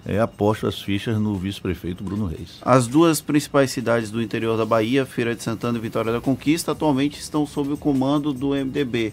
[0.05, 2.59] é, aposto as fichas no vice-prefeito Bruno Reis.
[2.63, 6.73] As duas principais cidades do interior da Bahia, Feira de Santana e Vitória da Conquista,
[6.73, 9.13] atualmente estão sob o comando do MDB.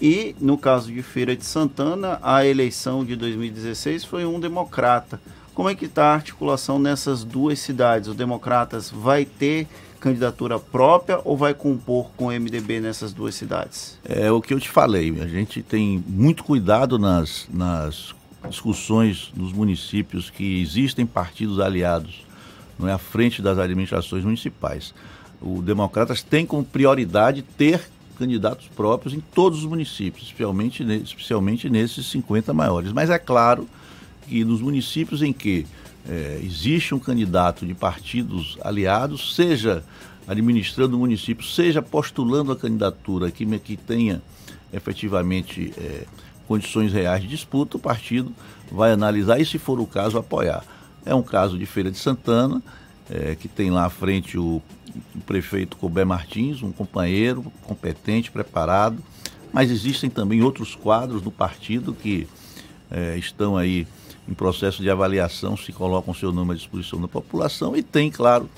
[0.00, 5.20] E, no caso de Feira de Santana, a eleição de 2016 foi um democrata.
[5.54, 8.08] Como é que está a articulação nessas duas cidades?
[8.08, 9.66] O Democratas vai ter
[9.98, 13.98] candidatura própria ou vai compor com o MDB nessas duas cidades?
[14.04, 15.20] É o que eu te falei.
[15.20, 18.14] A gente tem muito cuidado nas, nas
[18.48, 22.26] discussões nos municípios que existem partidos aliados
[22.78, 24.94] não é, à frente das administrações municipais.
[25.40, 27.88] O Democratas tem como prioridade ter
[28.18, 32.92] candidatos próprios em todos os municípios, especialmente, especialmente nesses 50 maiores.
[32.92, 33.68] Mas é claro
[34.28, 35.66] que nos municípios em que
[36.08, 39.84] é, existe um candidato de partidos aliados, seja
[40.26, 44.20] administrando o município, seja postulando a candidatura que, que tenha
[44.72, 46.04] efetivamente é,
[46.48, 48.34] condições reais de disputa, o partido
[48.72, 50.64] vai analisar e, se for o caso, apoiar.
[51.06, 52.60] É um caso de Feira de Santana,
[53.08, 54.60] é, que tem lá à frente o
[55.14, 58.98] o prefeito Colbert Martins, um companheiro competente, preparado,
[59.52, 62.26] mas existem também outros quadros do partido que
[62.90, 63.86] é, estão aí
[64.28, 68.48] em processo de avaliação, se colocam seu nome à disposição da população e tem, claro,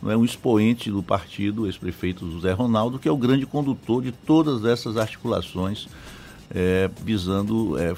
[0.00, 4.12] não é um expoente do partido, ex-prefeito José Ronaldo, que é o grande condutor de
[4.12, 5.88] todas essas articulações
[6.54, 7.94] é, visando é,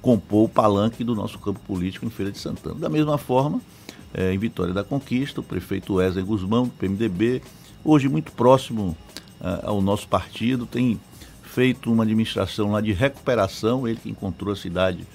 [0.00, 2.76] compor o palanque do nosso campo político em Feira de Santana.
[2.76, 3.60] Da mesma forma,
[4.14, 7.42] é, em Vitória da Conquista, o prefeito Wesley Guzmão, do PMDB,
[7.84, 8.96] hoje muito próximo
[9.40, 11.00] uh, ao nosso partido, tem
[11.42, 15.06] feito uma administração lá de recuperação, ele que encontrou a cidade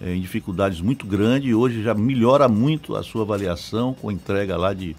[0.00, 4.56] é, em dificuldades muito grandes e hoje já melhora muito a sua avaliação com entrega
[4.56, 4.94] lá de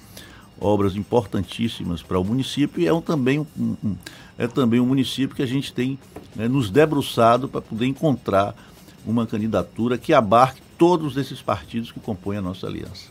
[0.59, 3.95] obras importantíssimas para o município e é um, também, um, um,
[4.37, 5.97] é também um município que a gente tem
[6.35, 8.55] né, nos debruçado para poder encontrar
[9.05, 13.07] uma candidatura que abarque todos esses partidos que compõem a nossa aliança.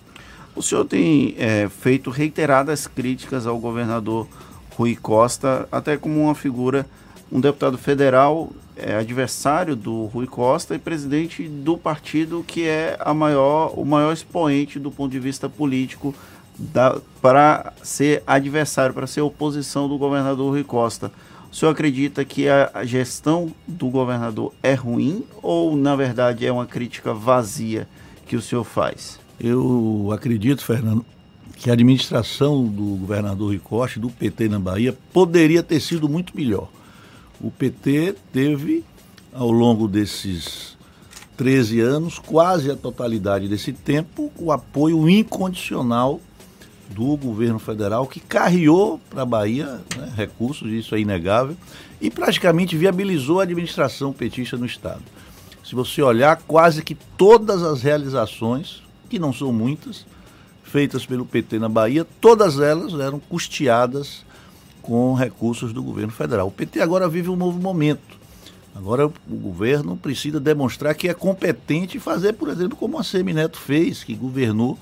[0.55, 4.27] O senhor tem é, feito reiteradas críticas ao governador
[4.77, 6.87] Rui Costa, até como uma figura,
[7.31, 13.15] um deputado federal é, adversário do Rui Costa e presidente do partido que é a
[13.15, 16.15] maior, o maior expoente do ponto de vista político
[17.21, 21.13] para ser adversário, para ser oposição do governador Rui Costa.
[21.51, 26.67] O senhor acredita que a, gestão do governador é ruim ou, na verdade, é uma
[26.67, 27.89] crítica vazia
[28.27, 29.19] que o senhor faz?
[29.39, 31.05] Eu acredito, Fernando,
[31.57, 36.69] que a administração do governador Ricoche, do PT na Bahia, poderia ter sido muito melhor.
[37.41, 38.85] O PT teve,
[39.33, 40.77] ao longo desses
[41.37, 46.21] 13 anos, quase a totalidade desse tempo, o apoio incondicional
[46.91, 51.57] do governo federal, que carreou para a Bahia né, recursos, isso é inegável,
[52.01, 55.03] e praticamente viabilizou a administração petista no Estado.
[55.65, 60.07] Se você olhar, quase que todas as realizações que não são muitas,
[60.63, 64.25] feitas pelo PT na Bahia, todas elas eram custeadas
[64.83, 66.49] com recursos do governo federal.
[66.49, 68.17] O PT agora vive um novo momento.
[68.75, 73.59] Agora o governo precisa demonstrar que é competente e fazer, por exemplo, como a Semineto
[73.59, 74.79] fez, que governou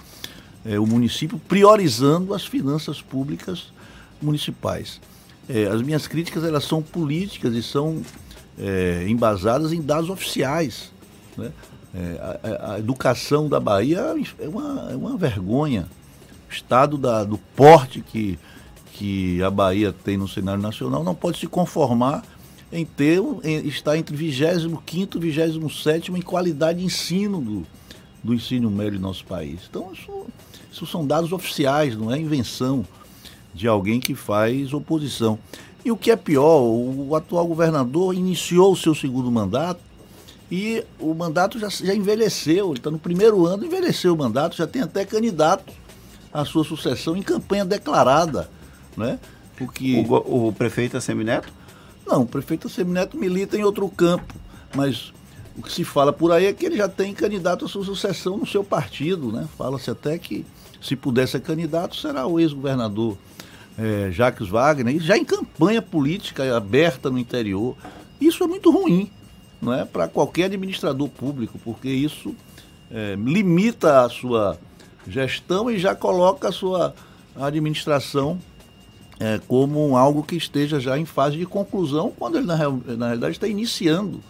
[0.64, 3.72] é, o município priorizando as finanças públicas
[4.20, 5.00] municipais.
[5.48, 8.02] É, as minhas críticas elas são políticas e são
[8.58, 10.90] é, embasadas em dados oficiais.
[11.36, 11.52] Né?
[11.94, 15.86] É, a, a, educação da Bahia é uma, é uma vergonha.
[16.48, 18.38] O estado da, do porte que,
[18.92, 22.22] que a Bahia tem no cenário nacional não pode se conformar
[22.72, 24.82] em ter em, estar entre 25
[25.18, 27.66] e 27 em qualidade de ensino do,
[28.22, 29.60] do ensino médio do nosso país.
[29.68, 30.26] Então, isso,
[30.74, 32.84] isso são dados oficiais, não é invenção
[33.54, 35.38] de alguém que faz oposição.
[35.84, 39.80] E o que é pior, o atual governador iniciou o seu segundo mandato
[40.50, 44.66] e o mandato já, já envelheceu, ele está no primeiro ano, envelheceu o mandato, já
[44.66, 45.72] tem até candidato
[46.32, 48.50] a sua sucessão em campanha declarada,
[48.96, 49.20] né?
[49.56, 50.04] Porque...
[50.08, 51.52] O, o prefeito é Semineto?
[52.04, 54.34] Não, o prefeito Semineto milita em outro campo,
[54.74, 55.12] mas
[55.56, 58.36] o que se fala por aí é que ele já tem candidato à sua sucessão
[58.36, 59.46] no seu partido, né?
[59.56, 60.44] Fala-se até que
[60.84, 63.16] se puder ser candidato, será o ex-governador
[63.78, 67.74] é, Jacques Wagner, já em campanha política aberta no interior.
[68.20, 69.10] Isso é muito ruim
[69.60, 72.34] não é, para qualquer administrador público, porque isso
[72.90, 74.58] é, limita a sua
[75.08, 76.94] gestão e já coloca a sua
[77.34, 78.38] administração
[79.18, 83.32] é, como algo que esteja já em fase de conclusão, quando ele, na, na realidade,
[83.32, 84.20] está iniciando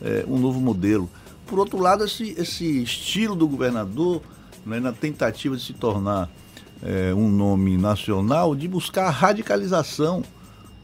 [0.00, 1.08] é, um novo modelo.
[1.46, 4.22] Por outro lado, esse, esse estilo do governador,
[4.68, 6.30] né, na tentativa de se tornar
[6.82, 10.22] é, um nome nacional, de buscar a radicalização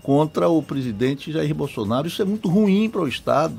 [0.03, 2.09] contra o presidente Jair Bolsonaro.
[2.09, 3.55] Isso é muito ruim para o Estado.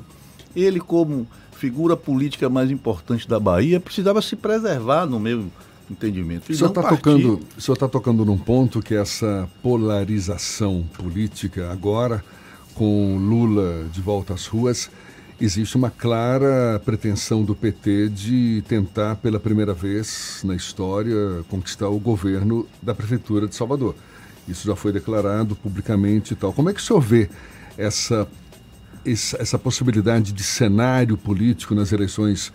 [0.54, 5.46] Ele, como figura política mais importante da Bahia, precisava se preservar no meu
[5.90, 6.50] entendimento.
[6.50, 7.40] O senhor está tocando,
[7.78, 12.22] tá tocando num ponto que é essa polarização política agora,
[12.74, 14.90] com Lula de volta às ruas,
[15.40, 21.98] existe uma clara pretensão do PT de tentar pela primeira vez na história conquistar o
[21.98, 23.94] governo da prefeitura de Salvador.
[24.48, 26.52] Isso já foi declarado publicamente e tal.
[26.52, 27.28] Como é que o senhor vê
[27.76, 28.26] essa
[29.04, 32.50] essa possibilidade de cenário político nas eleições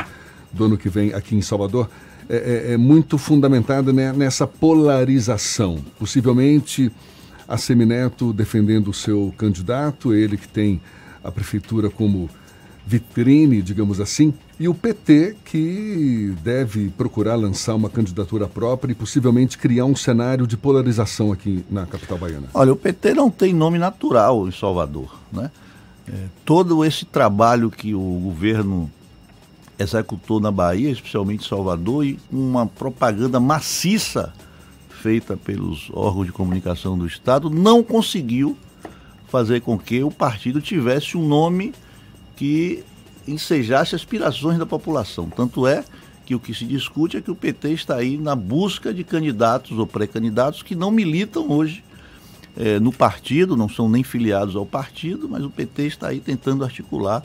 [0.51, 1.89] do ano que vem aqui em Salvador?
[2.27, 5.79] É, é, é muito fundamentada né, nessa polarização.
[5.97, 6.91] Possivelmente
[7.47, 10.81] a Semineto defendendo o seu candidato, ele que tem
[11.23, 12.29] a prefeitura como
[12.85, 19.57] vitrine, digamos assim, e o PT que deve procurar lançar uma candidatura própria e possivelmente
[19.57, 22.47] criar um cenário de polarização aqui na capital baiana.
[22.53, 25.51] Olha, o PT não tem nome natural em Salvador, né?
[26.07, 28.91] É, todo esse trabalho que o governo
[29.77, 34.33] executou na Bahia, especialmente em Salvador, e uma propaganda maciça
[34.89, 38.57] feita pelos órgãos de comunicação do Estado, não conseguiu
[39.27, 41.73] fazer com que o partido tivesse um nome
[42.41, 42.83] que
[43.27, 45.29] ensejasse aspirações da população.
[45.29, 45.83] Tanto é
[46.25, 49.77] que o que se discute é que o PT está aí na busca de candidatos
[49.77, 51.83] ou pré-candidatos que não militam hoje
[52.57, 56.63] é, no partido, não são nem filiados ao partido, mas o PT está aí tentando
[56.63, 57.23] articular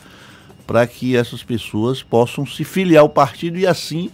[0.67, 4.11] para que essas pessoas possam se filiar ao partido e assim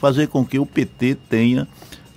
[0.00, 1.68] fazer com que o PT tenha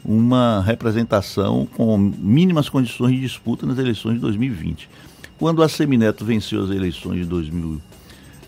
[0.04, 4.90] uma representação com mínimas condições de disputa nas eleições de 2020.
[5.38, 7.26] Quando a Semineto venceu as eleições de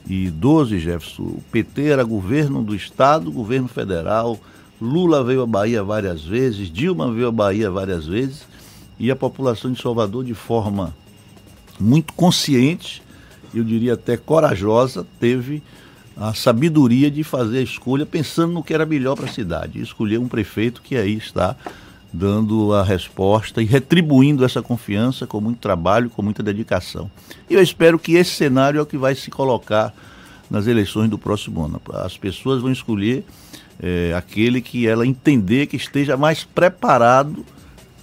[0.07, 4.39] 2012, Jefferson, o PT era governo do Estado, governo federal,
[4.79, 8.45] Lula veio à Bahia várias vezes, Dilma veio à Bahia várias vezes,
[8.99, 10.95] e a população de Salvador, de forma
[11.79, 13.01] muito consciente,
[13.53, 15.63] eu diria até corajosa, teve
[16.15, 19.79] a sabedoria de fazer a escolha pensando no que era melhor para a cidade.
[19.79, 21.55] E escolher um prefeito que aí está
[22.15, 27.11] dando a resposta e retribuindo essa confiança com muito trabalho, com muita dedicação.
[27.49, 29.93] E eu espero que esse cenário é o que vai se colocar
[30.49, 31.81] nas eleições do próximo ano.
[31.93, 33.25] As pessoas vão escolher
[33.79, 37.45] é, aquele que ela entender que esteja mais preparado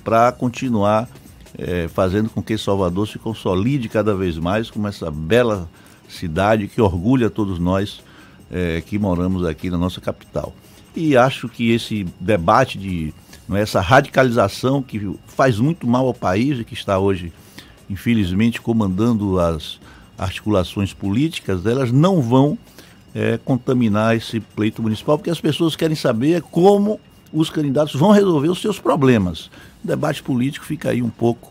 [0.04, 1.08] para continuar
[1.56, 5.68] é, fazendo com que Salvador se consolide cada vez mais como essa bela
[6.08, 8.02] cidade que orgulha todos nós
[8.50, 10.54] é, que moramos aqui na nossa capital.
[10.94, 13.14] E acho que esse debate de
[13.52, 17.32] não é, essa radicalização que faz muito mal ao país e que está hoje,
[17.88, 19.78] infelizmente, comandando as
[20.18, 22.56] articulações políticas, elas não vão
[23.14, 26.98] é, contaminar esse pleito municipal, porque as pessoas querem saber como
[27.32, 29.50] os candidatos vão resolver os seus problemas.
[29.84, 31.50] O debate político fica aí um pouco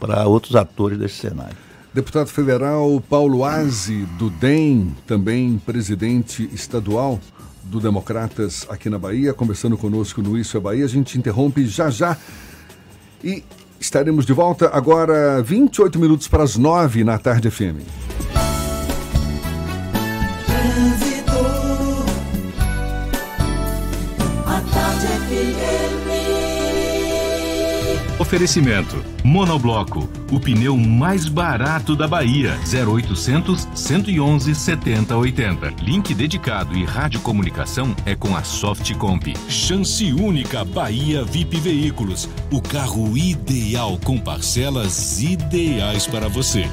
[0.00, 1.56] para outros atores desse cenário.
[1.92, 7.20] Deputado federal Paulo Aze, do DEM, também presidente estadual
[7.64, 10.84] do Democratas aqui na Bahia, conversando conosco no Isso é Bahia.
[10.84, 12.16] A gente interrompe já já
[13.22, 13.42] e
[13.80, 18.03] estaremos de volta agora, 28 minutos para as 9 na tarde FM.
[28.24, 32.58] Oferecimento: Monobloco, o pneu mais barato da Bahia.
[32.64, 35.74] 0800 111 7080.
[35.82, 39.34] Link dedicado e radiocomunicação é com a Softcomp.
[39.46, 42.26] Chance única Bahia VIP Veículos.
[42.50, 46.64] O carro ideal com parcelas ideais para você.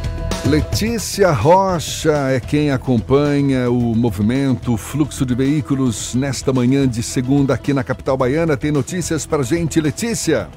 [0.45, 7.53] Letícia Rocha é quem acompanha o movimento, o fluxo de veículos nesta manhã de segunda
[7.53, 8.55] aqui na capital baiana.
[8.55, 10.49] Tem notícias para gente, Letícia?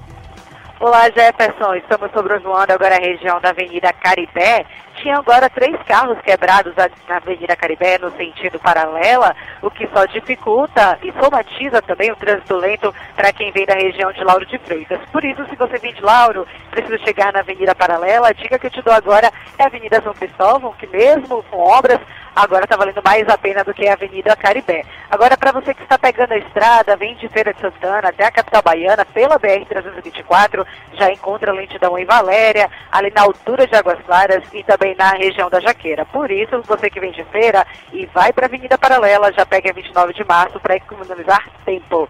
[0.87, 1.77] Olá, Jefferson.
[1.77, 4.67] Estamos sobrevoando agora a região da Avenida Carité
[5.05, 6.75] tinha agora três carros quebrados
[7.09, 12.57] na Avenida Caribé no sentido paralela, o que só dificulta e somatiza também o trânsito
[12.57, 15.01] lento para quem vem da região de Lauro de Freitas.
[15.11, 18.67] Por isso, se você vem de Lauro, precisa chegar na Avenida Paralela, a dica que
[18.67, 22.01] eu te dou agora é a Avenida São Cristóvão, que mesmo com obras,
[22.35, 24.85] agora está valendo mais a pena do que a Avenida Caribé.
[25.11, 28.31] Agora, para você que está pegando a estrada, vem de Feira de Santana até a
[28.31, 34.43] capital baiana, pela BR-324, já encontra lentidão em Valéria, ali na altura de Águas Claras
[34.53, 36.05] e também na região da Jaqueira.
[36.07, 39.71] Por isso, você que vem de feira e vai para a Avenida Paralela, já pega
[39.71, 42.09] a 29 de março para economizar tempo.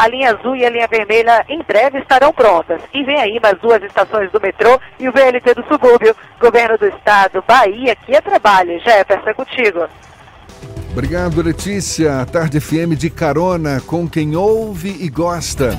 [0.00, 2.80] A linha azul e a linha vermelha em breve estarão prontas.
[2.94, 6.16] E vem aí mais duas estações do metrô e o VLT do subúrbio.
[6.40, 8.80] Governo do Estado, Bahia, que é trabalho.
[8.80, 9.86] Jefferson, é contigo.
[10.90, 12.24] Obrigado, Letícia.
[12.32, 15.78] Tarde FM de carona com quem ouve e gosta.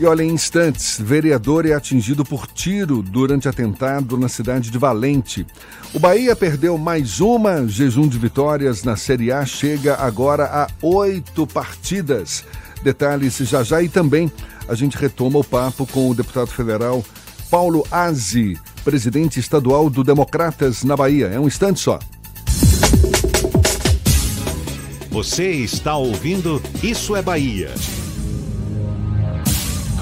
[0.00, 5.46] E olha, em instantes, vereador é atingido por tiro durante atentado na cidade de Valente.
[5.94, 11.46] O Bahia perdeu mais uma jejum de vitórias na Série A, chega agora a oito
[11.46, 12.44] partidas.
[12.84, 14.30] Detalhes já já e também
[14.68, 17.02] a gente retoma o papo com o deputado federal
[17.50, 21.28] Paulo Azi, presidente estadual do Democratas na Bahia.
[21.28, 21.98] É um instante só.
[25.10, 27.70] Você está ouvindo Isso é Bahia.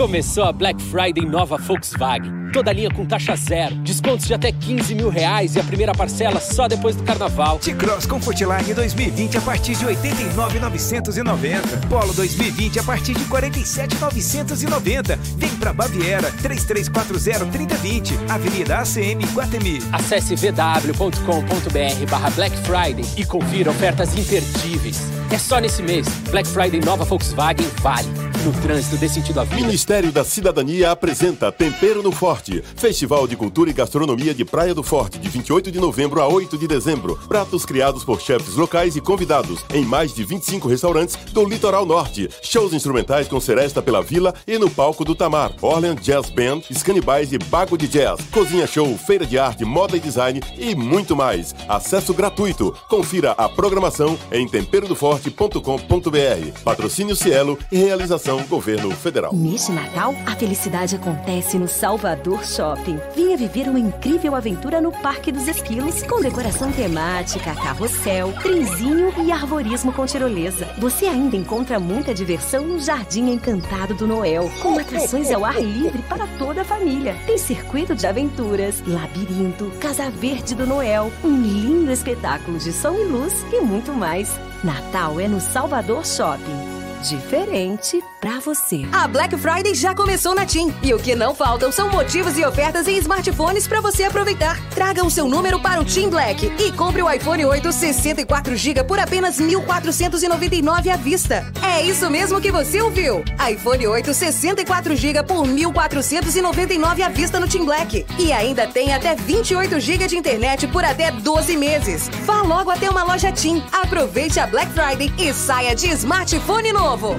[0.02, 2.50] Começou a Black Friday nova Volkswagen.
[2.52, 3.76] Toda linha com taxa zero.
[3.76, 7.60] Descontos de até 15 mil reais e a primeira parcela só depois do carnaval.
[7.60, 11.86] T-Cross Comfortline 2020 a partir de 89,990.
[11.88, 15.16] Polo 2020 a partir de 47,990.
[15.36, 18.28] Vem pra Baviera 3340-3020.
[18.28, 19.78] Avenida ACM Guatemi.
[19.92, 25.00] Acesse vw.com.br barra Black Friday e confira ofertas imperdíveis.
[25.30, 26.08] É só nesse mês.
[26.30, 28.08] Black Friday nova Volkswagen vale.
[28.44, 29.64] No trânsito desse sentido à vida.
[29.64, 32.62] Ministério da Cidadania apresenta Tempero no Forte.
[32.76, 36.56] Festival de Cultura e Gastronomia de Praia do Forte, de 28 de novembro a 8
[36.56, 37.18] de dezembro.
[37.28, 42.30] Pratos criados por chefes locais e convidados, em mais de 25 restaurantes do Litoral Norte.
[42.42, 45.52] Shows instrumentais com seresta pela Vila e no palco do Tamar.
[45.60, 48.18] Orleans Jazz Band, Scanibais e Bago de Jazz.
[48.32, 51.54] Cozinha Show, Feira de Arte, Moda e Design e muito mais.
[51.68, 52.74] Acesso gratuito.
[52.88, 56.60] Confira a programação em temperodoforte.com.br.
[56.64, 59.34] Patrocínio Cielo e realização Governo Federal.
[59.72, 63.00] Natal, a felicidade acontece no Salvador Shopping.
[63.14, 69.32] Venha viver uma incrível aventura no Parque dos Esquilos, com decoração temática, carrossel, trenzinho e
[69.32, 70.68] arvorismo com tirolesa.
[70.78, 76.02] Você ainda encontra muita diversão no Jardim Encantado do Noel, com atrações ao ar livre
[76.02, 77.16] para toda a família.
[77.26, 83.04] Tem circuito de aventuras, labirinto, Casa Verde do Noel, um lindo espetáculo de som e
[83.04, 84.30] luz e muito mais.
[84.62, 86.71] Natal é no Salvador Shopping
[87.02, 88.86] diferente para você.
[88.92, 92.44] A Black Friday já começou na TIM e o que não faltam são motivos e
[92.44, 94.58] ofertas em smartphones para você aproveitar.
[94.70, 98.84] Traga o seu número para o TIM Black e compre o iPhone 8 64 GB
[98.84, 101.52] por apenas 1.499 à vista.
[101.62, 103.24] É isso mesmo que você ouviu.
[103.50, 109.16] iPhone 8 64 GB por 1.499 à vista no TIM Black e ainda tem até
[109.16, 112.08] 28 GB de internet por até 12 meses.
[112.24, 113.60] Vá logo até uma loja TIM.
[113.72, 117.16] Aproveite a Black Friday e saia de smartphone novo novo.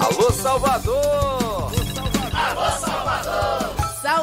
[0.00, 1.39] Alô, Salvador!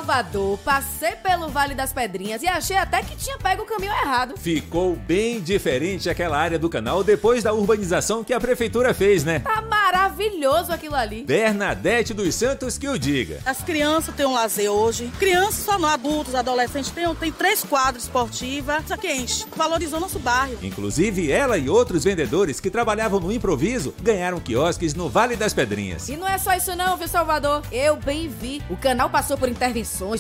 [0.08, 0.58] Salvador!
[0.60, 4.36] Passei pelo Vale das Pedrinhas e achei até que tinha pego o caminho errado.
[4.38, 9.40] Ficou bem diferente aquela área do canal depois da urbanização que a prefeitura fez, né?
[9.40, 11.24] Tá maravilhoso aquilo ali.
[11.24, 13.40] Bernadette dos Santos que o diga.
[13.46, 15.12] As crianças têm um lazer hoje.
[15.20, 18.86] Crianças só não, adultos, adolescentes, tem, tem três quadros esportivas.
[18.86, 19.46] Isso aqui enche.
[19.58, 20.58] Valorizou nosso bairro.
[20.64, 26.08] Inclusive, ela e outros vendedores que trabalhavam no improviso ganharam quiosques no Vale das Pedrinhas.
[26.08, 27.62] E não é só isso não, viu, Salvador?
[27.74, 28.62] Eu bem vi.
[28.70, 29.50] O canal passou por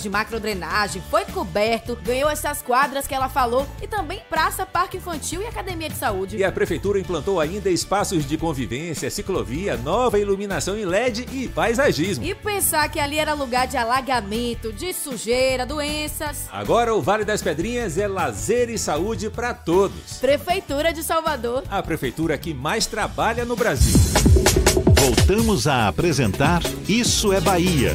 [0.01, 5.41] de macrodrenagem, foi coberto, ganhou essas quadras que ela falou e também praça, parque infantil
[5.41, 6.37] e academia de saúde.
[6.37, 12.25] E a prefeitura implantou ainda espaços de convivência, ciclovia, nova iluminação em LED e paisagismo.
[12.25, 16.47] E pensar que ali era lugar de alagamento, de sujeira, doenças.
[16.51, 20.17] Agora o Vale das Pedrinhas é lazer e saúde para todos.
[20.19, 21.63] Prefeitura de Salvador.
[21.69, 24.66] A prefeitura que mais trabalha no Brasil.
[24.99, 27.91] Voltamos a apresentar Isso é Bahia.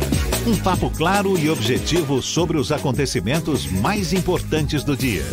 [0.47, 5.25] Um papo claro e objetivo sobre os acontecimentos mais importantes do dia.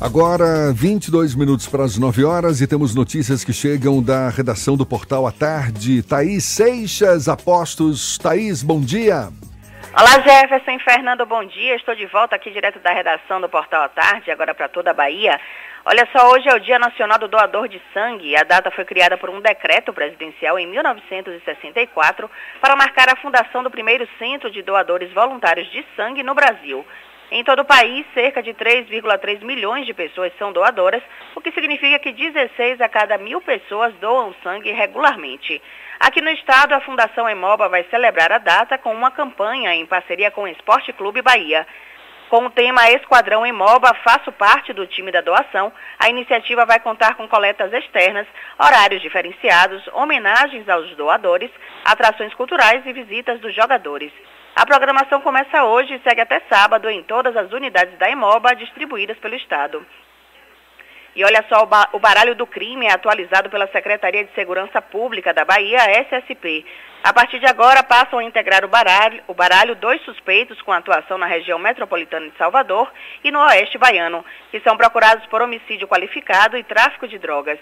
[0.00, 4.86] Agora, 22 minutos para as 9 horas e temos notícias que chegam da redação do
[4.86, 6.02] Portal à Tarde.
[6.02, 8.16] Thaís Seixas, Apostos.
[8.18, 9.28] Thaís, bom dia.
[9.96, 11.74] Olá, Jefferson e Fernando, bom dia.
[11.74, 14.94] Estou de volta aqui direto da redação do Portal à Tarde, agora para toda a
[14.94, 15.40] Bahia.
[15.90, 18.36] Olha só, hoje é o Dia Nacional do Doador de Sangue.
[18.36, 23.70] A data foi criada por um decreto presidencial em 1964 para marcar a fundação do
[23.70, 26.84] primeiro centro de doadores voluntários de sangue no Brasil.
[27.30, 31.02] Em todo o país, cerca de 3,3 milhões de pessoas são doadoras,
[31.34, 35.62] o que significa que 16 a cada mil pessoas doam sangue regularmente.
[35.98, 40.30] Aqui no estado, a Fundação Emoba vai celebrar a data com uma campanha em parceria
[40.30, 41.66] com o Esporte Clube Bahia.
[42.28, 45.72] Com o tema Esquadrão Emoba, faço parte do time da doação.
[45.98, 48.26] A iniciativa vai contar com coletas externas,
[48.58, 51.50] horários diferenciados, homenagens aos doadores,
[51.86, 54.12] atrações culturais e visitas dos jogadores.
[54.54, 59.16] A programação começa hoje e segue até sábado em todas as unidades da Emoba distribuídas
[59.18, 59.86] pelo Estado.
[61.18, 65.44] E olha só, o baralho do crime é atualizado pela Secretaria de Segurança Pública da
[65.44, 66.64] Bahia, SSP.
[67.02, 71.18] A partir de agora, passam a integrar o baralho, o baralho dois suspeitos com atuação
[71.18, 72.88] na região metropolitana de Salvador
[73.24, 77.58] e no oeste baiano, que são procurados por homicídio qualificado e tráfico de drogas.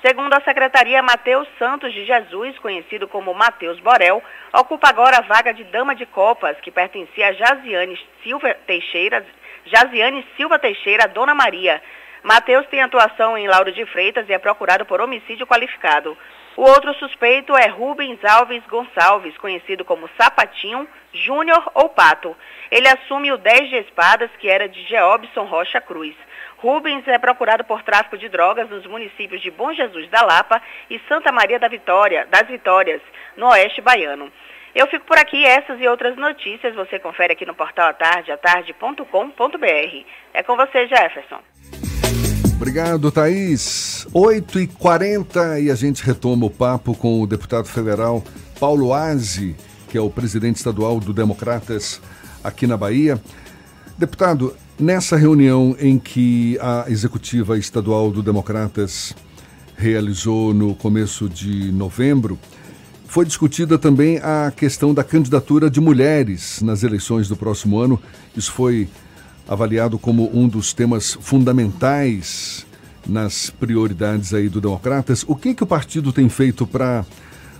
[0.00, 4.22] Segundo a secretaria, Matheus Santos de Jesus, conhecido como Matheus Borel,
[4.52, 9.26] ocupa agora a vaga de dama de copas, que pertencia a Jaziane Silva Teixeira,
[9.66, 11.82] Jaziane Silva Teixeira, Dona Maria.
[12.22, 16.16] Matheus tem atuação em Lauro de Freitas e é procurado por homicídio qualificado.
[16.56, 22.36] O outro suspeito é Rubens Alves Gonçalves, conhecido como Sapatinho, Júnior ou Pato.
[22.70, 26.14] Ele assume o 10 de espadas, que era de Geobson Rocha Cruz.
[26.58, 31.00] Rubens é procurado por tráfico de drogas nos municípios de Bom Jesus da Lapa e
[31.08, 33.00] Santa Maria da Vitória, das Vitórias,
[33.36, 34.30] no oeste baiano.
[34.74, 40.06] Eu fico por aqui, essas e outras notícias você confere aqui no portal atarde, atarde.com.br.
[40.32, 41.40] É com você, Jefferson.
[42.62, 44.06] Obrigado, Thaís.
[44.14, 48.22] 8h40 e a gente retoma o papo com o deputado federal
[48.60, 49.56] Paulo Aze,
[49.88, 52.00] que é o presidente estadual do Democratas
[52.42, 53.20] aqui na Bahia.
[53.98, 59.14] Deputado, Nessa reunião em que a executiva estadual do Democratas
[59.76, 62.36] realizou no começo de novembro,
[63.06, 68.00] foi discutida também a questão da candidatura de mulheres nas eleições do próximo ano.
[68.36, 68.88] Isso foi
[69.48, 72.66] avaliado como um dos temas fundamentais
[73.06, 75.24] nas prioridades aí do Democratas.
[75.26, 77.04] O que que o partido tem feito para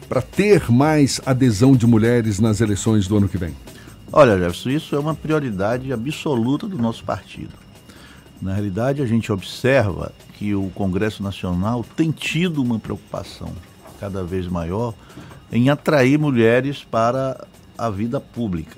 [0.09, 3.55] para ter mais adesão de mulheres nas eleições do ano que vem?
[4.13, 7.55] Olha, Jefferson, isso é uma prioridade absoluta do nosso partido.
[8.39, 13.53] Na realidade, a gente observa que o Congresso Nacional tem tido uma preocupação
[13.99, 14.93] cada vez maior
[15.51, 17.47] em atrair mulheres para
[17.79, 18.77] a vida pública.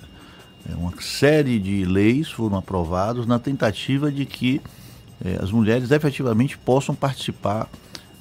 [0.70, 4.61] É, uma série de leis foram aprovadas na tentativa de que
[5.24, 7.69] é, as mulheres efetivamente possam participar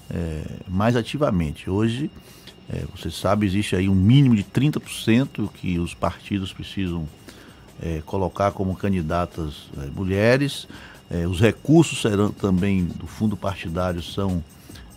[0.10, 1.70] é, mais ativamente.
[1.70, 2.10] Hoje,
[2.96, 7.06] você sabe, existe aí um mínimo de 30% que os partidos precisam
[8.06, 10.66] colocar como candidatas mulheres.
[11.30, 14.42] Os recursos serão também do fundo partidário são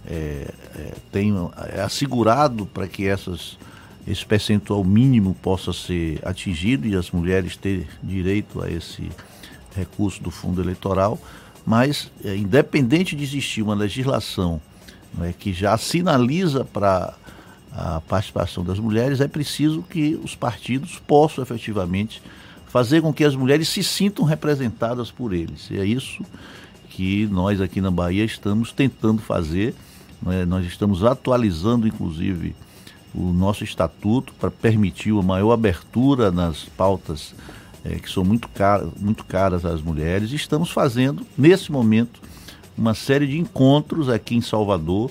[0.09, 0.47] é,
[0.77, 1.35] é, tem,
[1.73, 3.59] é assegurado para que essas,
[4.07, 9.11] esse percentual mínimo possa ser atingido e as mulheres ter direito a esse
[9.75, 11.19] recurso do fundo eleitoral.
[11.65, 14.61] Mas, independente de existir uma legislação
[15.15, 17.15] né, que já sinaliza para
[17.73, 22.23] a participação das mulheres, é preciso que os partidos possam efetivamente
[22.69, 25.69] fazer com que as mulheres se sintam representadas por eles.
[25.71, 26.23] E é isso
[26.91, 29.75] que nós aqui na Bahia estamos tentando fazer.
[30.23, 30.45] Né?
[30.45, 32.55] Nós estamos atualizando, inclusive,
[33.17, 37.35] o nosso estatuto para permitir uma maior abertura nas pautas
[37.85, 40.33] é, que são muito, car muito caras às mulheres.
[40.33, 42.21] E estamos fazendo, nesse momento,
[42.77, 45.11] uma série de encontros aqui em Salvador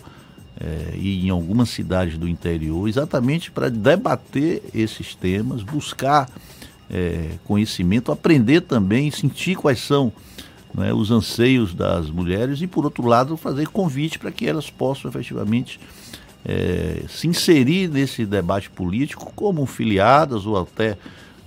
[0.60, 6.30] é, e em algumas cidades do interior, exatamente para debater esses temas, buscar
[6.90, 10.14] é, conhecimento, aprender também, sentir quais são
[10.74, 15.10] né, os anseios das mulheres e, por outro lado, fazer convite para que elas possam
[15.10, 15.80] efetivamente
[16.46, 20.98] é, se inserir nesse debate político como filiadas ou até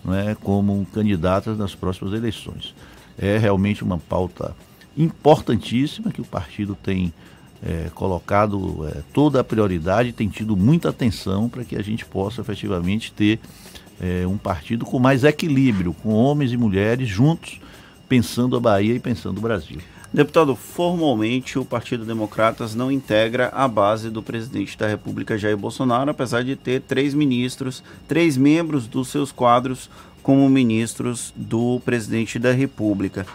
[0.04, 2.74] né, como candidatas nas próximas eleições.
[3.16, 4.54] É realmente uma pauta
[4.96, 7.12] importantíssima que o partido tem
[7.62, 12.40] é, colocado é, toda a prioridade, tem tido muita atenção para que a gente possa
[12.40, 13.38] efetivamente ter
[14.00, 17.60] é, um partido com mais equilíbrio, com homens e mulheres juntos,
[18.08, 19.78] pensando a Bahia e pensando o Brasil.
[20.12, 26.10] Deputado, formalmente o Partido Democratas não integra a base do presidente da República Jair Bolsonaro,
[26.10, 29.90] apesar de ter três ministros, três membros dos seus quadros
[30.22, 33.26] como ministros do presidente da República.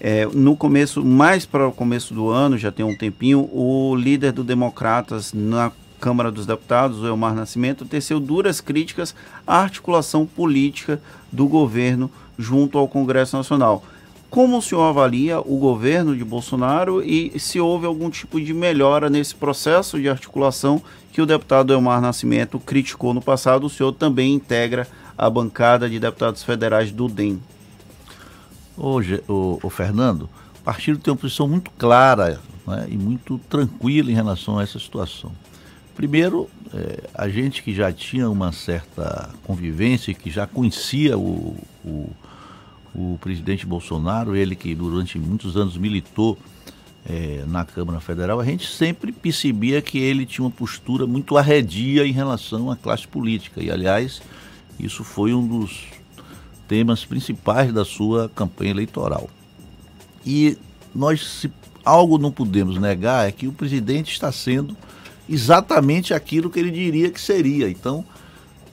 [0.00, 4.32] É, no começo, mais para o começo do ano, já tem um tempinho, o líder
[4.32, 9.14] do Democratas na Câmara dos Deputados, o Elmar Nascimento, teceu duras críticas
[9.46, 11.00] à articulação política
[11.30, 13.84] do governo junto ao Congresso Nacional.
[14.32, 19.10] Como o senhor avalia o governo de Bolsonaro e se houve algum tipo de melhora
[19.10, 20.80] nesse processo de articulação
[21.12, 23.66] que o deputado Elmar Nascimento criticou no passado?
[23.66, 24.88] O senhor também integra
[25.18, 27.42] a bancada de deputados federais do DEM.
[28.74, 34.10] Hoje, o, o Fernando, o partido tem uma posição muito clara né, e muito tranquila
[34.10, 35.30] em relação a essa situação.
[35.94, 41.54] Primeiro, é, a gente que já tinha uma certa convivência, que já conhecia o,
[41.84, 42.08] o,
[42.94, 46.38] o presidente Bolsonaro, ele que durante muitos anos militou
[47.04, 52.06] é, na Câmara Federal, a gente sempre percebia que ele tinha uma postura muito arredia
[52.06, 53.62] em relação à classe política.
[53.62, 54.22] E, aliás,
[54.78, 55.86] isso foi um dos
[56.68, 59.28] temas principais da sua campanha eleitoral.
[60.24, 60.56] E
[60.94, 61.52] nós, se
[61.84, 64.76] algo não podemos negar, é que o presidente está sendo
[65.28, 67.68] exatamente aquilo que ele diria que seria.
[67.68, 68.04] Então,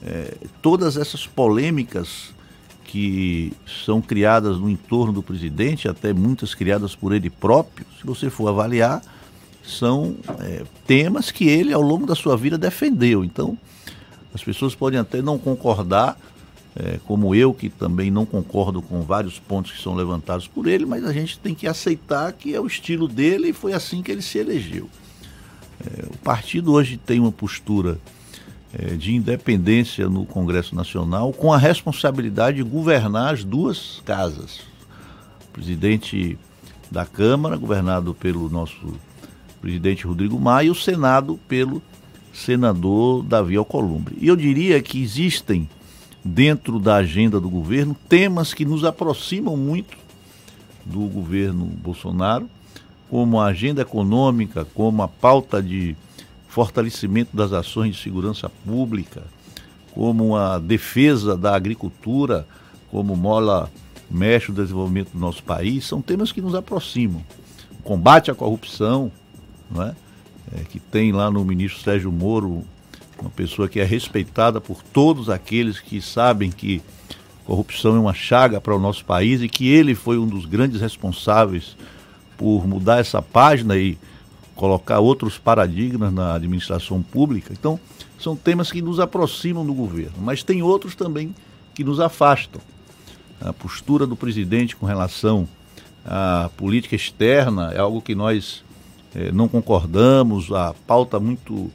[0.02, 2.32] é, todas essas polêmicas
[2.90, 3.52] que
[3.84, 8.48] são criadas no entorno do presidente, até muitas criadas por ele próprio, se você for
[8.48, 9.00] avaliar,
[9.62, 13.24] são é, temas que ele, ao longo da sua vida, defendeu.
[13.24, 13.56] Então,
[14.34, 16.18] as pessoas podem até não concordar,
[16.74, 20.84] é, como eu, que também não concordo com vários pontos que são levantados por ele,
[20.84, 24.10] mas a gente tem que aceitar que é o estilo dele e foi assim que
[24.10, 24.90] ele se elegeu.
[25.80, 28.00] É, o partido hoje tem uma postura
[28.98, 34.60] de independência no Congresso Nacional com a responsabilidade de governar as duas casas.
[35.48, 36.38] O presidente
[36.90, 38.94] da Câmara, governado pelo nosso
[39.60, 41.82] presidente Rodrigo Maia, e o Senado pelo
[42.32, 44.16] senador Davi Alcolumbre.
[44.20, 45.68] E eu diria que existem
[46.24, 49.96] dentro da agenda do governo temas que nos aproximam muito
[50.84, 52.48] do governo Bolsonaro,
[53.08, 55.96] como a agenda econômica, como a pauta de
[56.50, 59.22] fortalecimento das ações de segurança pública,
[59.92, 62.46] como a defesa da agricultura,
[62.90, 63.70] como mola
[64.10, 67.22] mexe o desenvolvimento do nosso país, são temas que nos aproximam.
[67.84, 69.12] Combate à corrupção,
[69.70, 69.94] não é?
[70.56, 72.64] É, que tem lá no ministro Sérgio Moro
[73.20, 76.82] uma pessoa que é respeitada por todos aqueles que sabem que
[77.44, 80.80] corrupção é uma chaga para o nosso país e que ele foi um dos grandes
[80.80, 81.76] responsáveis
[82.36, 83.96] por mudar essa página e
[84.60, 87.50] colocar outros paradigmas na administração pública.
[87.50, 87.80] Então,
[88.18, 91.34] são temas que nos aproximam do governo, mas tem outros também
[91.74, 92.60] que nos afastam.
[93.40, 95.48] A postura do presidente com relação
[96.04, 98.62] à política externa é algo que nós
[99.14, 101.70] eh, não concordamos, a pauta muito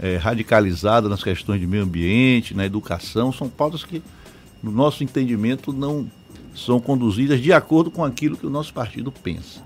[0.00, 4.02] é, radicalizada nas questões de meio ambiente, na educação, são pautas que,
[4.62, 6.10] no nosso entendimento, não
[6.54, 9.60] são conduzidas de acordo com aquilo que o nosso partido pensa.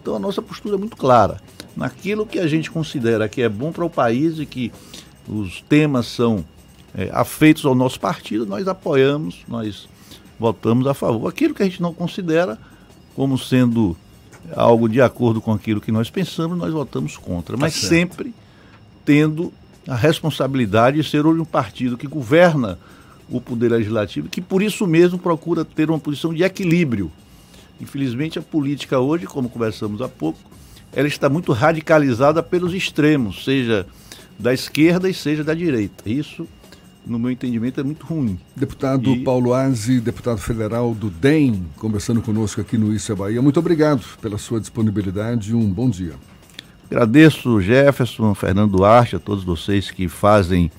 [0.00, 1.40] Então a nossa postura é muito clara.
[1.76, 4.72] Naquilo que a gente considera que é bom para o país e que
[5.28, 6.44] os temas são
[6.94, 9.88] é, afeitos ao nosso partido, nós apoiamos, nós
[10.38, 11.28] votamos a favor.
[11.28, 12.58] Aquilo que a gente não considera
[13.14, 13.96] como sendo
[14.56, 17.56] algo de acordo com aquilo que nós pensamos, nós votamos contra.
[17.56, 18.34] Mas tá sempre
[19.04, 19.52] tendo
[19.86, 22.78] a responsabilidade de ser um partido que governa
[23.28, 27.10] o poder legislativo, que por isso mesmo procura ter uma posição de equilíbrio.
[27.80, 30.38] Infelizmente, a política hoje, como conversamos há pouco,
[30.92, 33.86] ela está muito radicalizada pelos extremos, seja
[34.38, 36.08] da esquerda e seja da direita.
[36.08, 36.46] Isso,
[37.06, 38.38] no meu entendimento, é muito ruim.
[38.56, 39.24] Deputado e...
[39.24, 43.40] Paulo Aze, deputado federal do DEM, conversando conosco aqui no Isso é Bahia.
[43.40, 46.14] Muito obrigado pela sua disponibilidade e um bom dia.
[46.90, 50.72] Agradeço Jefferson, Fernando Duarte, a todos vocês que fazem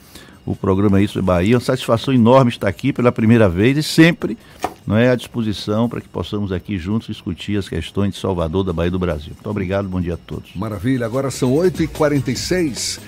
[0.45, 1.55] o programa Isso é Bahia.
[1.55, 4.38] Uma satisfação enorme estar aqui pela primeira vez e sempre
[4.85, 8.73] não é à disposição para que possamos aqui juntos discutir as questões de Salvador, da
[8.73, 9.34] Bahia do Brasil.
[9.34, 10.51] Muito obrigado, bom dia a todos.
[10.55, 12.99] Maravilha, agora são 8h46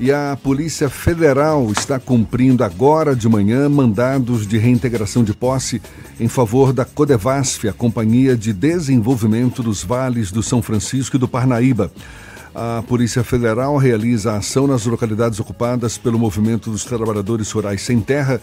[0.00, 5.82] e a Polícia Federal está cumprindo agora de manhã mandados de reintegração de posse
[6.20, 11.26] em favor da Codevasf, a Companhia de Desenvolvimento dos Vales do São Francisco e do
[11.26, 11.90] Parnaíba.
[12.60, 18.40] A Polícia Federal realiza ação nas localidades ocupadas pelo Movimento dos Trabalhadores Rurais Sem Terra,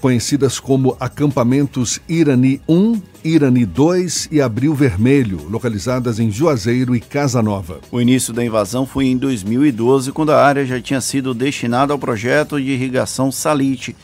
[0.00, 7.42] conhecidas como acampamentos Irani 1, Irani 2 e Abril Vermelho, localizadas em Juazeiro e Casa
[7.42, 7.80] Nova.
[7.92, 11.98] O início da invasão foi em 2012, quando a área já tinha sido destinada ao
[11.98, 13.94] projeto de irrigação Salite.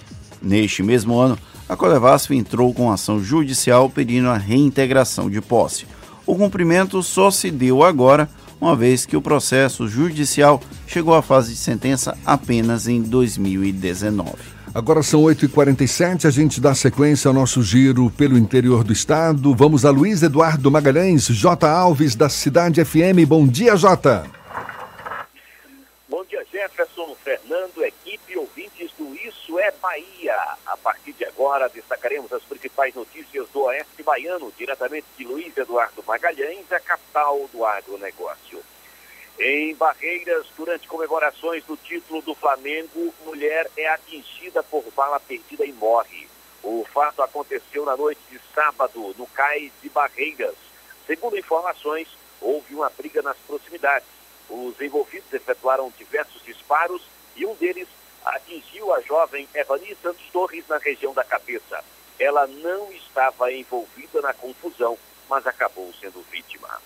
[0.42, 5.86] Neste mesmo ano, a Colevasf entrou com ação judicial pedindo a reintegração de posse.
[6.26, 8.28] O cumprimento só se deu agora
[8.62, 14.30] uma vez que o processo judicial chegou à fase de sentença apenas em 2019.
[14.72, 19.52] Agora são 8h47, a gente dá sequência ao nosso giro pelo interior do estado.
[19.52, 21.68] Vamos a Luiz Eduardo Magalhães, J.
[21.68, 23.26] Alves, da Cidade FM.
[23.26, 24.30] Bom dia, J.
[26.08, 30.36] Bom dia, Jefferson, Fernando, equipe ouvintes do Isso é Bahia.
[30.66, 36.02] A partir de agora, destacaremos as principais notícias do Oeste Baiano, diretamente de Luiz Eduardo
[36.06, 38.62] Magalhães, a capital do agronegócio.
[39.38, 45.72] Em Barreiras, durante comemorações do título do Flamengo, mulher é atingida por bala perdida e
[45.72, 46.28] morre.
[46.62, 50.54] O fato aconteceu na noite de sábado, no cais de Barreiras.
[51.06, 52.06] Segundo informações,
[52.40, 54.06] houve uma briga nas proximidades.
[54.48, 57.02] Os envolvidos efetuaram diversos disparos
[57.34, 57.88] e um deles
[58.24, 61.84] atingiu a jovem Evani Santos Torres na região da cabeça.
[62.18, 66.80] Ela não estava envolvida na confusão, mas acabou sendo vítima.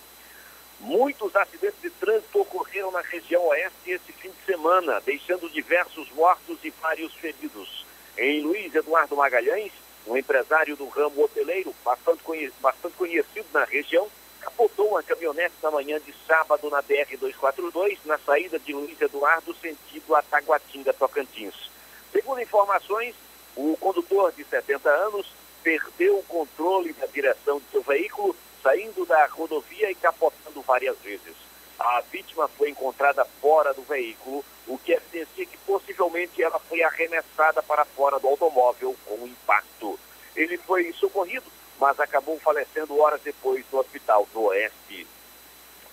[0.81, 6.59] Muitos acidentes de trânsito ocorreram na região oeste esse fim de semana, deixando diversos mortos
[6.63, 7.87] e vários feridos.
[8.19, 9.73] Em Luiz Eduardo Magalhães,
[10.07, 14.09] um empresário do ramo hoteleiro, bastante, conhe bastante conhecido na região,
[14.47, 20.15] capotou uma caminhonete na manhã de sábado na BR-242, na saída de Luiz Eduardo, sentido
[20.15, 21.69] a Taguatinga, Tocantins.
[22.13, 23.15] Segundo informações,
[23.57, 25.33] o condutor de 70 anos
[25.65, 31.35] perdeu o controle da direção de seu veículo, saindo da rodovia e capotando várias vezes.
[31.79, 37.63] A vítima foi encontrada fora do veículo, o que evidencia que possivelmente ela foi arremessada
[37.65, 39.99] para fora do automóvel com impacto.
[40.37, 45.07] Ele foi socorrido, mas acabou falecendo horas depois no hospital do Oeste.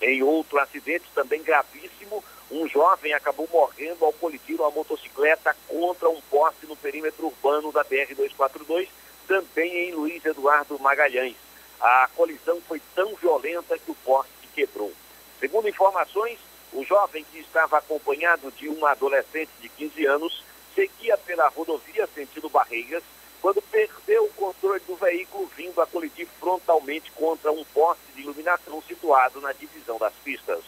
[0.00, 6.20] Em outro acidente também gravíssimo, um jovem acabou morrendo ao colidir uma motocicleta contra um
[6.22, 8.88] poste no perímetro urbano da BR-242,
[9.26, 11.36] também em Luiz Eduardo Magalhães.
[11.80, 14.92] A colisão foi tão violenta que o poste quebrou.
[15.40, 16.38] Segundo informações,
[16.72, 20.44] o jovem que estava acompanhado de uma adolescente de 15 anos
[20.74, 23.02] seguia pela rodovia sentido Barreiras
[23.44, 28.80] quando perdeu o controle do veículo vindo a colidir frontalmente contra um poste de iluminação
[28.80, 30.64] situado na divisão das pistas.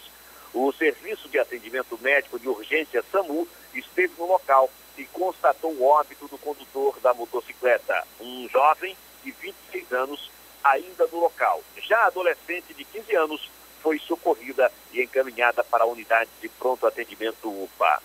[0.52, 6.28] O Serviço de Atendimento Médico de Urgência SAMU esteve no local e constatou o óbito
[6.28, 8.94] do condutor da motocicleta, um jovem
[9.24, 10.30] de 26 anos,
[10.62, 11.62] ainda no local.
[11.78, 13.50] Já a adolescente de 15 anos
[13.80, 18.02] foi socorrida e encaminhada para a unidade de pronto atendimento UPA.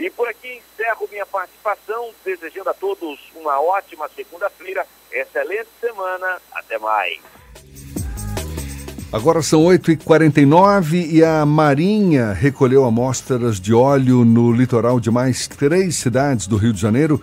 [0.00, 6.78] E por aqui encerro minha participação, desejando a todos uma ótima segunda-feira, excelente semana, até
[6.78, 7.20] mais.
[9.12, 15.96] Agora são 8h49 e a Marinha recolheu amostras de óleo no litoral de mais três
[15.96, 17.20] cidades do Rio de Janeiro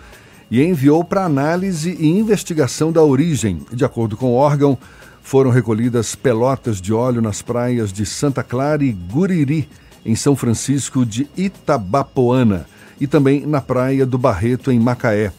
[0.48, 3.66] e enviou para análise e investigação da origem.
[3.72, 4.78] De acordo com o órgão,
[5.20, 9.68] foram recolhidas pelotas de óleo nas praias de Santa Clara e Guriri,
[10.04, 12.66] em São Francisco de Itabapoana,
[13.00, 15.32] e também na praia do Barreto, em Macaé.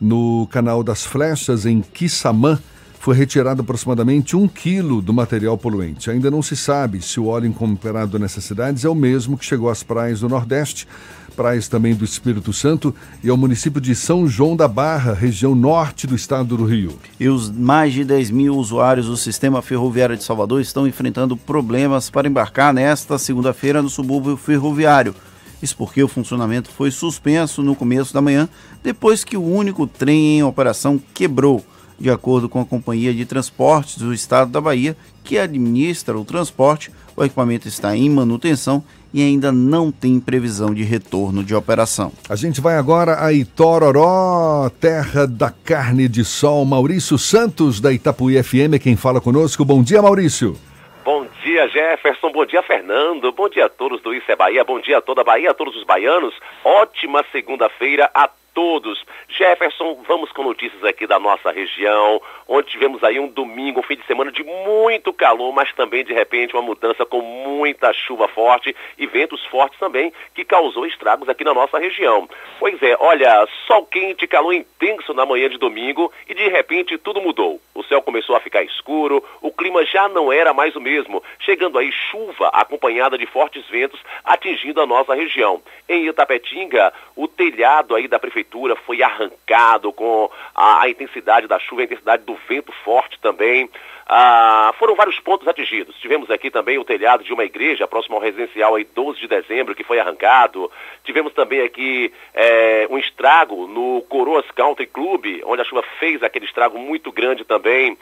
[0.00, 2.58] No canal das Flechas, em Quissamã,
[3.04, 6.10] foi retirado aproximadamente um quilo do material poluente.
[6.10, 9.68] Ainda não se sabe se o óleo encontrado nessas cidades é o mesmo que chegou
[9.68, 10.88] às praias do Nordeste,
[11.34, 16.06] praias também do Espírito Santo e ao município de São João da Barra, região norte
[16.06, 16.98] do estado do Rio.
[17.18, 22.08] E os mais de 10 mil usuários do sistema ferroviário de Salvador estão enfrentando problemas
[22.08, 25.14] para embarcar nesta segunda-feira no subúrbio ferroviário.
[25.60, 28.48] Isso porque o funcionamento foi suspenso no começo da manhã,
[28.82, 31.64] depois que o único trem em operação quebrou.
[31.98, 36.90] De acordo com a Companhia de Transportes do Estado da Bahia, que administra o transporte,
[37.16, 38.82] o equipamento está em manutenção
[39.14, 42.12] e ainda não tem previsão de retorno de operação.
[42.28, 46.64] A gente vai agora a Itororó, terra da carne de sol.
[46.64, 49.64] Maurício Santos, da Itapuí FM, quem fala conosco.
[49.64, 50.56] Bom dia, Maurício.
[51.04, 52.32] Bom dia, Jefferson.
[52.32, 53.30] Bom dia, Fernando.
[53.30, 54.64] Bom dia a todos do Isso é Bahia.
[54.64, 56.34] Bom dia a toda a Bahia, a todos os baianos.
[56.64, 59.04] Ótima segunda-feira a todos.
[59.28, 63.96] Jefferson, vamos com notícias aqui da nossa região, onde tivemos aí um domingo, um fim
[63.96, 68.74] de semana de muito calor, mas também de repente uma mudança com muita chuva forte
[68.96, 72.28] e ventos fortes também, que causou estragos aqui na nossa região.
[72.60, 77.20] Pois é, olha, sol quente, calor intenso na manhã de domingo e de repente tudo
[77.20, 77.60] mudou.
[77.74, 81.76] O céu começou a ficar escuro, o clima já não era mais o mesmo, chegando
[81.76, 85.60] aí chuva acompanhada de fortes ventos atingindo a nossa região.
[85.88, 88.43] Em Itapetinga, o telhado aí da prefeitura
[88.84, 93.68] foi arrancado com a, a intensidade da chuva, a intensidade do vento forte também.
[94.06, 95.96] Ah, foram vários pontos atingidos.
[95.96, 99.74] Tivemos aqui também o telhado de uma igreja próximo ao residencial aí 12 de dezembro
[99.74, 100.70] que foi arrancado.
[101.04, 106.44] Tivemos também aqui é, um estrago no Coroas Country Club, onde a chuva fez aquele
[106.44, 107.96] estrago muito grande também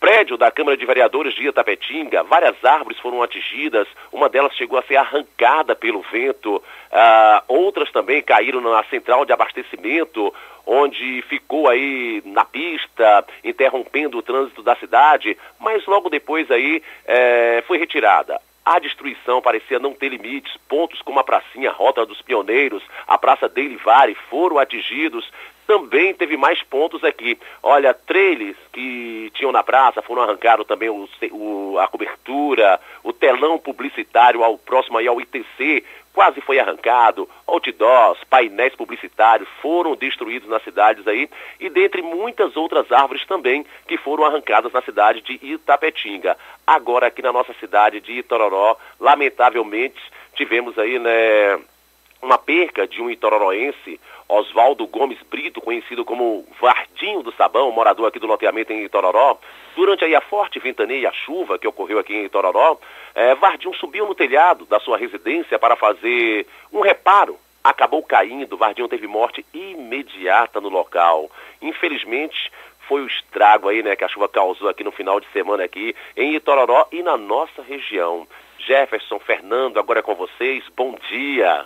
[0.00, 4.82] prédio da Câmara de Vereadores de Itapetinga, várias árvores foram atingidas, uma delas chegou a
[4.82, 6.62] ser arrancada pelo vento,
[6.92, 10.32] ah, outras também caíram na central de abastecimento,
[10.66, 17.64] onde ficou aí na pista, interrompendo o trânsito da cidade, mas logo depois aí eh,
[17.66, 18.38] foi retirada.
[18.62, 20.54] A destruição parecia não ter limites.
[20.68, 25.26] Pontos como a pracinha Rota dos Pioneiros, a Praça Deilivare foram atingidos.
[25.68, 27.38] Também teve mais pontos aqui.
[27.62, 33.58] Olha, trailers que tinham na praça foram arrancados também o, o, a cobertura, o telão
[33.58, 35.84] publicitário ao próximo aí ao ITC,
[36.14, 41.28] quase foi arrancado, outdoors, painéis publicitários foram destruídos nas cidades aí,
[41.60, 46.34] e dentre muitas outras árvores também que foram arrancadas na cidade de Itapetinga.
[46.66, 50.00] Agora aqui na nossa cidade de Itororó, lamentavelmente,
[50.34, 51.60] tivemos aí, né,
[52.20, 58.18] uma perca de um itororoense, Oswaldo Gomes Brito, conhecido como Vardinho do Sabão, morador aqui
[58.18, 59.38] do loteamento em Itororó.
[59.74, 62.78] Durante aí a forte ventania e a chuva que ocorreu aqui em Itororó,
[63.14, 67.38] é, Vardinho subiu no telhado da sua residência para fazer um reparo.
[67.62, 71.30] Acabou caindo, Vardinho teve morte imediata no local.
[71.62, 72.50] Infelizmente,
[72.88, 75.94] foi o estrago aí, né, que a chuva causou aqui no final de semana aqui
[76.16, 78.26] em Itororó e na nossa região.
[78.58, 80.64] Jefferson, Fernando, agora é com vocês.
[80.74, 81.64] Bom dia.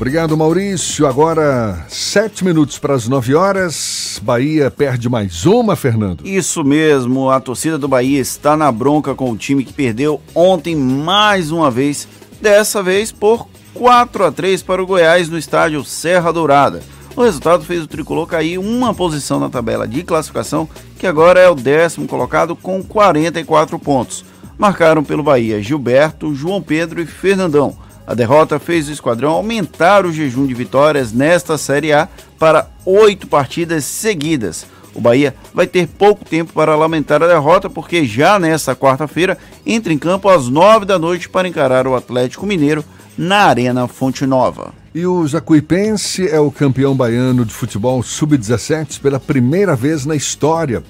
[0.00, 1.06] Obrigado, Maurício.
[1.06, 4.18] Agora, sete minutos para as nove horas.
[4.22, 6.26] Bahia perde mais uma, Fernando.
[6.26, 10.74] Isso mesmo, a torcida do Bahia está na bronca com o time que perdeu ontem
[10.74, 12.08] mais uma vez,
[12.40, 16.80] dessa vez por 4 a 3 para o Goiás no estádio Serra Dourada.
[17.14, 20.66] O resultado fez o tricolor cair uma posição na tabela de classificação,
[20.98, 24.24] que agora é o décimo colocado com 44 pontos.
[24.56, 27.76] Marcaram pelo Bahia Gilberto, João Pedro e Fernandão.
[28.10, 32.08] A derrota fez o esquadrão aumentar o jejum de vitórias nesta Série A
[32.40, 34.66] para oito partidas seguidas.
[34.92, 39.92] O Bahia vai ter pouco tempo para lamentar a derrota, porque já nesta quarta-feira entra
[39.92, 42.84] em campo às nove da noite para encarar o Atlético Mineiro
[43.16, 44.74] na Arena Fonte Nova.
[44.92, 50.82] E o Jacuipense é o campeão baiano de futebol sub-17 pela primeira vez na história.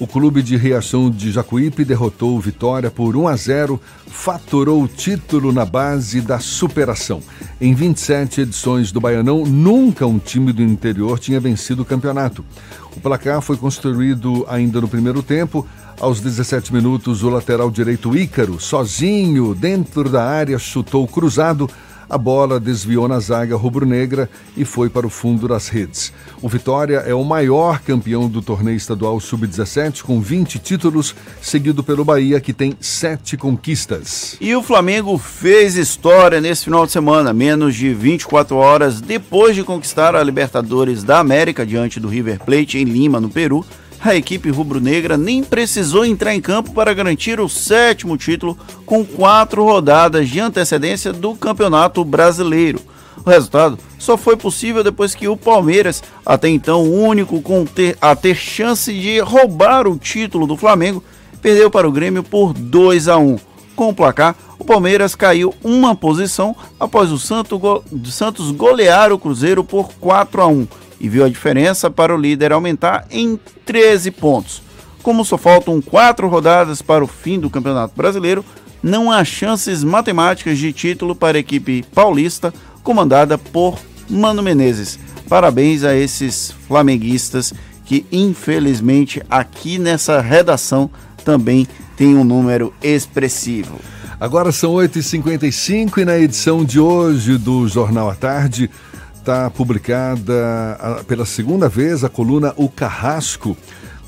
[0.00, 4.88] O clube de Reação de Jacuípe derrotou o Vitória por 1 a 0, faturou o
[4.88, 7.22] título na base da superação.
[7.60, 12.44] Em 27 edições do Baianão, nunca um time do interior tinha vencido o campeonato.
[12.96, 15.64] O placar foi construído ainda no primeiro tempo.
[16.00, 21.70] Aos 17 minutos, o lateral direito Ícaro, sozinho, dentro da área, chutou cruzado
[22.08, 26.12] a bola desviou na zaga rubro-negra e foi para o fundo das redes.
[26.42, 32.04] O Vitória é o maior campeão do torneio estadual sub-17, com 20 títulos, seguido pelo
[32.04, 34.36] Bahia, que tem 7 conquistas.
[34.40, 39.62] E o Flamengo fez história nesse final de semana, menos de 24 horas depois de
[39.62, 43.64] conquistar a Libertadores da América diante do River Plate em Lima, no Peru
[44.04, 49.64] a equipe rubro-negra nem precisou entrar em campo para garantir o sétimo título com quatro
[49.64, 52.80] rodadas de antecedência do Campeonato Brasileiro.
[53.24, 57.42] O resultado só foi possível depois que o Palmeiras, até então o único
[57.74, 61.02] ter, a ter chance de roubar o título do Flamengo,
[61.40, 63.38] perdeu para o Grêmio por 2 a 1.
[63.74, 69.92] Com o placar, o Palmeiras caiu uma posição após o Santos golear o Cruzeiro por
[69.94, 70.68] 4 a 1
[71.00, 74.62] e viu a diferença para o líder aumentar em 13 pontos.
[75.02, 78.44] Como só faltam quatro rodadas para o fim do Campeonato Brasileiro,
[78.82, 82.52] não há chances matemáticas de título para a equipe paulista
[82.82, 84.98] comandada por Mano Menezes.
[85.28, 87.52] Parabéns a esses flamenguistas
[87.84, 90.90] que, infelizmente, aqui nessa redação
[91.24, 91.66] também
[91.96, 93.78] tem um número expressivo.
[94.20, 98.70] Agora são 8h55 e na edição de hoje do Jornal à Tarde
[99.24, 103.56] está publicada pela segunda vez a coluna O Carrasco,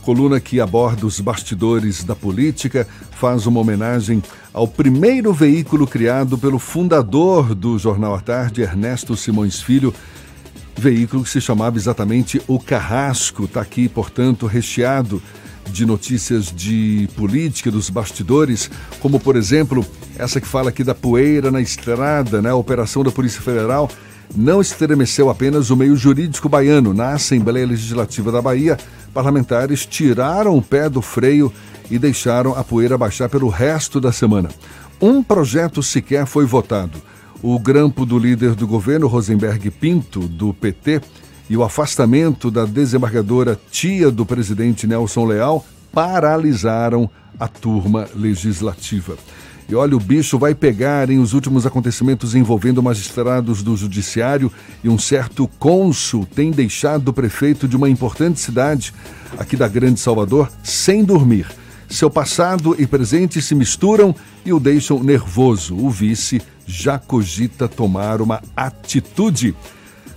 [0.02, 4.22] coluna que aborda os bastidores da política, faz uma homenagem
[4.52, 9.94] ao primeiro veículo criado pelo fundador do Jornal à Tarde, Ernesto Simões Filho,
[10.76, 13.44] veículo que se chamava exatamente O Carrasco.
[13.44, 15.22] Está aqui, portanto, recheado
[15.70, 18.70] de notícias de política, dos bastidores,
[19.00, 19.84] como por exemplo
[20.18, 22.50] essa que fala aqui da poeira na estrada, né?
[22.50, 23.90] A operação da Polícia Federal
[24.34, 26.94] não estremeceu apenas o meio jurídico baiano.
[26.94, 28.76] Na Assembleia Legislativa da Bahia,
[29.12, 31.52] parlamentares tiraram o pé do freio
[31.90, 34.48] e deixaram a poeira baixar pelo resto da semana.
[35.00, 37.00] Um projeto sequer foi votado.
[37.42, 41.00] O grampo do líder do governo, Rosenberg Pinto, do PT,
[41.48, 47.08] e o afastamento da desembargadora tia do presidente Nelson Leal paralisaram
[47.38, 49.16] a turma legislativa.
[49.68, 54.50] E olha, o bicho vai pegar em os últimos acontecimentos envolvendo magistrados do judiciário
[54.82, 58.94] e um certo cônsul tem deixado o prefeito de uma importante cidade
[59.36, 61.48] aqui da Grande Salvador sem dormir.
[61.88, 64.14] Seu passado e presente se misturam
[64.44, 65.76] e o deixam nervoso.
[65.76, 69.54] O vice já cogita tomar uma atitude.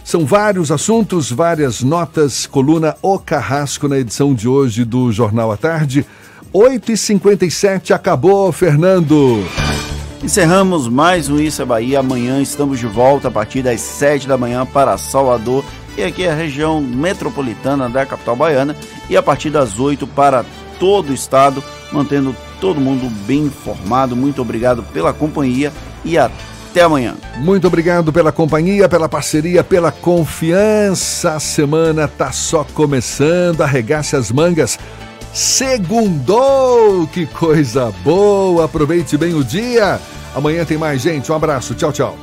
[0.04, 5.58] São vários assuntos, várias notas, coluna O Carrasco na edição de hoje do Jornal à
[5.58, 6.06] Tarde.
[6.54, 9.44] 8h57 acabou, Fernando.
[10.24, 12.00] Encerramos mais um Isso é Bahia.
[12.00, 15.64] Amanhã estamos de volta a partir das 7 da manhã para Salvador
[15.98, 18.76] e aqui é a região metropolitana da capital baiana
[19.10, 20.44] e a partir das 8 para
[20.80, 24.16] todo o estado, mantendo todo mundo bem informado.
[24.16, 25.72] Muito obrigado pela companhia
[26.04, 26.34] e até
[26.70, 27.16] Até amanhã.
[27.38, 31.34] Muito obrigado pela companhia, pela parceria, pela confiança.
[31.34, 33.62] A semana tá só começando.
[33.62, 34.78] Arregace as mangas.
[35.34, 37.08] Segundou!
[37.08, 38.66] Que coisa boa!
[38.66, 40.00] Aproveite bem o dia.
[40.36, 41.32] Amanhã tem mais, gente.
[41.32, 41.74] Um abraço.
[41.76, 42.20] Tchau, tchau.